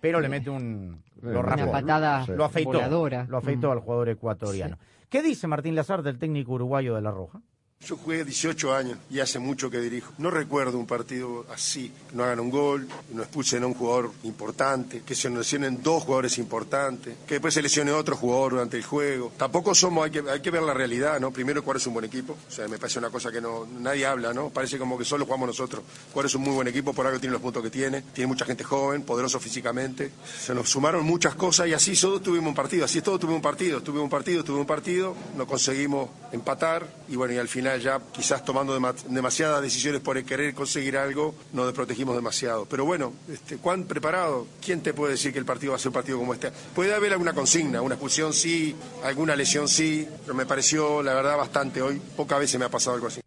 pero 0.00 0.18
le 0.20 0.28
mete 0.30 0.48
un... 0.48 1.02
Lo 1.32 1.40
Una 1.40 1.56
raspó. 1.56 1.72
patada 1.72 2.26
Lo 2.28 2.44
afeitó. 2.44 2.72
voladora. 2.72 3.26
Lo 3.28 3.38
afeitó 3.38 3.68
Mm. 3.68 3.72
al 3.72 3.78
jugador 3.80 4.08
ecuatoriano. 4.10 4.78
¿Qué 5.08 5.22
dice 5.22 5.46
Martín 5.46 5.74
Lazarte, 5.74 6.08
el 6.10 6.18
técnico 6.18 6.52
uruguayo 6.52 6.94
de 6.94 7.02
La 7.02 7.10
Roja? 7.10 7.40
Yo 7.86 7.98
jugué 7.98 8.24
18 8.24 8.74
años 8.74 8.98
y 9.10 9.20
hace 9.20 9.38
mucho 9.38 9.70
que 9.70 9.78
dirijo. 9.78 10.12
No 10.16 10.30
recuerdo 10.30 10.78
un 10.78 10.86
partido 10.86 11.44
así, 11.52 11.92
que 12.08 12.16
no 12.16 12.24
hagan 12.24 12.40
un 12.40 12.50
gol, 12.50 12.88
no 13.12 13.22
expulsen 13.22 13.62
a 13.62 13.66
un 13.66 13.74
jugador 13.74 14.10
importante, 14.22 15.02
que 15.04 15.14
se 15.14 15.28
lesionen 15.28 15.82
dos 15.82 16.04
jugadores 16.04 16.38
importantes, 16.38 17.14
que 17.26 17.34
después 17.34 17.52
se 17.52 17.60
lesione 17.60 17.92
otro 17.92 18.16
jugador 18.16 18.52
durante 18.52 18.78
el 18.78 18.84
juego. 18.84 19.32
Tampoco 19.36 19.74
somos, 19.74 20.06
hay 20.06 20.10
que, 20.10 20.24
hay 20.30 20.40
que 20.40 20.50
ver 20.50 20.62
la 20.62 20.72
realidad, 20.72 21.20
¿no? 21.20 21.30
Primero, 21.30 21.62
Cuadro 21.62 21.78
es 21.78 21.86
un 21.86 21.92
buen 21.92 22.06
equipo. 22.06 22.36
O 22.48 22.50
sea, 22.50 22.66
me 22.68 22.78
parece 22.78 22.98
una 22.98 23.10
cosa 23.10 23.30
que 23.30 23.42
no 23.42 23.66
nadie 23.66 24.06
habla, 24.06 24.32
¿no? 24.32 24.48
Parece 24.48 24.78
como 24.78 24.96
que 24.96 25.04
solo 25.04 25.26
jugamos 25.26 25.48
nosotros. 25.48 25.84
Cuadro 26.10 26.28
es 26.28 26.34
un 26.34 26.42
muy 26.42 26.54
buen 26.54 26.68
equipo, 26.68 26.94
por 26.94 27.06
algo 27.06 27.20
tiene 27.20 27.34
los 27.34 27.42
puntos 27.42 27.62
que 27.62 27.70
tiene. 27.70 28.00
Tiene 28.14 28.28
mucha 28.28 28.46
gente 28.46 28.64
joven, 28.64 29.02
poderoso 29.02 29.38
físicamente. 29.38 30.10
Se 30.40 30.54
nos 30.54 30.70
sumaron 30.70 31.04
muchas 31.04 31.34
cosas 31.34 31.68
y 31.68 31.74
así 31.74 31.94
todos 31.94 32.22
tuvimos 32.22 32.48
un 32.48 32.54
partido. 32.54 32.86
Así 32.86 33.02
todo, 33.02 33.18
tuvimos 33.18 33.36
un 33.36 33.42
partido. 33.42 33.82
Tuvimos 33.82 34.04
un 34.04 34.10
partido, 34.10 34.42
tuvimos 34.42 34.62
un 34.62 34.66
partido. 34.66 35.14
No 35.36 35.46
conseguimos 35.46 36.08
empatar 36.32 36.88
y 37.08 37.16
bueno, 37.16 37.34
y 37.34 37.38
al 37.38 37.48
final 37.48 37.73
ya 37.78 38.00
quizás 38.12 38.44
tomando 38.44 38.74
dema- 38.78 38.94
demasiadas 39.08 39.62
decisiones 39.62 40.00
por 40.00 40.22
querer 40.24 40.54
conseguir 40.54 40.96
algo, 40.96 41.34
nos 41.52 41.66
desprotegimos 41.66 42.14
demasiado. 42.14 42.66
Pero 42.66 42.84
bueno, 42.84 43.12
este, 43.28 43.56
¿cuán 43.58 43.84
preparado? 43.84 44.46
¿Quién 44.64 44.82
te 44.82 44.92
puede 44.94 45.12
decir 45.12 45.32
que 45.32 45.38
el 45.38 45.44
partido 45.44 45.72
va 45.72 45.76
a 45.76 45.78
ser 45.78 45.88
un 45.88 45.94
partido 45.94 46.18
como 46.18 46.34
este? 46.34 46.50
Puede 46.74 46.94
haber 46.94 47.12
alguna 47.12 47.32
consigna, 47.32 47.82
una 47.82 47.94
expulsión 47.94 48.32
sí, 48.32 48.74
alguna 49.02 49.36
lesión 49.36 49.68
sí, 49.68 50.08
pero 50.22 50.34
me 50.34 50.46
pareció 50.46 51.02
la 51.02 51.14
verdad 51.14 51.36
bastante 51.36 51.80
hoy. 51.82 52.00
Pocas 52.16 52.38
veces 52.38 52.58
me 52.58 52.66
ha 52.66 52.70
pasado 52.70 52.94
algo 52.96 53.06
así. 53.08 53.20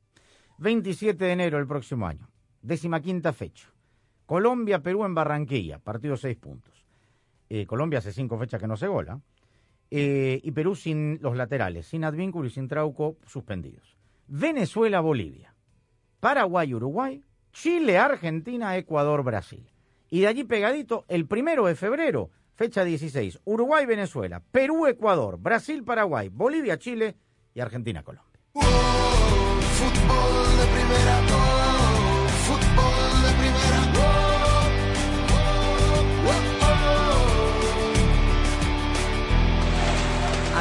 27 0.59 1.23
de 1.23 1.31
enero 1.31 1.57
del 1.57 1.67
próximo 1.67 2.07
año. 2.07 2.27
Décima 2.61 3.01
quinta 3.01 3.33
fecha. 3.33 3.67
Colombia, 4.25 4.79
Perú 4.81 5.05
en 5.05 5.13
Barranquilla. 5.15 5.79
Partido 5.79 6.17
seis 6.17 6.35
puntos. 6.37 6.73
Eh, 7.49 7.65
Colombia 7.65 7.99
hace 7.99 8.11
cinco 8.11 8.37
fechas 8.37 8.59
que 8.59 8.67
no 8.67 8.75
se 8.75 8.87
gola. 8.87 9.19
Eh, 9.89 10.41
y 10.43 10.51
Perú 10.51 10.75
sin 10.75 11.17
los 11.21 11.37
laterales, 11.37 11.87
sin 11.87 12.03
Advínculo 12.03 12.47
y 12.47 12.51
sin 12.51 12.67
Trauco 12.67 13.15
suspendidos. 13.25 13.95
Venezuela, 14.27 14.99
Bolivia. 15.01 15.55
Paraguay, 16.19 16.73
Uruguay. 16.73 17.23
Chile, 17.51 17.97
Argentina, 17.97 18.77
Ecuador, 18.77 19.23
Brasil. 19.23 19.67
Y 20.09 20.21
de 20.21 20.27
allí 20.27 20.43
pegadito, 20.43 21.05
el 21.07 21.25
primero 21.27 21.65
de 21.65 21.75
febrero, 21.75 22.29
fecha 22.55 22.83
16. 22.83 23.39
Uruguay, 23.45 23.85
Venezuela. 23.85 24.41
Perú, 24.51 24.87
Ecuador. 24.87 25.37
Brasil, 25.39 25.83
Paraguay. 25.83 26.29
Bolivia, 26.29 26.77
Chile 26.77 27.15
y 27.53 27.59
Argentina, 27.59 28.03
Colombia. 28.03 28.41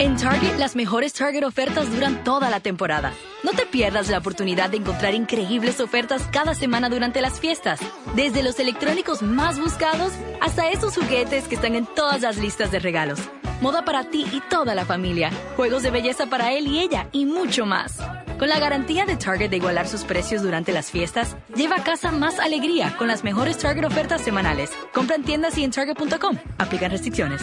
En 0.00 0.16
Target, 0.16 0.56
las 0.56 0.76
mejores 0.76 1.12
Target 1.12 1.44
ofertas 1.44 1.92
duran 1.92 2.24
toda 2.24 2.48
la 2.48 2.60
temporada. 2.60 3.12
No 3.44 3.50
te 3.50 3.66
pierdas 3.66 4.08
la 4.08 4.16
oportunidad 4.16 4.70
de 4.70 4.78
encontrar 4.78 5.12
increíbles 5.12 5.78
ofertas 5.78 6.26
cada 6.32 6.54
semana 6.54 6.88
durante 6.88 7.20
las 7.20 7.38
fiestas. 7.38 7.80
Desde 8.16 8.42
los 8.42 8.58
electrónicos 8.58 9.20
más 9.20 9.60
buscados 9.60 10.14
hasta 10.40 10.70
esos 10.70 10.96
juguetes 10.96 11.48
que 11.48 11.56
están 11.56 11.74
en 11.74 11.84
todas 11.84 12.22
las 12.22 12.38
listas 12.38 12.70
de 12.70 12.78
regalos. 12.78 13.20
Moda 13.60 13.84
para 13.84 14.04
ti 14.04 14.24
y 14.32 14.40
toda 14.40 14.74
la 14.74 14.86
familia. 14.86 15.30
Juegos 15.56 15.82
de 15.82 15.90
belleza 15.90 16.24
para 16.28 16.54
él 16.54 16.66
y 16.66 16.80
ella 16.80 17.08
y 17.12 17.26
mucho 17.26 17.66
más. 17.66 17.98
Con 18.38 18.48
la 18.48 18.58
garantía 18.58 19.04
de 19.04 19.18
Target 19.18 19.50
de 19.50 19.58
igualar 19.58 19.86
sus 19.86 20.04
precios 20.04 20.40
durante 20.40 20.72
las 20.72 20.90
fiestas, 20.90 21.36
lleva 21.54 21.76
a 21.76 21.84
casa 21.84 22.10
más 22.10 22.38
alegría 22.38 22.96
con 22.96 23.06
las 23.06 23.22
mejores 23.22 23.58
Target 23.58 23.84
ofertas 23.84 24.22
semanales. 24.22 24.70
Compra 24.94 25.16
en 25.16 25.24
tiendas 25.24 25.58
y 25.58 25.64
en 25.64 25.72
Target.com. 25.72 26.38
Aplican 26.56 26.90
restricciones. 26.90 27.42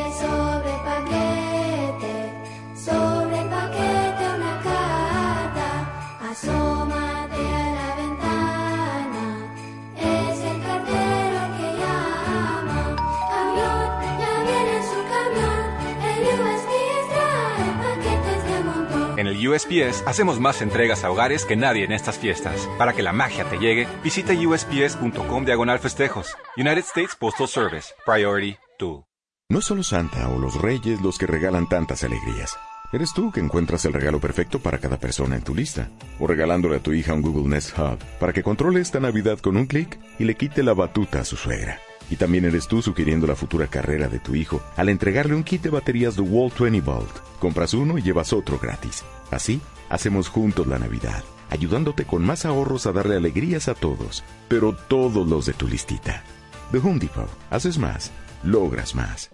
USPS 19.51 20.03
hacemos 20.07 20.39
más 20.39 20.61
entregas 20.61 21.03
a 21.03 21.11
hogares 21.11 21.45
que 21.45 21.55
nadie 21.55 21.83
en 21.83 21.91
estas 21.91 22.17
fiestas. 22.17 22.69
Para 22.77 22.93
que 22.93 23.03
la 23.03 23.13
magia 23.13 23.45
te 23.45 23.57
llegue, 23.57 23.87
visita 24.03 24.33
usps.com 24.33 25.45
diagonal 25.45 25.79
festejos. 25.79 26.37
United 26.57 26.85
States 26.85 27.15
Postal 27.15 27.47
Service. 27.47 27.89
Priority 28.05 28.57
2. 28.79 29.03
No 29.49 29.61
solo 29.61 29.83
Santa 29.83 30.29
o 30.29 30.39
los 30.39 30.61
Reyes 30.61 31.01
los 31.01 31.17
que 31.17 31.27
regalan 31.27 31.67
tantas 31.67 32.03
alegrías. 32.03 32.57
Eres 32.93 33.13
tú 33.13 33.31
que 33.31 33.39
encuentras 33.39 33.85
el 33.85 33.93
regalo 33.93 34.19
perfecto 34.19 34.59
para 34.59 34.77
cada 34.77 34.97
persona 34.97 35.35
en 35.35 35.43
tu 35.43 35.55
lista. 35.55 35.89
O 36.19 36.27
regalándole 36.27 36.77
a 36.77 36.79
tu 36.79 36.93
hija 36.93 37.13
un 37.13 37.21
Google 37.21 37.49
Nest 37.49 37.77
Hub 37.77 37.99
para 38.19 38.33
que 38.33 38.43
controle 38.43 38.81
esta 38.81 38.99
Navidad 38.99 39.39
con 39.39 39.57
un 39.57 39.65
clic 39.65 39.99
y 40.19 40.25
le 40.25 40.35
quite 40.35 40.63
la 40.63 40.73
batuta 40.73 41.19
a 41.19 41.25
su 41.25 41.35
suegra. 41.35 41.79
Y 42.09 42.17
también 42.17 42.45
eres 42.45 42.67
tú 42.67 42.81
sugiriendo 42.81 43.27
la 43.27 43.35
futura 43.35 43.67
carrera 43.67 44.09
de 44.09 44.19
tu 44.19 44.35
hijo 44.35 44.61
al 44.75 44.89
entregarle 44.89 45.35
un 45.35 45.43
kit 45.43 45.61
de 45.61 45.69
baterías 45.69 46.15
de 46.15 46.21
Wall 46.21 46.51
20 46.57 46.81
Volt. 46.81 47.17
Compras 47.39 47.73
uno 47.73 47.97
y 47.97 48.01
llevas 48.01 48.33
otro 48.33 48.57
gratis. 48.57 49.03
Así, 49.31 49.61
hacemos 49.89 50.27
juntos 50.27 50.67
la 50.67 50.77
Navidad, 50.77 51.23
ayudándote 51.49 52.05
con 52.05 52.23
más 52.23 52.45
ahorros 52.45 52.85
a 52.85 52.91
darle 52.91 53.15
alegrías 53.15 53.67
a 53.67 53.73
todos, 53.73 54.23
pero 54.47 54.75
todos 54.75 55.27
los 55.27 55.45
de 55.45 55.53
tu 55.53 55.67
listita. 55.67 56.23
The 56.71 56.77
Home 56.77 56.99
Depot. 56.99 57.29
Haces 57.49 57.77
más, 57.77 58.11
logras 58.43 58.93
más. 58.93 59.31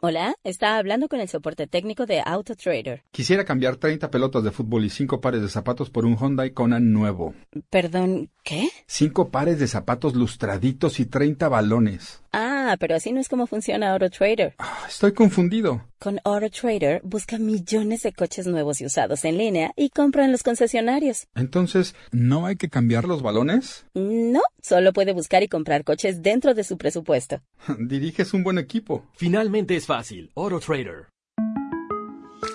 Hola, 0.00 0.36
está 0.44 0.78
hablando 0.78 1.08
con 1.08 1.18
el 1.18 1.28
soporte 1.28 1.66
técnico 1.66 2.06
de 2.06 2.22
AutoTrader. 2.24 3.02
Quisiera 3.10 3.44
cambiar 3.44 3.78
30 3.78 4.12
pelotas 4.12 4.44
de 4.44 4.52
fútbol 4.52 4.84
y 4.84 4.90
5 4.90 5.20
pares 5.20 5.42
de 5.42 5.48
zapatos 5.48 5.90
por 5.90 6.06
un 6.06 6.16
Hyundai 6.16 6.52
Kona 6.52 6.78
nuevo. 6.78 7.34
Perdón, 7.68 8.30
¿qué? 8.44 8.68
5 8.86 9.30
pares 9.30 9.58
de 9.58 9.66
zapatos 9.66 10.14
lustraditos 10.14 11.00
y 11.00 11.06
30 11.06 11.48
balones. 11.48 12.22
Ah, 12.32 12.76
pero 12.78 12.94
así 12.94 13.12
no 13.12 13.20
es 13.20 13.28
como 13.28 13.46
funciona 13.46 13.92
AutoTrader. 13.92 14.54
Estoy 14.88 15.12
confundido. 15.12 15.84
Con 15.98 16.20
AutoTrader 16.24 17.00
busca 17.02 17.38
millones 17.38 18.02
de 18.02 18.12
coches 18.12 18.46
nuevos 18.46 18.80
y 18.80 18.86
usados 18.86 19.24
en 19.24 19.38
línea 19.38 19.72
y 19.76 19.90
compra 19.90 20.24
en 20.24 20.32
los 20.32 20.42
concesionarios. 20.42 21.26
Entonces, 21.34 21.94
¿no 22.12 22.46
hay 22.46 22.56
que 22.56 22.68
cambiar 22.68 23.04
los 23.04 23.22
balones? 23.22 23.86
No, 23.94 24.42
solo 24.62 24.92
puede 24.92 25.12
buscar 25.12 25.42
y 25.42 25.48
comprar 25.48 25.84
coches 25.84 26.22
dentro 26.22 26.54
de 26.54 26.64
su 26.64 26.76
presupuesto. 26.78 27.40
Diriges 27.78 28.34
un 28.34 28.44
buen 28.44 28.58
equipo. 28.58 29.06
Finalmente 29.14 29.76
es 29.76 29.86
fácil. 29.86 30.30
AutoTrader. 30.34 31.08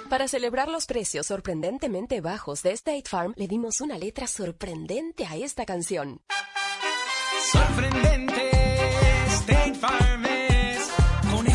Para 0.10 0.28
celebrar 0.28 0.70
los 0.70 0.86
precios 0.86 1.26
sorprendentemente 1.26 2.22
bajos 2.22 2.62
de 2.62 2.72
State 2.74 3.06
Farm, 3.10 3.34
le 3.36 3.48
dimos 3.48 3.82
una 3.82 3.98
letra 3.98 4.28
sorprendente 4.28 5.26
a 5.26 5.36
esta 5.38 5.66
canción. 5.66 6.22
Sorprendente, 7.52 8.52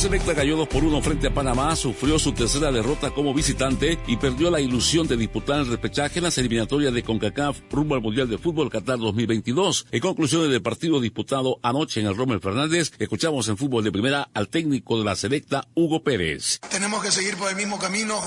Selecta 0.00 0.34
cayó 0.34 0.56
2 0.56 0.68
por 0.68 0.82
1 0.82 1.02
frente 1.02 1.26
a 1.26 1.34
Panamá, 1.34 1.76
sufrió 1.76 2.18
su 2.18 2.32
tercera 2.32 2.72
derrota 2.72 3.10
como 3.10 3.34
visitante 3.34 3.98
y 4.06 4.16
perdió 4.16 4.50
la 4.50 4.58
ilusión 4.58 5.06
de 5.06 5.14
disputar 5.14 5.60
el 5.60 5.66
repechaje 5.66 6.20
en 6.20 6.24
las 6.24 6.38
eliminatorias 6.38 6.94
de 6.94 7.02
CONCACAF 7.02 7.58
rumbo 7.70 7.96
al 7.96 8.00
Mundial 8.00 8.26
de 8.26 8.38
Fútbol 8.38 8.70
Qatar 8.70 8.98
2022. 8.98 9.88
En 9.90 10.00
conclusión 10.00 10.50
del 10.50 10.62
partido 10.62 11.00
disputado 11.00 11.58
anoche 11.62 12.00
en 12.00 12.06
el 12.06 12.16
Rommel 12.16 12.40
Fernández, 12.40 12.92
escuchamos 12.98 13.48
en 13.48 13.58
fútbol 13.58 13.84
de 13.84 13.92
primera 13.92 14.30
al 14.32 14.48
técnico 14.48 14.98
de 14.98 15.04
la 15.04 15.16
selecta, 15.16 15.68
Hugo 15.74 16.02
Pérez. 16.02 16.60
Tenemos 16.70 17.02
que 17.02 17.12
seguir 17.12 17.36
por 17.36 17.50
el 17.50 17.56
mismo 17.56 17.78
camino. 17.78 18.18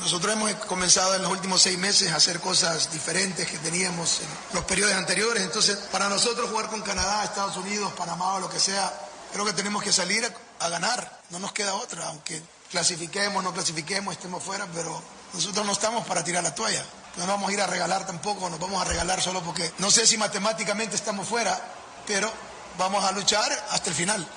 Nosotros 0.00 0.34
hemos 0.34 0.52
comenzado 0.66 1.14
en 1.14 1.22
los 1.22 1.32
últimos 1.32 1.62
seis 1.62 1.78
meses 1.78 2.10
a 2.10 2.16
hacer 2.16 2.38
cosas 2.38 2.92
diferentes 2.92 3.48
que 3.48 3.56
teníamos 3.56 4.20
en 4.20 4.56
los 4.56 4.64
periodos 4.66 4.92
anteriores. 4.92 5.42
Entonces, 5.42 5.76
para 5.90 6.10
nosotros 6.10 6.50
jugar 6.50 6.68
con 6.68 6.82
Canadá, 6.82 7.24
Estados 7.24 7.56
Unidos, 7.56 7.94
Panamá 7.96 8.34
o 8.34 8.40
lo 8.40 8.50
que 8.50 8.60
sea, 8.60 9.07
creo 9.32 9.44
que 9.44 9.52
tenemos 9.52 9.82
que 9.82 9.92
salir 9.92 10.30
a, 10.60 10.68
ganar. 10.68 11.20
No 11.30 11.38
nos 11.38 11.52
queda 11.52 11.74
otra, 11.74 12.06
aunque 12.08 12.42
clasifiquemos, 12.70 13.42
no 13.42 13.52
clasifiquemos, 13.52 14.14
estemos 14.14 14.42
fuera, 14.42 14.66
pero 14.74 15.02
nosotros 15.32 15.64
no 15.64 15.72
estamos 15.72 16.06
para 16.06 16.24
tirar 16.24 16.42
la 16.42 16.54
toalla. 16.54 16.84
No 17.16 17.26
nos 17.26 17.34
vamos 17.34 17.50
a 17.50 17.52
ir 17.52 17.60
a 17.60 17.66
regalar 17.66 18.06
tampoco, 18.06 18.48
nos 18.48 18.60
vamos 18.60 18.80
a 18.80 18.84
regalar 18.84 19.20
solo 19.20 19.42
porque 19.42 19.72
no 19.78 19.90
sé 19.90 20.06
si 20.06 20.16
matemáticamente 20.16 20.96
estamos 20.96 21.26
fuera, 21.26 21.58
pero 22.06 22.32
vamos 22.78 23.04
a 23.04 23.12
luchar 23.12 23.50
hasta 23.70 23.90
el 23.90 23.96
final. 23.96 24.28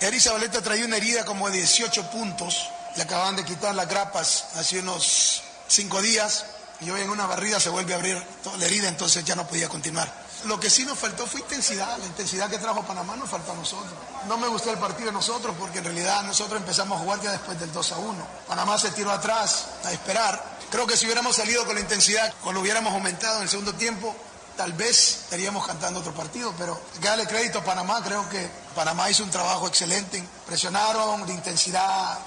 Eri 0.00 0.20
Zabaleta 0.20 0.60
traía 0.60 0.84
una 0.84 0.98
herida 0.98 1.24
como 1.24 1.48
de 1.48 1.56
18 1.58 2.10
puntos, 2.10 2.68
le 2.96 3.02
acaban 3.02 3.36
de 3.36 3.44
quitar 3.44 3.74
las 3.74 3.88
grapas 3.88 4.48
hace 4.56 4.80
unos 4.80 5.42
5 5.68 6.02
días 6.02 6.44
y 6.80 6.90
hoy 6.90 7.00
en 7.00 7.10
una 7.10 7.26
barrida 7.26 7.58
se 7.58 7.70
vuelve 7.70 7.94
a 7.94 7.96
abrir 7.96 8.22
toda 8.44 8.58
la 8.58 8.66
herida, 8.66 8.88
entonces 8.88 9.24
ya 9.24 9.34
no 9.34 9.46
podía 9.46 9.68
continuar. 9.68 10.25
Lo 10.46 10.60
que 10.60 10.70
sí 10.70 10.84
nos 10.84 10.96
faltó 10.96 11.26
fue 11.26 11.40
intensidad, 11.40 11.98
la 11.98 12.06
intensidad 12.06 12.48
que 12.48 12.58
trajo 12.58 12.82
Panamá 12.84 13.16
nos 13.16 13.28
faltó 13.28 13.50
a 13.50 13.56
nosotros. 13.56 13.92
No 14.28 14.38
me 14.38 14.46
gustó 14.46 14.70
el 14.70 14.78
partido 14.78 15.06
de 15.06 15.12
nosotros 15.12 15.56
porque 15.58 15.78
en 15.78 15.84
realidad 15.84 16.22
nosotros 16.22 16.60
empezamos 16.60 16.98
a 16.98 17.02
jugar 17.02 17.20
ya 17.20 17.32
después 17.32 17.58
del 17.58 17.72
2 17.72 17.92
a 17.92 17.98
1. 17.98 18.26
Panamá 18.46 18.78
se 18.78 18.90
tiró 18.92 19.10
atrás 19.10 19.66
a 19.84 19.92
esperar. 19.92 20.56
Creo 20.70 20.86
que 20.86 20.96
si 20.96 21.06
hubiéramos 21.06 21.34
salido 21.34 21.64
con 21.66 21.74
la 21.74 21.80
intensidad 21.80 22.32
o 22.44 22.52
lo 22.52 22.60
hubiéramos 22.60 22.92
aumentado 22.92 23.38
en 23.38 23.42
el 23.42 23.48
segundo 23.48 23.74
tiempo, 23.74 24.14
tal 24.56 24.72
vez 24.72 25.22
estaríamos 25.24 25.66
cantando 25.66 25.98
otro 25.98 26.14
partido, 26.14 26.54
pero 26.56 26.80
darle 27.00 27.26
crédito 27.26 27.58
a 27.58 27.64
Panamá, 27.64 28.00
creo 28.04 28.28
que 28.28 28.48
Panamá 28.74 29.10
hizo 29.10 29.24
un 29.24 29.30
trabajo 29.30 29.66
excelente, 29.66 30.22
presionaron 30.46 31.26
de 31.26 31.34
intensidad, 31.34 32.18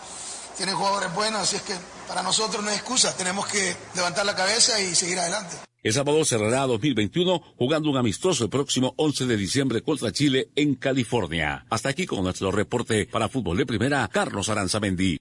tienen 0.58 0.76
jugadores 0.76 1.14
buenos, 1.14 1.42
así 1.42 1.56
es 1.56 1.62
que 1.62 1.76
para 2.08 2.22
nosotros 2.22 2.62
no 2.64 2.70
hay 2.70 2.76
excusa, 2.76 3.16
tenemos 3.16 3.48
que 3.48 3.78
levantar 3.94 4.26
la 4.26 4.36
cabeza 4.36 4.78
y 4.80 4.94
seguir 4.94 5.20
adelante. 5.20 5.69
El 5.82 5.94
sábado 5.94 6.26
cerrará 6.26 6.68
2021 6.68 7.42
jugando 7.56 7.90
un 7.90 7.96
amistoso 7.96 8.44
el 8.44 8.50
próximo 8.50 8.94
11 8.98 9.26
de 9.28 9.38
diciembre 9.38 9.82
contra 9.82 10.12
Chile 10.12 10.50
en 10.58 10.76
California. 10.76 11.66
Hasta 11.70 11.88
aquí 11.88 12.06
con 12.06 12.22
nuestro 12.22 12.52
reporte 12.52 13.06
para 13.06 13.30
Fútbol 13.30 13.56
de 13.56 13.66
Primera, 13.66 14.06
Carlos 14.10 14.50
Aranzamendi. 14.50 15.18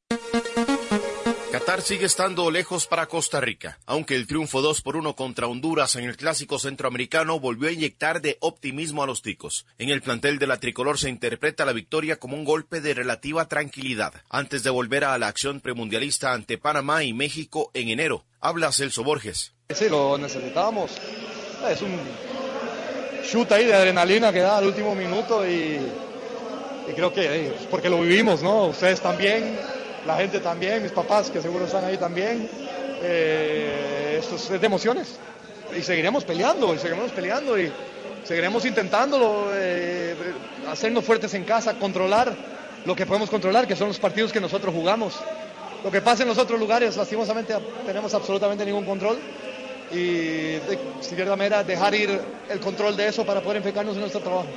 Qatar 1.52 1.80
sigue 1.80 2.06
estando 2.06 2.50
lejos 2.50 2.88
para 2.88 3.06
Costa 3.06 3.40
Rica, 3.40 3.78
aunque 3.86 4.16
el 4.16 4.26
triunfo 4.26 4.60
2 4.60 4.82
por 4.82 4.96
1 4.96 5.14
contra 5.14 5.46
Honduras 5.46 5.94
en 5.94 6.04
el 6.04 6.16
clásico 6.16 6.58
centroamericano 6.58 7.38
volvió 7.38 7.68
a 7.68 7.72
inyectar 7.72 8.20
de 8.20 8.36
optimismo 8.40 9.04
a 9.04 9.06
los 9.06 9.22
ticos. 9.22 9.64
En 9.78 9.90
el 9.90 10.02
plantel 10.02 10.40
de 10.40 10.48
la 10.48 10.58
tricolor 10.58 10.98
se 10.98 11.08
interpreta 11.08 11.66
la 11.66 11.72
victoria 11.72 12.18
como 12.18 12.36
un 12.36 12.44
golpe 12.44 12.80
de 12.80 12.94
relativa 12.94 13.46
tranquilidad, 13.46 14.12
antes 14.28 14.64
de 14.64 14.70
volver 14.70 15.04
a 15.04 15.16
la 15.18 15.28
acción 15.28 15.60
premundialista 15.60 16.32
ante 16.32 16.58
Panamá 16.58 17.04
y 17.04 17.12
México 17.12 17.70
en 17.74 17.90
enero. 17.90 18.26
Habla 18.40 18.72
Celso 18.72 19.04
Borges. 19.04 19.54
Sí, 19.74 19.86
lo 19.90 20.16
necesitábamos. 20.16 20.92
Es 21.70 21.82
un 21.82 22.00
shoot 23.22 23.52
ahí 23.52 23.66
de 23.66 23.74
adrenalina 23.74 24.32
que 24.32 24.40
da 24.40 24.56
al 24.56 24.64
último 24.64 24.94
minuto 24.94 25.46
y, 25.46 25.78
creo 26.96 27.12
que 27.12 27.48
eh, 27.48 27.52
porque 27.70 27.90
lo 27.90 28.00
vivimos, 28.00 28.42
¿no? 28.42 28.68
Ustedes 28.68 28.98
también, 29.02 29.58
la 30.06 30.16
gente 30.16 30.40
también, 30.40 30.82
mis 30.82 30.92
papás 30.92 31.30
que 31.30 31.42
seguro 31.42 31.66
están 31.66 31.84
ahí 31.84 31.98
también. 31.98 32.48
Eh, 33.02 34.16
esto 34.20 34.36
es 34.36 34.58
de 34.58 34.66
emociones 34.66 35.18
y 35.78 35.82
seguiremos 35.82 36.24
peleando 36.24 36.74
y 36.74 36.78
seguiremos 36.78 37.12
peleando 37.12 37.60
y 37.60 37.70
seguiremos 38.24 38.64
intentándolo, 38.64 39.50
eh, 39.52 40.16
hacernos 40.66 41.04
fuertes 41.04 41.34
en 41.34 41.44
casa, 41.44 41.74
controlar 41.74 42.34
lo 42.86 42.96
que 42.96 43.04
podemos 43.04 43.28
controlar, 43.28 43.66
que 43.66 43.76
son 43.76 43.88
los 43.88 43.98
partidos 43.98 44.32
que 44.32 44.40
nosotros 44.40 44.74
jugamos. 44.74 45.20
Lo 45.84 45.90
que 45.90 46.00
pasa 46.00 46.22
en 46.22 46.30
los 46.30 46.38
otros 46.38 46.58
lugares, 46.58 46.96
lastimosamente, 46.96 47.54
tenemos 47.84 48.14
absolutamente 48.14 48.64
ningún 48.64 48.86
control 48.86 49.18
y 49.92 50.58
de 50.58 50.78
cierta 51.00 51.36
manera 51.36 51.64
dejar 51.64 51.94
ir 51.94 52.20
el 52.48 52.60
control 52.60 52.96
de 52.96 53.08
eso 53.08 53.24
para 53.24 53.42
poder 53.42 53.58
enfocarnos 53.58 53.94
en 53.94 54.00
nuestro 54.00 54.20
trabajo. 54.20 54.48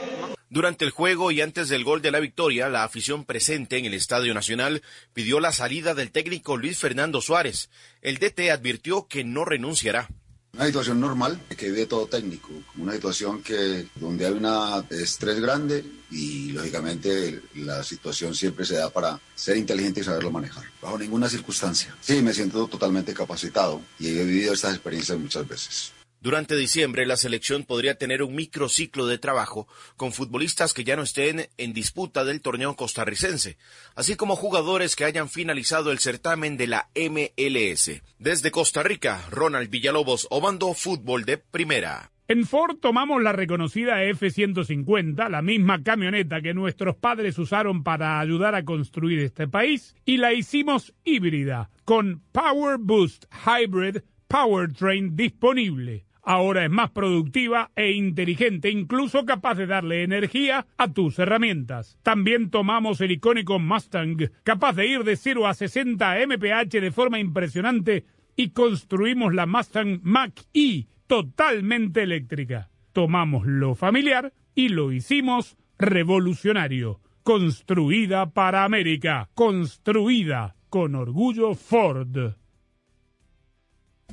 Durante 0.50 0.84
el 0.84 0.92
juego 0.92 1.32
y 1.32 1.40
antes 1.40 1.70
del 1.70 1.86
gol 1.86 2.02
de 2.02 2.12
la 2.12 2.20
victoria, 2.20 2.68
la 2.68 2.84
afición 2.84 3.24
presente 3.24 3.78
en 3.78 3.86
el 3.86 3.94
Estadio 3.94 4.34
Nacional 4.34 4.82
pidió 5.14 5.40
la 5.40 5.54
salida 5.54 5.94
del 5.94 6.12
técnico 6.12 6.58
Luis 6.58 6.78
Fernando 6.78 7.22
Suárez. 7.22 7.70
El 8.02 8.18
DT 8.18 8.52
advirtió 8.52 9.08
que 9.08 9.24
no 9.24 9.46
renunciará. 9.46 10.10
Una 10.54 10.66
situación 10.66 11.00
normal 11.00 11.40
que 11.58 11.72
vive 11.72 11.86
todo 11.86 12.08
técnico, 12.08 12.50
una 12.78 12.92
situación 12.92 13.42
que 13.42 13.88
donde 13.96 14.26
hay 14.26 14.34
un 14.34 14.46
estrés 14.90 15.40
grande 15.40 15.84
y 16.12 16.52
lógicamente 16.52 17.42
la 17.56 17.84
situación 17.84 18.36
siempre 18.36 18.66
se 18.66 18.76
da 18.76 18.90
para 18.90 19.18
ser 19.34 19.56
inteligente 19.56 20.02
y 20.02 20.04
saberlo 20.04 20.30
manejar, 20.30 20.66
bajo 20.82 20.98
ninguna 20.98 21.30
circunstancia. 21.30 21.96
Sí, 22.02 22.22
me 22.22 22.34
siento 22.34 22.68
totalmente 22.68 23.14
capacitado 23.14 23.82
y 23.98 24.10
he 24.10 24.26
vivido 24.26 24.54
estas 24.54 24.74
experiencias 24.74 25.18
muchas 25.18 25.48
veces. 25.48 25.94
Durante 26.22 26.56
diciembre, 26.56 27.08
la 27.08 27.18
selección 27.18 27.64
podría 27.64 27.96
tener 27.96 28.22
un 28.22 28.36
microciclo 28.36 29.08
de 29.08 29.18
trabajo 29.18 29.68
con 29.98 30.14
futbolistas 30.14 30.72
que 30.72 30.84
ya 30.84 30.96
no 30.96 31.02
estén 31.02 31.50
en 31.58 31.74
disputa 31.74 32.24
del 32.24 32.42
torneo 32.42 32.76
costarricense, 32.76 33.58
así 33.96 34.16
como 34.16 34.36
jugadores 34.36 34.96
que 34.96 35.04
hayan 35.04 35.30
finalizado 35.30 35.92
el 35.92 35.98
certamen 35.98 36.58
de 36.58 36.68
la 36.68 36.90
MLS. 36.96 38.04
Desde 38.20 38.52
Costa 38.52 38.84
Rica, 38.84 39.26
Ronald 39.32 39.72
Villalobos, 39.72 40.28
Obando 40.30 40.76
Fútbol 40.76 41.26
de 41.26 41.40
Primera. 41.40 42.12
En 42.28 42.46
Ford 42.46 42.78
tomamos 42.80 43.24
la 43.24 43.34
reconocida 43.34 44.04
F-150, 44.04 45.28
la 45.28 45.42
misma 45.42 45.82
camioneta 45.82 46.40
que 46.44 46.54
nuestros 46.54 46.96
padres 46.98 47.40
usaron 47.40 47.82
para 47.82 48.20
ayudar 48.20 48.54
a 48.54 48.64
construir 48.64 49.18
este 49.22 49.48
país, 49.48 49.96
y 50.06 50.18
la 50.18 50.34
hicimos 50.34 50.94
híbrida, 51.04 51.72
con 51.84 52.22
Power 52.32 52.78
Boost 52.78 53.26
Hybrid 53.44 53.98
Powertrain 54.28 55.16
disponible. 55.16 56.06
Ahora 56.24 56.66
es 56.66 56.72
más 56.72 56.92
productiva 56.92 57.72
e 57.76 57.92
inteligente, 57.92 58.70
incluso 58.70 59.26
capaz 59.26 59.56
de 59.56 59.68
darle 59.68 60.04
energía 60.04 60.68
a 60.78 60.94
tus 60.94 61.18
herramientas. 61.20 61.98
También 62.04 62.50
tomamos 62.50 63.02
el 63.02 63.12
icónico 63.12 63.58
Mustang, 63.60 64.30
capaz 64.44 64.74
de 64.74 64.88
ir 64.88 65.04
de 65.04 65.16
0 65.16 65.48
a 65.48 65.54
60 65.54 66.16
mph 66.28 66.70
de 66.80 66.92
forma 66.92 67.20
impresionante, 67.20 68.06
y 68.36 68.52
construimos 68.52 69.34
la 69.34 69.46
Mustang 69.46 70.00
Mach-E, 70.04 70.88
totalmente 71.08 72.04
eléctrica. 72.04 72.70
Tomamos 72.94 73.46
lo 73.46 73.76
familiar 73.76 74.34
y 74.56 74.70
lo 74.70 74.92
hicimos 74.92 75.58
revolucionario. 75.78 77.00
construida 77.24 78.32
para 78.32 78.64
América, 78.64 79.30
construida 79.36 80.56
con 80.70 80.96
orgullo 80.96 81.54
Ford. 81.54 82.41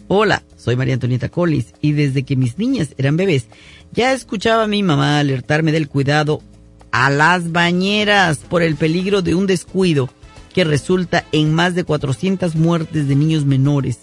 Hola, 0.06 0.42
soy 0.56 0.76
María 0.76 0.94
Antonieta 0.94 1.28
Collis 1.28 1.74
y 1.80 1.92
desde 1.92 2.22
que 2.22 2.36
mis 2.36 2.58
niñas 2.58 2.94
eran 2.96 3.16
bebés 3.16 3.46
ya 3.92 4.12
escuchaba 4.12 4.64
a 4.64 4.68
mi 4.68 4.82
mamá 4.82 5.18
alertarme 5.18 5.72
del 5.72 5.88
cuidado 5.88 6.42
a 6.90 7.10
las 7.10 7.52
bañeras 7.52 8.38
por 8.38 8.62
el 8.62 8.76
peligro 8.76 9.22
de 9.22 9.34
un 9.34 9.46
descuido 9.46 10.08
que 10.54 10.64
resulta 10.64 11.24
en 11.32 11.52
más 11.52 11.74
de 11.74 11.84
400 11.84 12.56
muertes 12.56 13.08
de 13.08 13.14
niños 13.14 13.44
menores. 13.44 14.00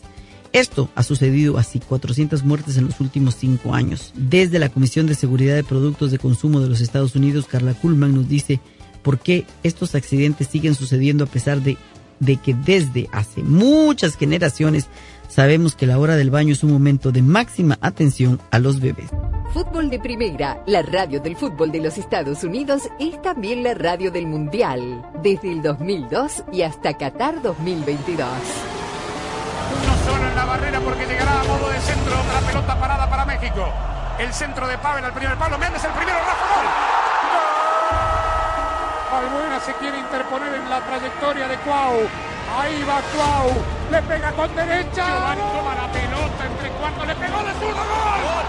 Esto 0.54 0.90
ha 0.96 1.04
sucedido 1.04 1.58
así, 1.58 1.80
400 1.80 2.44
muertes 2.44 2.78
en 2.78 2.86
los 2.86 3.00
últimos 3.02 3.36
cinco 3.36 3.74
años. 3.74 4.14
Desde 4.16 4.60
la 4.60 4.70
Comisión 4.70 5.06
de 5.06 5.16
Seguridad 5.16 5.56
de 5.56 5.66
Productos 5.66 6.12
de 6.12 6.20
Consumo 6.20 6.62
de 6.62 6.70
los 6.70 6.80
Estados 6.80 7.16
Unidos, 7.16 7.46
Carla 7.46 7.74
Kuhlman 7.74 8.16
nos 8.16 8.30
dice 8.30 8.62
por 9.02 9.20
qué 9.20 9.46
estos 9.64 9.96
accidentes 9.96 10.48
siguen 10.48 10.74
sucediendo 10.74 11.26
a 11.26 11.28
pesar 11.28 11.62
de, 11.62 11.78
de 12.22 12.38
que 12.38 12.54
desde 12.54 13.10
hace 13.12 13.44
muchas 13.44 14.16
generaciones 14.16 14.86
sabemos 15.28 15.76
que 15.76 15.86
la 15.86 16.00
hora 16.00 16.16
del 16.16 16.30
baño 16.30 16.54
es 16.54 16.64
un 16.64 16.72
momento 16.72 17.12
de 17.12 17.22
máxima 17.22 17.78
atención 17.82 18.40
a 18.52 18.60
los 18.60 18.80
bebés. 18.80 19.10
Fútbol 19.54 19.90
de 19.90 20.00
Primera, 20.00 20.62
la 20.66 20.82
radio 20.82 21.22
del 21.22 21.38
fútbol 21.38 21.72
de 21.72 21.80
los 21.80 21.98
Estados 21.98 22.44
Unidos, 22.44 22.84
es 23.00 23.22
también 23.22 23.64
la 23.64 23.74
radio 23.74 24.12
del 24.12 24.28
Mundial, 24.28 25.02
desde 25.24 25.52
el 25.52 25.62
2002 25.62 26.44
y 26.52 26.64
hasta 26.64 26.98
Qatar 26.98 27.42
2022. 27.42 28.28
Uno 29.72 29.94
solo 30.06 30.28
en 30.28 30.36
la 30.36 30.46
barrera 30.46 30.80
porque 30.82 31.06
llegará 31.06 31.42
a 31.42 31.44
modo 31.46 31.70
de 31.70 31.80
centro 31.80 32.20
otra 32.20 32.40
pelota 32.48 32.80
parada 32.80 33.10
para 33.10 33.26
México. 33.26 33.66
El 34.20 34.32
centro 34.34 34.68
de 34.68 34.78
Pavel 34.78 35.06
al 35.06 35.14
primer 35.14 35.38
palo. 35.38 35.58
Méndez 35.58 35.84
el 35.84 35.92
primero, 35.92 36.18
Rafa 36.20 36.56
Gol. 36.56 36.66
Albuena 39.16 39.60
se 39.62 39.74
quiere 39.74 40.00
interponer 40.00 40.54
en 40.54 40.70
la 40.70 40.82
trayectoria 40.86 41.48
de 41.48 41.58
Cuau. 41.58 41.94
Ahí 42.54 42.84
va 42.84 43.02
Cuau. 43.14 43.50
Le 43.92 44.02
pega 44.04 44.32
con 44.32 44.56
derecha. 44.56 45.06
Giovanni 45.06 45.42
toma 45.56 45.76
la 45.76 45.92
pelota 45.92 46.46
entre 46.46 46.70
cuartos. 46.72 47.08
Le 47.08 47.16
pegó 47.16 47.38
de 47.44 47.54
zurdo. 47.54 47.82
¡Gol! 47.82 48.46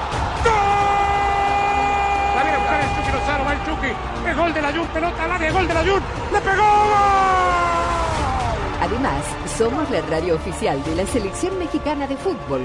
La 2.36 2.42
viene 2.42 2.56
a 2.56 2.58
buscar 2.58 2.80
el 2.80 2.88
Chucky 2.96 3.12
Lozano. 3.12 3.44
Va 3.44 3.52
el 3.52 3.64
Chucky. 3.64 3.92
Es 4.28 4.36
gol 4.36 4.54
de 4.54 4.62
la 4.62 4.72
Jun. 4.72 4.86
Pelota 4.88 5.24
al 5.24 5.32
área. 5.32 5.52
Gol 5.52 5.68
de 5.68 5.74
la 5.74 5.80
Jun. 5.80 6.02
Le 6.32 6.40
pegó. 6.40 6.62
Además, 8.82 9.24
somos 9.56 9.90
la 9.90 10.00
radio 10.02 10.36
oficial 10.36 10.82
de 10.84 10.94
la 10.94 11.06
Selección 11.06 11.58
Mexicana 11.58 12.06
de 12.06 12.16
Fútbol. 12.16 12.62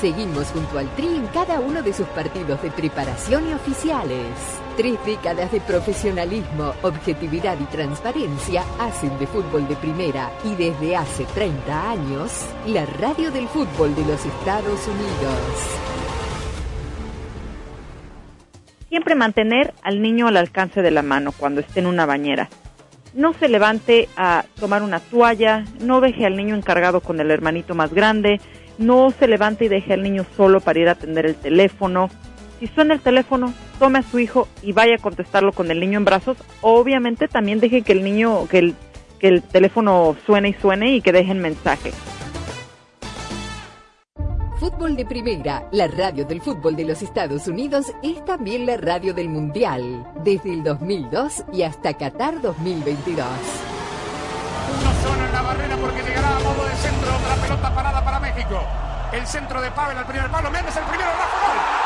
Seguimos 0.00 0.48
junto 0.52 0.78
al 0.78 0.88
Tri 0.94 1.16
en 1.16 1.26
cada 1.26 1.58
uno 1.60 1.82
de 1.82 1.92
sus 1.92 2.06
partidos 2.08 2.62
de 2.62 2.70
preparación 2.70 3.50
y 3.50 3.52
oficiales. 3.52 4.28
Tres 4.78 4.96
décadas 5.04 5.50
de 5.50 5.60
profesionalismo, 5.60 6.72
objetividad 6.82 7.58
y 7.58 7.64
transparencia 7.64 8.62
hacen 8.78 9.18
de 9.18 9.26
fútbol 9.26 9.66
de 9.66 9.74
primera 9.74 10.30
y 10.44 10.54
desde 10.54 10.94
hace 10.94 11.24
30 11.24 11.90
años, 11.90 12.46
la 12.64 12.86
radio 12.86 13.32
del 13.32 13.48
fútbol 13.48 13.92
de 13.96 14.02
los 14.02 14.24
Estados 14.24 14.86
Unidos. 14.86 15.40
Siempre 18.88 19.16
mantener 19.16 19.74
al 19.82 20.00
niño 20.00 20.28
al 20.28 20.36
alcance 20.36 20.80
de 20.80 20.92
la 20.92 21.02
mano 21.02 21.32
cuando 21.32 21.60
esté 21.60 21.80
en 21.80 21.86
una 21.86 22.06
bañera. 22.06 22.48
No 23.14 23.32
se 23.32 23.48
levante 23.48 24.08
a 24.16 24.44
tomar 24.60 24.84
una 24.84 25.00
toalla, 25.00 25.64
no 25.80 26.00
deje 26.00 26.24
al 26.24 26.36
niño 26.36 26.54
encargado 26.54 27.00
con 27.00 27.18
el 27.18 27.32
hermanito 27.32 27.74
más 27.74 27.92
grande, 27.92 28.40
no 28.78 29.10
se 29.10 29.26
levante 29.26 29.64
y 29.64 29.68
deje 29.68 29.94
al 29.94 30.04
niño 30.04 30.24
solo 30.36 30.60
para 30.60 30.78
ir 30.78 30.88
a 30.88 30.92
atender 30.92 31.26
el 31.26 31.34
teléfono. 31.34 32.10
Si 32.60 32.68
suena 32.68 32.94
el 32.94 33.00
teléfono, 33.00 33.52
tome 33.78 34.00
a 34.00 34.02
su 34.02 34.18
hijo 34.18 34.48
y 34.62 34.72
vaya 34.72 34.96
a 34.96 34.98
contestarlo 34.98 35.52
con 35.52 35.70
el 35.70 35.80
niño 35.80 35.98
en 35.98 36.04
brazos. 36.04 36.36
Obviamente 36.60 37.28
también 37.28 37.60
deje 37.60 37.82
que 37.82 37.92
el 37.92 38.04
niño, 38.04 38.46
que 38.48 38.58
el, 38.58 38.74
que 39.18 39.28
el 39.28 39.42
teléfono 39.42 40.16
suene 40.26 40.50
y 40.50 40.54
suene 40.54 40.96
y 40.96 41.00
que 41.00 41.12
dejen 41.12 41.40
mensaje. 41.40 41.92
Fútbol 44.58 44.96
de 44.96 45.06
Primera, 45.06 45.68
la 45.70 45.86
radio 45.86 46.24
del 46.24 46.40
fútbol 46.40 46.74
de 46.74 46.84
los 46.84 47.00
Estados 47.00 47.46
Unidos, 47.46 47.92
es 48.02 48.24
también 48.24 48.66
la 48.66 48.76
radio 48.76 49.14
del 49.14 49.28
Mundial, 49.28 50.04
desde 50.24 50.52
el 50.52 50.64
2002 50.64 51.44
y 51.52 51.62
hasta 51.62 51.94
Qatar 51.94 52.40
2022. 52.40 53.26
Uno 54.68 54.92
solo 55.02 55.24
en 55.24 55.32
la 55.32 55.42
barrera 55.42 55.76
porque 55.76 56.02
llegará 56.02 56.36
a 56.36 56.40
modo 56.40 56.64
de 56.64 56.74
centro 56.74 57.08
otra 57.16 57.36
pelota 57.36 57.74
parada 57.74 58.04
para 58.04 58.18
México. 58.18 58.60
El 59.12 59.26
centro 59.26 59.60
de 59.62 59.70
Pavel 59.70 59.96
al 59.96 60.06
primer 60.06 60.28
palo. 60.28 60.50
Méndez 60.50 60.76
el 60.76 60.84
primero. 60.84 61.10
Rafa 61.10 61.46
Gol. 61.46 61.77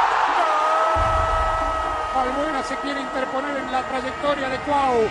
Albuena 2.15 2.63
se 2.63 2.77
quiere 2.77 3.01
interponer 3.01 3.57
en 3.57 3.73
la 3.73 3.83
trayectoria 3.83 4.49
de 4.51 4.59
Cuau. 4.59 5.09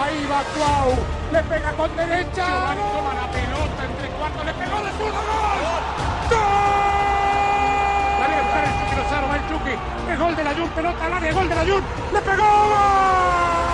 Ahí 0.00 0.26
va 0.30 0.42
Cuau. 0.54 0.94
Le 1.32 1.42
pega 1.42 1.72
con 1.72 1.96
derecha. 1.96 2.46
Giovanni 2.46 2.82
toma 2.94 3.14
la 3.14 3.26
pelota 3.30 3.84
entre 3.84 4.08
cuartos. 4.10 4.44
Le 4.44 4.54
pegó 4.54 4.76
de 4.82 4.90
zurdo. 4.92 5.20
¡Gol! 6.30 6.40
Viene 8.18 8.34
a 8.34 8.42
buscar 8.42 8.64
el 8.64 8.70
Chucky 8.78 8.96
Lozano. 8.96 9.28
Va 9.28 9.36
el 9.36 9.48
Chucky. 9.48 10.12
Es 10.12 10.18
gol 10.18 10.36
de 10.36 10.44
la 10.44 10.54
Jun. 10.54 10.68
Pelota 10.70 11.04
al 11.06 11.12
área. 11.12 11.32
Gol 11.32 11.48
de 11.48 11.54
la 11.54 11.62
Jun. 11.62 11.82
Le 12.12 12.20
pegó. 12.20 13.73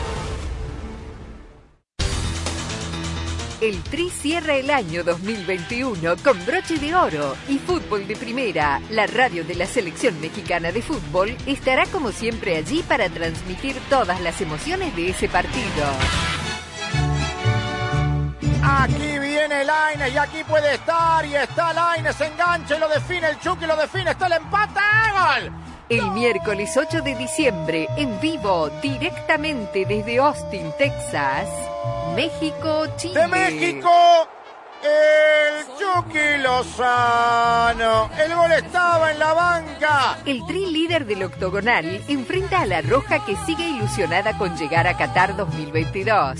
El 3.61 3.83
Tri 3.83 4.09
cierra 4.09 4.55
el 4.55 4.71
año 4.71 5.03
2021 5.03 6.17
con 6.23 6.45
broche 6.47 6.79
de 6.79 6.95
oro 6.95 7.35
y 7.47 7.59
fútbol 7.59 8.07
de 8.07 8.15
primera. 8.15 8.81
La 8.89 9.05
radio 9.05 9.43
de 9.43 9.53
la 9.53 9.67
selección 9.67 10.19
mexicana 10.19 10.71
de 10.71 10.81
fútbol 10.81 11.37
estará 11.45 11.85
como 11.85 12.11
siempre 12.11 12.57
allí 12.57 12.81
para 12.81 13.07
transmitir 13.07 13.75
todas 13.87 14.19
las 14.21 14.41
emociones 14.41 14.95
de 14.95 15.09
ese 15.09 15.29
partido. 15.29 15.85
Aquí 18.63 19.19
viene 19.19 19.63
Laines 19.63 20.11
y 20.11 20.17
aquí 20.17 20.43
puede 20.43 20.73
estar 20.73 21.23
y 21.23 21.35
está 21.35 21.71
Laines, 21.71 22.19
engancha 22.19 22.77
y 22.77 22.79
lo 22.79 22.89
define 22.89 23.27
el 23.27 23.39
Chucky, 23.41 23.67
lo 23.67 23.75
define, 23.75 24.09
está 24.09 24.25
el 24.25 24.33
empate, 24.33 24.79
gol. 25.11 25.70
El 25.91 26.09
miércoles 26.11 26.77
8 26.77 27.01
de 27.01 27.15
diciembre, 27.15 27.85
en 27.97 28.17
vivo, 28.21 28.69
directamente 28.81 29.83
desde 29.83 30.19
Austin, 30.19 30.71
Texas, 30.77 31.49
México, 32.15 32.85
Chile. 32.95 33.19
De 33.19 33.27
México, 33.27 33.89
el 34.81 35.65
Chucky 35.77 36.41
Lozano. 36.41 38.09
El 38.17 38.33
gol 38.33 38.53
estaba 38.53 39.11
en 39.11 39.19
la 39.19 39.33
banca. 39.33 40.17
El 40.25 40.45
tri 40.45 40.67
líder 40.67 41.05
del 41.05 41.23
octogonal 41.23 42.01
enfrenta 42.07 42.61
a 42.61 42.65
la 42.65 42.81
Roja 42.81 43.25
que 43.25 43.35
sigue 43.45 43.67
ilusionada 43.67 44.37
con 44.37 44.55
llegar 44.55 44.87
a 44.87 44.95
Qatar 44.95 45.35
2022. 45.35 46.39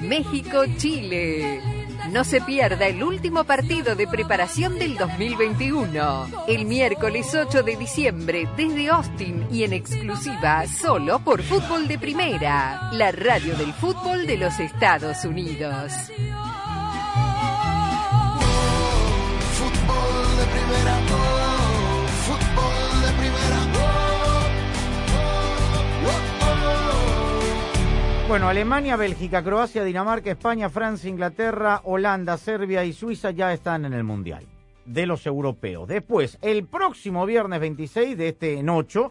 México, 0.00 0.64
Chile. 0.78 1.79
No 2.08 2.24
se 2.24 2.40
pierda 2.40 2.86
el 2.86 3.04
último 3.04 3.44
partido 3.44 3.94
de 3.94 4.08
preparación 4.08 4.78
del 4.78 4.96
2021. 4.96 6.46
El 6.48 6.64
miércoles 6.64 7.32
8 7.34 7.62
de 7.62 7.76
diciembre 7.76 8.48
desde 8.56 8.88
Austin 8.88 9.46
y 9.52 9.64
en 9.64 9.72
exclusiva 9.74 10.66
solo 10.66 11.20
por 11.20 11.42
Fútbol 11.42 11.86
de 11.86 11.98
Primera, 11.98 12.90
la 12.92 13.12
radio 13.12 13.54
del 13.56 13.72
fútbol 13.74 14.26
de 14.26 14.38
los 14.38 14.58
Estados 14.58 15.24
Unidos. 15.24 15.92
Bueno, 28.30 28.48
Alemania, 28.48 28.94
Bélgica, 28.94 29.42
Croacia, 29.42 29.82
Dinamarca, 29.82 30.30
España, 30.30 30.70
Francia, 30.70 31.10
Inglaterra, 31.10 31.80
Holanda, 31.82 32.38
Serbia 32.38 32.84
y 32.84 32.92
Suiza 32.92 33.32
ya 33.32 33.52
están 33.52 33.84
en 33.84 33.92
el 33.92 34.04
Mundial 34.04 34.46
de 34.84 35.04
los 35.04 35.26
europeos. 35.26 35.88
Después, 35.88 36.38
el 36.40 36.64
próximo 36.64 37.26
viernes 37.26 37.58
26 37.58 38.16
de 38.16 38.28
este 38.28 38.54
en 38.60 38.68
8, 38.68 39.10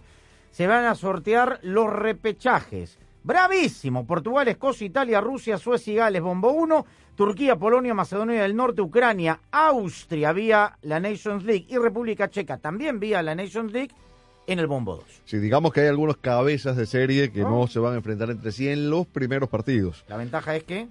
se 0.52 0.68
van 0.68 0.86
a 0.86 0.96
sortear 0.96 1.60
los 1.64 1.92
repechajes. 1.92 2.98
Bravísimo. 3.22 4.08
Portugal, 4.08 4.48
Escocia, 4.48 4.88
Italia, 4.88 5.20
Rusia, 5.20 5.58
Suecia 5.58 5.92
y 5.92 5.98
Gales, 5.98 6.22
bombo 6.22 6.52
1. 6.52 6.86
Turquía, 7.16 7.58
Polonia, 7.58 7.94
Macedonia 7.94 8.44
del 8.44 8.56
Norte, 8.56 8.82
Ucrania, 8.82 9.42
Austria 9.52 10.32
vía 10.32 10.78
la 10.84 11.02
Nations 11.02 11.44
League 11.44 11.66
y 11.68 11.78
República 11.78 12.30
Checa 12.30 12.58
también 12.60 13.02
vía 13.02 13.22
la 13.22 13.36
Nations 13.36 13.74
League 13.74 13.94
en 14.52 14.60
el 14.60 14.68
bombo 14.68 14.96
2. 14.98 15.06
Sí, 15.26 15.38
digamos 15.38 15.74
que 15.74 15.82
hay 15.82 15.88
algunos 15.88 16.18
cabezas 16.18 16.76
de 16.76 16.86
serie 16.86 17.32
que 17.32 17.42
no 17.42 17.68
se 17.68 17.80
van 17.80 17.94
a 17.94 17.98
enfrentar 17.98 18.30
entre 18.30 18.52
sí 18.52 18.68
en 18.68 18.90
los 18.90 19.08
primeros 19.08 19.50
partidos. 19.50 20.04
La 20.08 20.18
ventaja 20.18 20.56
es 20.56 20.64
que 20.64 20.88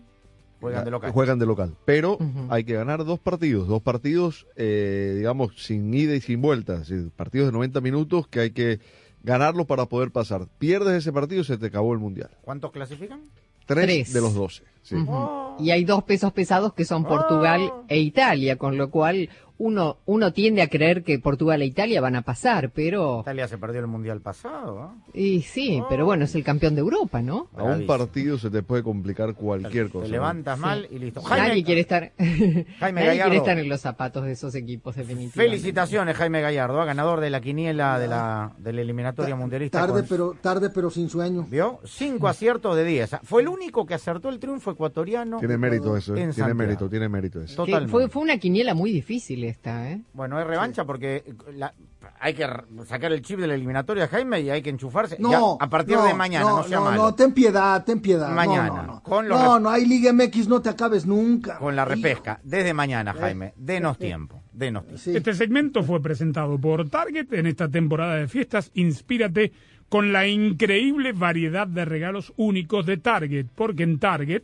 Juegan 0.61 0.85
de 0.85 0.91
local. 0.91 1.13
Juegan 1.13 1.39
de 1.39 1.47
local. 1.47 1.77
Pero 1.85 2.19
hay 2.49 2.65
que 2.65 2.75
ganar 2.75 3.05
dos 3.05 3.21
partidos, 3.21 3.69
dos 3.69 3.81
partidos, 3.81 4.47
eh, 4.57 5.15
digamos, 5.17 5.53
sin 5.57 5.93
ida 5.95 6.15
y 6.17 6.21
sin 6.21 6.43
vuelta, 6.43 6.75
es 6.75 6.89
decir, 6.89 7.11
partidos 7.15 7.47
de 7.49 7.53
90 7.53 7.81
minutos 7.81 8.27
que 8.27 8.41
hay 8.41 8.51
que 8.51 8.81
ganarlos 9.23 9.67
para 9.67 9.87
poder 9.87 10.11
pasar. 10.11 10.49
Pierdes 10.59 10.95
ese 10.95 11.13
partido, 11.13 11.45
se 11.45 11.59
te 11.59 11.67
acabó 11.67 11.93
el 11.93 12.01
mundial. 12.01 12.31
¿Cuántos 12.43 12.73
clasifican? 12.73 13.21
Tres, 13.67 13.85
Tres. 13.85 14.13
de 14.13 14.21
los 14.21 14.35
12. 14.35 14.63
sí. 14.83 14.97
Ujú. 14.97 15.39
Y 15.61 15.71
hay 15.73 15.85
dos 15.85 16.05
pesos 16.05 16.33
pesados 16.33 16.73
que 16.73 16.85
son 16.85 17.05
Portugal 17.05 17.73
e 17.89 17.99
Italia, 17.99 18.57
con 18.57 18.77
lo 18.77 18.91
cual 18.91 19.29
uno, 19.59 19.99
uno 20.07 20.33
tiende 20.33 20.63
a 20.63 20.69
creer 20.69 21.03
que 21.03 21.19
Portugal 21.19 21.61
e 21.63 21.67
Italia 21.67 22.01
van 22.01 22.17
a 22.17 22.23
pasar, 22.23 22.71
pero... 22.71 23.21
Italia 23.23 23.49
se 23.49 23.59
perdió 23.59 23.81
el 23.81 23.87
mundial 23.89 24.21
pasado. 24.21 24.93
¿eh? 25.15 25.21
Y 25.21 25.43
sí, 25.43 25.83
pero 25.89 26.05
bueno, 26.05 26.25
es 26.25 26.35
el 26.35 26.45
campeón 26.45 26.75
de 26.75 26.81
Europa, 26.81 27.23
¿no? 27.23 27.49
A 27.57 27.65
un 27.65 27.87
partido 27.87 28.39
se 28.39 28.51
te 28.51 28.63
puede 28.63 28.83
complicar 28.83 29.35
cualquier 29.35 29.91
cosa. 29.91 30.05
Te 30.05 30.11
¿no? 30.11 30.13
levantas 30.13 30.57
Sí. 30.59 30.63
mal 30.63 30.89
y 30.91 30.99
listo. 30.99 31.23
Nadie 31.29 31.65
quiere 31.65 31.81
estar, 31.81 32.13
Jaime 32.19 32.65
nadie 33.01 33.07
Gallardo. 33.07 33.23
quiere 33.31 33.37
estar 33.37 33.59
en 33.59 33.69
los 33.69 33.81
zapatos 33.81 34.25
de 34.25 34.33
esos 34.33 34.55
equipos 34.55 34.97
definitivamente. 34.97 35.39
Felicitaciones, 35.51 36.17
Jaime 36.17 36.41
Gallardo, 36.41 36.83
¿eh? 36.83 36.87
ganador 36.87 37.21
de 37.21 37.31
la 37.31 37.41
quiniela 37.41 37.99
de 37.99 38.09
la, 38.09 38.53
de 38.59 38.73
la 38.73 38.81
eliminatoria 38.81 39.35
mundialista. 39.37 39.81
Tarde, 39.81 40.01
con- 40.01 40.09
pero, 40.09 40.35
tarde, 40.41 40.71
pero 40.71 40.91
sin 40.91 41.09
sueño. 41.09 41.47
¿Vio? 41.51 41.81
Cinco 41.85 42.29
aciertos 42.29 42.77
de 42.77 42.85
10. 42.85 43.17
Fue 43.25 43.43
el 43.43 43.49
único 43.49 43.87
que 43.87 43.95
acertó 43.95 44.29
el 44.29 44.39
triunfo 44.39 44.71
ecuatoriano. 44.71 45.39
Tiene 45.39 45.59
mérito 45.59 45.97
eso, 45.97 46.13
¿eh? 46.13 46.23
en 46.23 46.31
tiene 46.31 46.33
Santiago. 46.33 46.55
mérito, 46.59 46.89
tiene 46.89 47.09
mérito 47.09 47.43
eso. 47.43 47.67
Fue, 47.89 48.09
fue 48.09 48.23
una 48.23 48.39
quiniela 48.39 48.75
muy 48.75 48.93
difícil 48.93 49.45
esta, 49.49 49.91
¿eh? 49.91 50.01
Bueno, 50.13 50.41
es 50.41 50.47
revancha 50.47 50.85
porque 50.85 51.25
la- 51.55 51.75
hay 52.21 52.35
que 52.35 52.47
sacar 52.87 53.13
el 53.13 53.23
chip 53.23 53.39
de 53.41 53.47
la 53.47 53.55
eliminatoria, 53.55 54.09
Jaime, 54.09 54.41
y 54.41 54.51
hay 54.51 54.63
que 54.63 54.71
enchufarse. 54.71 55.17
No, 55.19 55.31
Ya, 55.59 55.65
a 55.65 55.69
partir 55.69 55.97
no, 55.97 56.05
de 56.05 56.15
mañana, 56.15 56.45
no, 56.49 56.63
sea 56.65 56.79
no, 56.79 56.85
malo. 56.85 57.03
no, 57.03 57.15
ten 57.15 57.33
piedad, 57.33 57.85
ten 57.85 58.01
piedad. 58.01 58.31
Mañana, 58.35 58.69
no, 58.69 58.83
no. 58.83 59.03
con 59.03 59.29
los 59.29 59.39
no, 59.41 59.57
rep- 59.59 59.63
no, 59.63 59.71
hay 59.71 59.85
Liga 59.87 60.13
MX, 60.13 60.49
no 60.49 60.61
te 60.63 60.69
acabes 60.69 61.07
nunca. 61.07 61.59
Con 61.59 61.75
la 61.77 61.85
repesca, 61.85 62.41
desde 62.45 62.73
mañana, 62.75 63.13
Jaime. 63.15 63.53
Denos 63.57 63.99
tiempo, 63.99 64.43
denos 64.53 64.85
tiempo. 64.87 65.19
Este 65.19 65.35
segmento 65.35 65.83
fue 65.83 66.01
presentado 66.01 66.59
por 66.59 66.89
Target 66.89 67.33
en 67.33 67.47
esta 67.47 67.69
temporada 67.69 68.15
de 68.17 68.29
fiestas. 68.29 68.71
Inspírate 68.75 69.53
con 69.89 70.13
la 70.13 70.27
increíble 70.27 71.13
variedad 71.13 71.67
de 71.67 71.85
regalos 71.85 72.33
únicos 72.37 72.85
de 72.87 72.99
Target, 72.99 73.47
porque 73.55 73.83
en 73.85 73.99
Target 73.99 74.43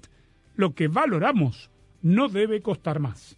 lo 0.56 0.74
que 0.74 0.88
valoramos 0.88 1.70
no 2.02 2.28
debe 2.28 2.60
costar 2.62 2.98
más. 3.00 3.36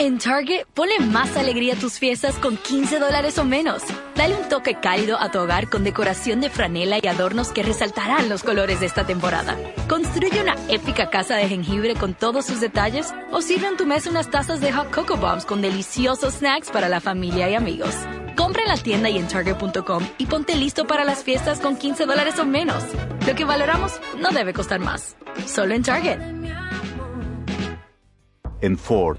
En 0.00 0.18
Target, 0.18 0.64
ponle 0.74 1.00
más 1.00 1.36
alegría 1.36 1.74
a 1.74 1.76
tus 1.76 1.98
fiestas 1.98 2.36
con 2.36 2.56
15 2.56 3.00
dólares 3.00 3.36
o 3.36 3.44
menos. 3.44 3.82
Dale 4.14 4.36
un 4.36 4.48
toque 4.48 4.76
cálido 4.76 5.18
a 5.18 5.32
tu 5.32 5.40
hogar 5.40 5.68
con 5.68 5.82
decoración 5.82 6.40
de 6.40 6.50
franela 6.50 7.00
y 7.02 7.08
adornos 7.08 7.50
que 7.50 7.64
resaltarán 7.64 8.28
los 8.28 8.44
colores 8.44 8.78
de 8.78 8.86
esta 8.86 9.04
temporada. 9.04 9.56
Construye 9.88 10.40
una 10.40 10.54
épica 10.68 11.10
casa 11.10 11.34
de 11.34 11.48
jengibre 11.48 11.96
con 11.96 12.14
todos 12.14 12.46
sus 12.46 12.60
detalles 12.60 13.12
o 13.32 13.42
sirve 13.42 13.66
en 13.66 13.76
tu 13.76 13.86
mesa 13.86 14.08
unas 14.08 14.30
tazas 14.30 14.60
de 14.60 14.72
hot 14.72 14.92
cocoa 14.92 15.16
bombs 15.16 15.44
con 15.44 15.62
deliciosos 15.62 16.34
snacks 16.34 16.70
para 16.70 16.88
la 16.88 17.00
familia 17.00 17.50
y 17.50 17.56
amigos. 17.56 17.96
Compra 18.36 18.62
en 18.62 18.68
la 18.68 18.76
tienda 18.76 19.10
y 19.10 19.18
en 19.18 19.26
Target.com 19.26 20.06
y 20.16 20.26
ponte 20.26 20.54
listo 20.54 20.86
para 20.86 21.04
las 21.04 21.24
fiestas 21.24 21.58
con 21.58 21.76
15 21.76 22.06
dólares 22.06 22.38
o 22.38 22.46
menos. 22.46 22.84
Lo 23.26 23.34
que 23.34 23.44
valoramos 23.44 24.00
no 24.20 24.30
debe 24.30 24.52
costar 24.52 24.78
más. 24.78 25.16
Solo 25.44 25.74
en 25.74 25.82
Target. 25.82 26.20
En 28.60 28.76
Ford, 28.76 29.18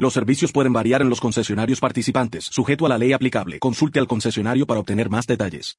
Los 0.00 0.14
servicios 0.14 0.50
pueden 0.50 0.72
variar 0.72 1.02
en 1.02 1.10
los 1.10 1.20
concesionarios 1.20 1.78
participantes, 1.78 2.46
sujeto 2.46 2.86
a 2.86 2.88
la 2.88 2.96
ley 2.96 3.12
aplicable. 3.12 3.58
Consulte 3.58 3.98
al 3.98 4.06
concesionario 4.06 4.66
para 4.66 4.80
obtener 4.80 5.10
más 5.10 5.26
detalles. 5.26 5.76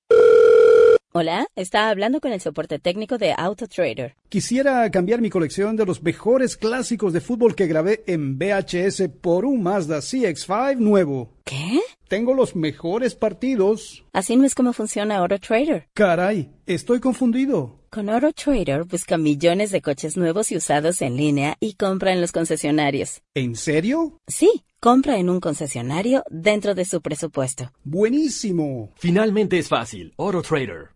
Hola, 1.11 1.47
está 1.55 1.89
hablando 1.89 2.21
con 2.21 2.31
el 2.31 2.39
soporte 2.39 2.77
técnico 2.77 3.17
de 3.17 3.33
AutoTrader. 3.35 4.15
Quisiera 4.29 4.91
cambiar 4.91 5.21
mi 5.21 5.31
colección 5.31 5.75
de 5.75 5.87
los 5.87 6.03
mejores 6.03 6.55
clásicos 6.55 7.13
de 7.13 7.19
fútbol 7.19 7.55
que 7.55 7.65
grabé 7.65 8.03
en 8.05 8.37
VHS 8.37 9.09
por 9.21 9.43
un 9.43 9.63
Mazda 9.63 9.97
CX5 9.97 10.77
nuevo. 10.77 11.33
¿Qué? 11.43 11.81
Tengo 12.07 12.35
los 12.35 12.55
mejores 12.55 13.15
partidos. 13.15 14.05
Así 14.13 14.35
no 14.35 14.45
es 14.45 14.53
como 14.53 14.71
funciona 14.71 15.17
AutoTrader. 15.17 15.87
Caray, 15.95 16.51
estoy 16.67 16.99
confundido. 16.99 17.80
Con 17.93 18.09
AutoTrader 18.09 18.85
busca 18.85 19.17
millones 19.17 19.69
de 19.69 19.81
coches 19.81 20.15
nuevos 20.15 20.49
y 20.53 20.55
usados 20.55 21.01
en 21.01 21.17
línea 21.17 21.57
y 21.59 21.73
compra 21.73 22.13
en 22.13 22.21
los 22.21 22.31
concesionarios. 22.31 23.21
¿En 23.35 23.57
serio? 23.57 24.17
Sí, 24.27 24.63
compra 24.79 25.17
en 25.17 25.29
un 25.29 25.41
concesionario 25.41 26.23
dentro 26.29 26.73
de 26.73 26.85
su 26.85 27.01
presupuesto. 27.01 27.73
Buenísimo. 27.83 28.93
Finalmente 28.95 29.59
es 29.59 29.67
fácil. 29.67 30.13
AutoTrader. 30.17 30.91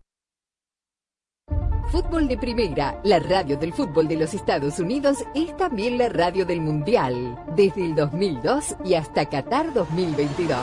Fútbol 1.92 2.28
de 2.28 2.38
Primera, 2.38 2.98
la 3.04 3.18
radio 3.18 3.58
del 3.58 3.74
fútbol 3.74 4.08
de 4.08 4.16
los 4.16 4.32
Estados 4.32 4.78
Unidos, 4.78 5.18
es 5.34 5.54
también 5.58 5.98
la 5.98 6.08
radio 6.08 6.46
del 6.46 6.62
Mundial, 6.62 7.38
desde 7.54 7.84
el 7.84 7.94
2002 7.94 8.74
y 8.86 8.94
hasta 8.94 9.28
Qatar 9.28 9.74
2022. 9.74 10.58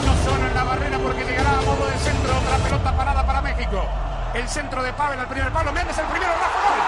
Uno 0.00 0.24
solo 0.24 0.46
en 0.46 0.54
la 0.54 0.62
barrera 0.62 0.98
porque 1.00 1.24
llegará 1.24 1.58
a 1.58 1.62
modo 1.62 1.86
de 1.86 1.98
centro. 1.98 2.38
Otra 2.38 2.58
pelota 2.62 2.96
parada 2.96 3.26
para 3.26 3.42
México. 3.42 4.05
El 4.36 4.46
centro 4.48 4.82
de 4.82 4.92
Pavel 4.92 5.18
al 5.18 5.28
primer 5.28 5.50
palo. 5.50 5.72
Méndez 5.72 5.96
el 5.96 6.04
primero. 6.04 6.30
Rafa 6.32 6.60
gol. 6.68 6.78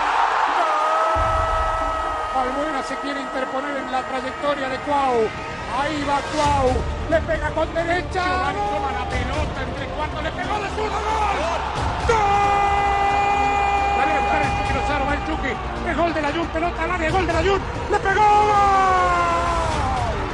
¡Gol! 2.34 2.48
Albuena 2.48 2.82
se 2.82 2.94
quiere 2.96 3.22
interponer 3.22 3.74
en 3.78 3.90
la 3.90 4.02
trayectoria 4.02 4.68
de 4.68 4.76
Cuau. 4.80 5.26
Ahí 5.80 6.04
va 6.04 6.20
Cuau. 6.34 6.76
Le 7.08 7.20
pega 7.22 7.50
con 7.52 7.72
derecha. 7.72 8.22
Giovanni 8.22 8.60
toma 8.68 8.92
la 8.92 9.08
pelota 9.08 9.62
entre 9.62 9.86
cuartos. 9.96 10.22
Le 10.22 10.30
pegó 10.32 10.58
de 10.60 10.68
zurdo. 10.68 11.00
¡Gol! 11.00 11.60
¡Gol! 12.08 12.58
El 15.08 15.26
Chucky 15.26 15.52
el 15.88 15.96
gol 15.96 16.12
de 16.12 16.20
la 16.20 16.32
Jun. 16.32 16.46
Pelota 16.48 16.82
al 16.82 16.90
área. 16.90 17.10
Gol 17.10 17.26
de 17.26 17.32
la 17.32 17.42
Jun. 17.42 17.60
Le 17.90 17.98
pegó. 17.98 19.57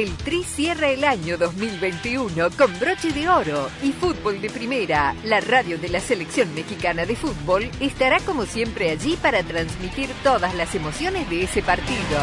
El 0.00 0.16
Tri 0.16 0.42
cierra 0.44 0.88
el 0.88 1.04
año 1.04 1.36
2021 1.36 2.48
con 2.56 2.78
broche 2.80 3.12
de 3.12 3.28
oro 3.28 3.68
y 3.82 3.92
fútbol 3.92 4.40
de 4.40 4.48
primera. 4.48 5.14
La 5.24 5.42
radio 5.42 5.76
de 5.76 5.90
la 5.90 6.00
selección 6.00 6.54
mexicana 6.54 7.04
de 7.04 7.14
fútbol 7.14 7.70
estará 7.80 8.18
como 8.20 8.46
siempre 8.46 8.88
allí 8.92 9.18
para 9.20 9.42
transmitir 9.42 10.08
todas 10.22 10.54
las 10.54 10.74
emociones 10.74 11.28
de 11.28 11.42
ese 11.42 11.62
partido. 11.62 12.18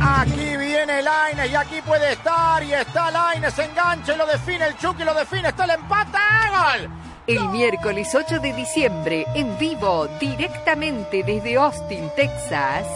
Aquí 0.00 0.56
viene 0.56 1.02
Laines 1.02 1.50
y 1.50 1.54
aquí 1.54 1.82
puede 1.84 2.12
estar 2.12 2.62
y 2.62 2.72
está 2.72 3.10
Laines, 3.10 3.58
enganche, 3.58 4.16
lo 4.16 4.24
define 4.24 4.68
el 4.68 4.78
Chucky, 4.78 5.04
lo 5.04 5.12
define, 5.12 5.48
está 5.48 5.64
el 5.64 5.72
empate, 5.72 6.18
gol. 6.50 6.90
El 7.26 7.48
miércoles 7.50 8.08
8 8.14 8.38
de 8.38 8.54
diciembre, 8.54 9.26
en 9.34 9.58
vivo, 9.58 10.08
directamente 10.18 11.22
desde 11.22 11.56
Austin, 11.56 12.10
Texas, 12.16 12.86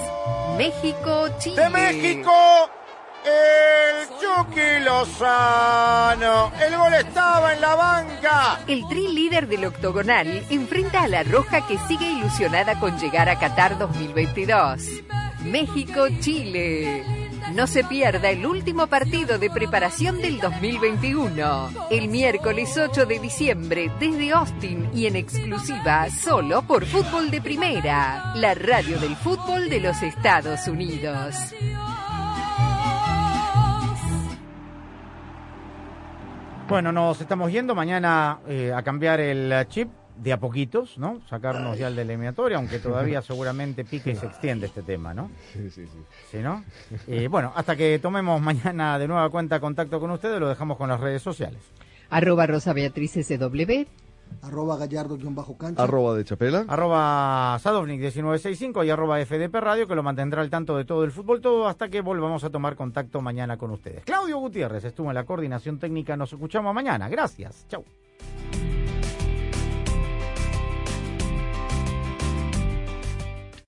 México, 0.57 1.29
Chile. 1.39 1.62
De 1.62 1.68
México, 1.70 2.33
El 3.24 4.09
Chucky 4.20 4.85
Lozano. 4.85 6.53
El 6.61 6.76
gol 6.76 6.95
estaba 6.95 7.55
en 7.55 7.61
la 7.61 7.74
banca. 7.74 8.61
El 8.66 8.87
tri 8.89 9.09
líder 9.09 9.47
del 9.49 9.64
octogonal 9.64 10.45
enfrenta 10.51 11.03
a 11.03 11.09
la 11.09 11.22
Roja 11.22 11.66
que 11.66 11.79
sigue 11.87 12.11
ilusionada 12.11 12.79
con 12.81 12.99
llegar 12.99 13.29
a 13.29 13.39
Qatar 13.39 13.79
2022. 13.79 14.83
México-Chile. 15.45 17.28
No 17.55 17.67
se 17.67 17.83
pierda 17.85 18.31
el 18.31 18.45
último 18.45 18.87
partido 18.87 19.39
de 19.39 19.51
preparación 19.51 20.19
del 20.19 20.39
2021. 20.39 21.71
El 21.91 22.09
miércoles 22.09 22.77
8 22.77 23.07
de 23.07 23.19
diciembre 23.19 23.91
desde 23.99 24.33
Austin 24.33 24.91
y 24.95 25.07
en 25.07 25.17
exclusiva 25.17 26.09
solo 26.11 26.63
por 26.63 26.85
Fútbol 26.85 27.31
de 27.31 27.41
Primera, 27.41 28.33
la 28.37 28.55
radio 28.55 28.99
del 28.99 29.17
fútbol 29.17 29.69
de 29.71 29.81
los 29.81 30.03
Estados 30.03 30.69
Unidos. 30.69 31.35
Bueno, 36.69 36.93
nos 36.93 37.21
estamos 37.21 37.51
yendo 37.51 37.75
mañana 37.75 38.41
eh, 38.47 38.73
a 38.75 38.83
cambiar 38.83 39.21
el 39.21 39.67
chip 39.69 39.89
de 40.19 40.33
a 40.33 40.41
poquitos, 40.41 40.99
¿no? 40.99 41.21
Sacarnos 41.29 41.79
ya 41.79 41.89
el 41.89 41.97
de 41.97 42.03
eliminatoria, 42.03 42.59
aunque 42.59 42.79
todavía 42.79 43.23
seguramente 43.23 43.85
pique 43.85 44.11
y 44.11 44.16
se 44.16 44.27
extiende 44.27 44.66
este 44.66 44.83
tema, 44.83 45.14
¿no? 45.14 45.31
Sí, 45.53 45.71
sí, 45.71 45.87
sí. 45.87 45.99
¿Sí, 46.31 46.39
no? 46.39 46.64
Eh, 47.07 47.29
bueno, 47.29 47.53
hasta 47.55 47.77
que 47.77 47.99
tomemos 47.99 48.41
mañana 48.41 48.99
de 48.99 49.09
nueva 49.09 49.29
cuenta 49.31 49.61
contacto 49.61 50.01
con 50.01 50.11
ustedes, 50.11 50.41
lo 50.41 50.49
dejamos 50.49 50.77
con 50.77 50.89
las 50.89 51.01
redes 51.01 51.23
sociales. 51.23 51.61
Arroba 52.11 52.47
Rosa 52.47 52.73
Beatriz 52.73 53.12
SW. 53.12 53.87
Arroba 54.43 54.77
gallardo-cancha. 54.77 55.83
Arroba 55.83 56.14
de 56.14 56.25
Chapela. 56.25 56.64
Arroba 56.69 57.59
Sadovnik1965 57.59 58.87
y 58.87 58.91
arroba 58.91 59.25
FDP 59.25 59.55
Radio, 59.55 59.89
que 59.89 59.95
lo 59.95 60.03
mantendrá 60.03 60.43
al 60.43 60.51
tanto 60.51 60.77
de 60.77 60.85
todo 60.85 61.05
el 61.05 61.12
fútbol, 61.12 61.41
todo 61.41 61.66
hasta 61.66 61.89
que 61.89 62.03
volvamos 62.03 62.45
a 62.45 62.51
tomar 62.51 62.77
contacto 62.77 63.21
mañana 63.21 63.57
con 63.57 63.71
ustedes. 63.71 64.05
Claudio 64.05 64.39
Gutiérrez 64.39 64.85
estuvo 64.85 65.09
en 65.09 65.14
la 65.14 65.25
coordinación 65.25 65.79
técnica, 65.79 66.16
nos 66.16 66.33
escuchamos 66.33 66.75
mañana. 66.75 67.09
Gracias. 67.09 67.66
Chau. 67.69 67.85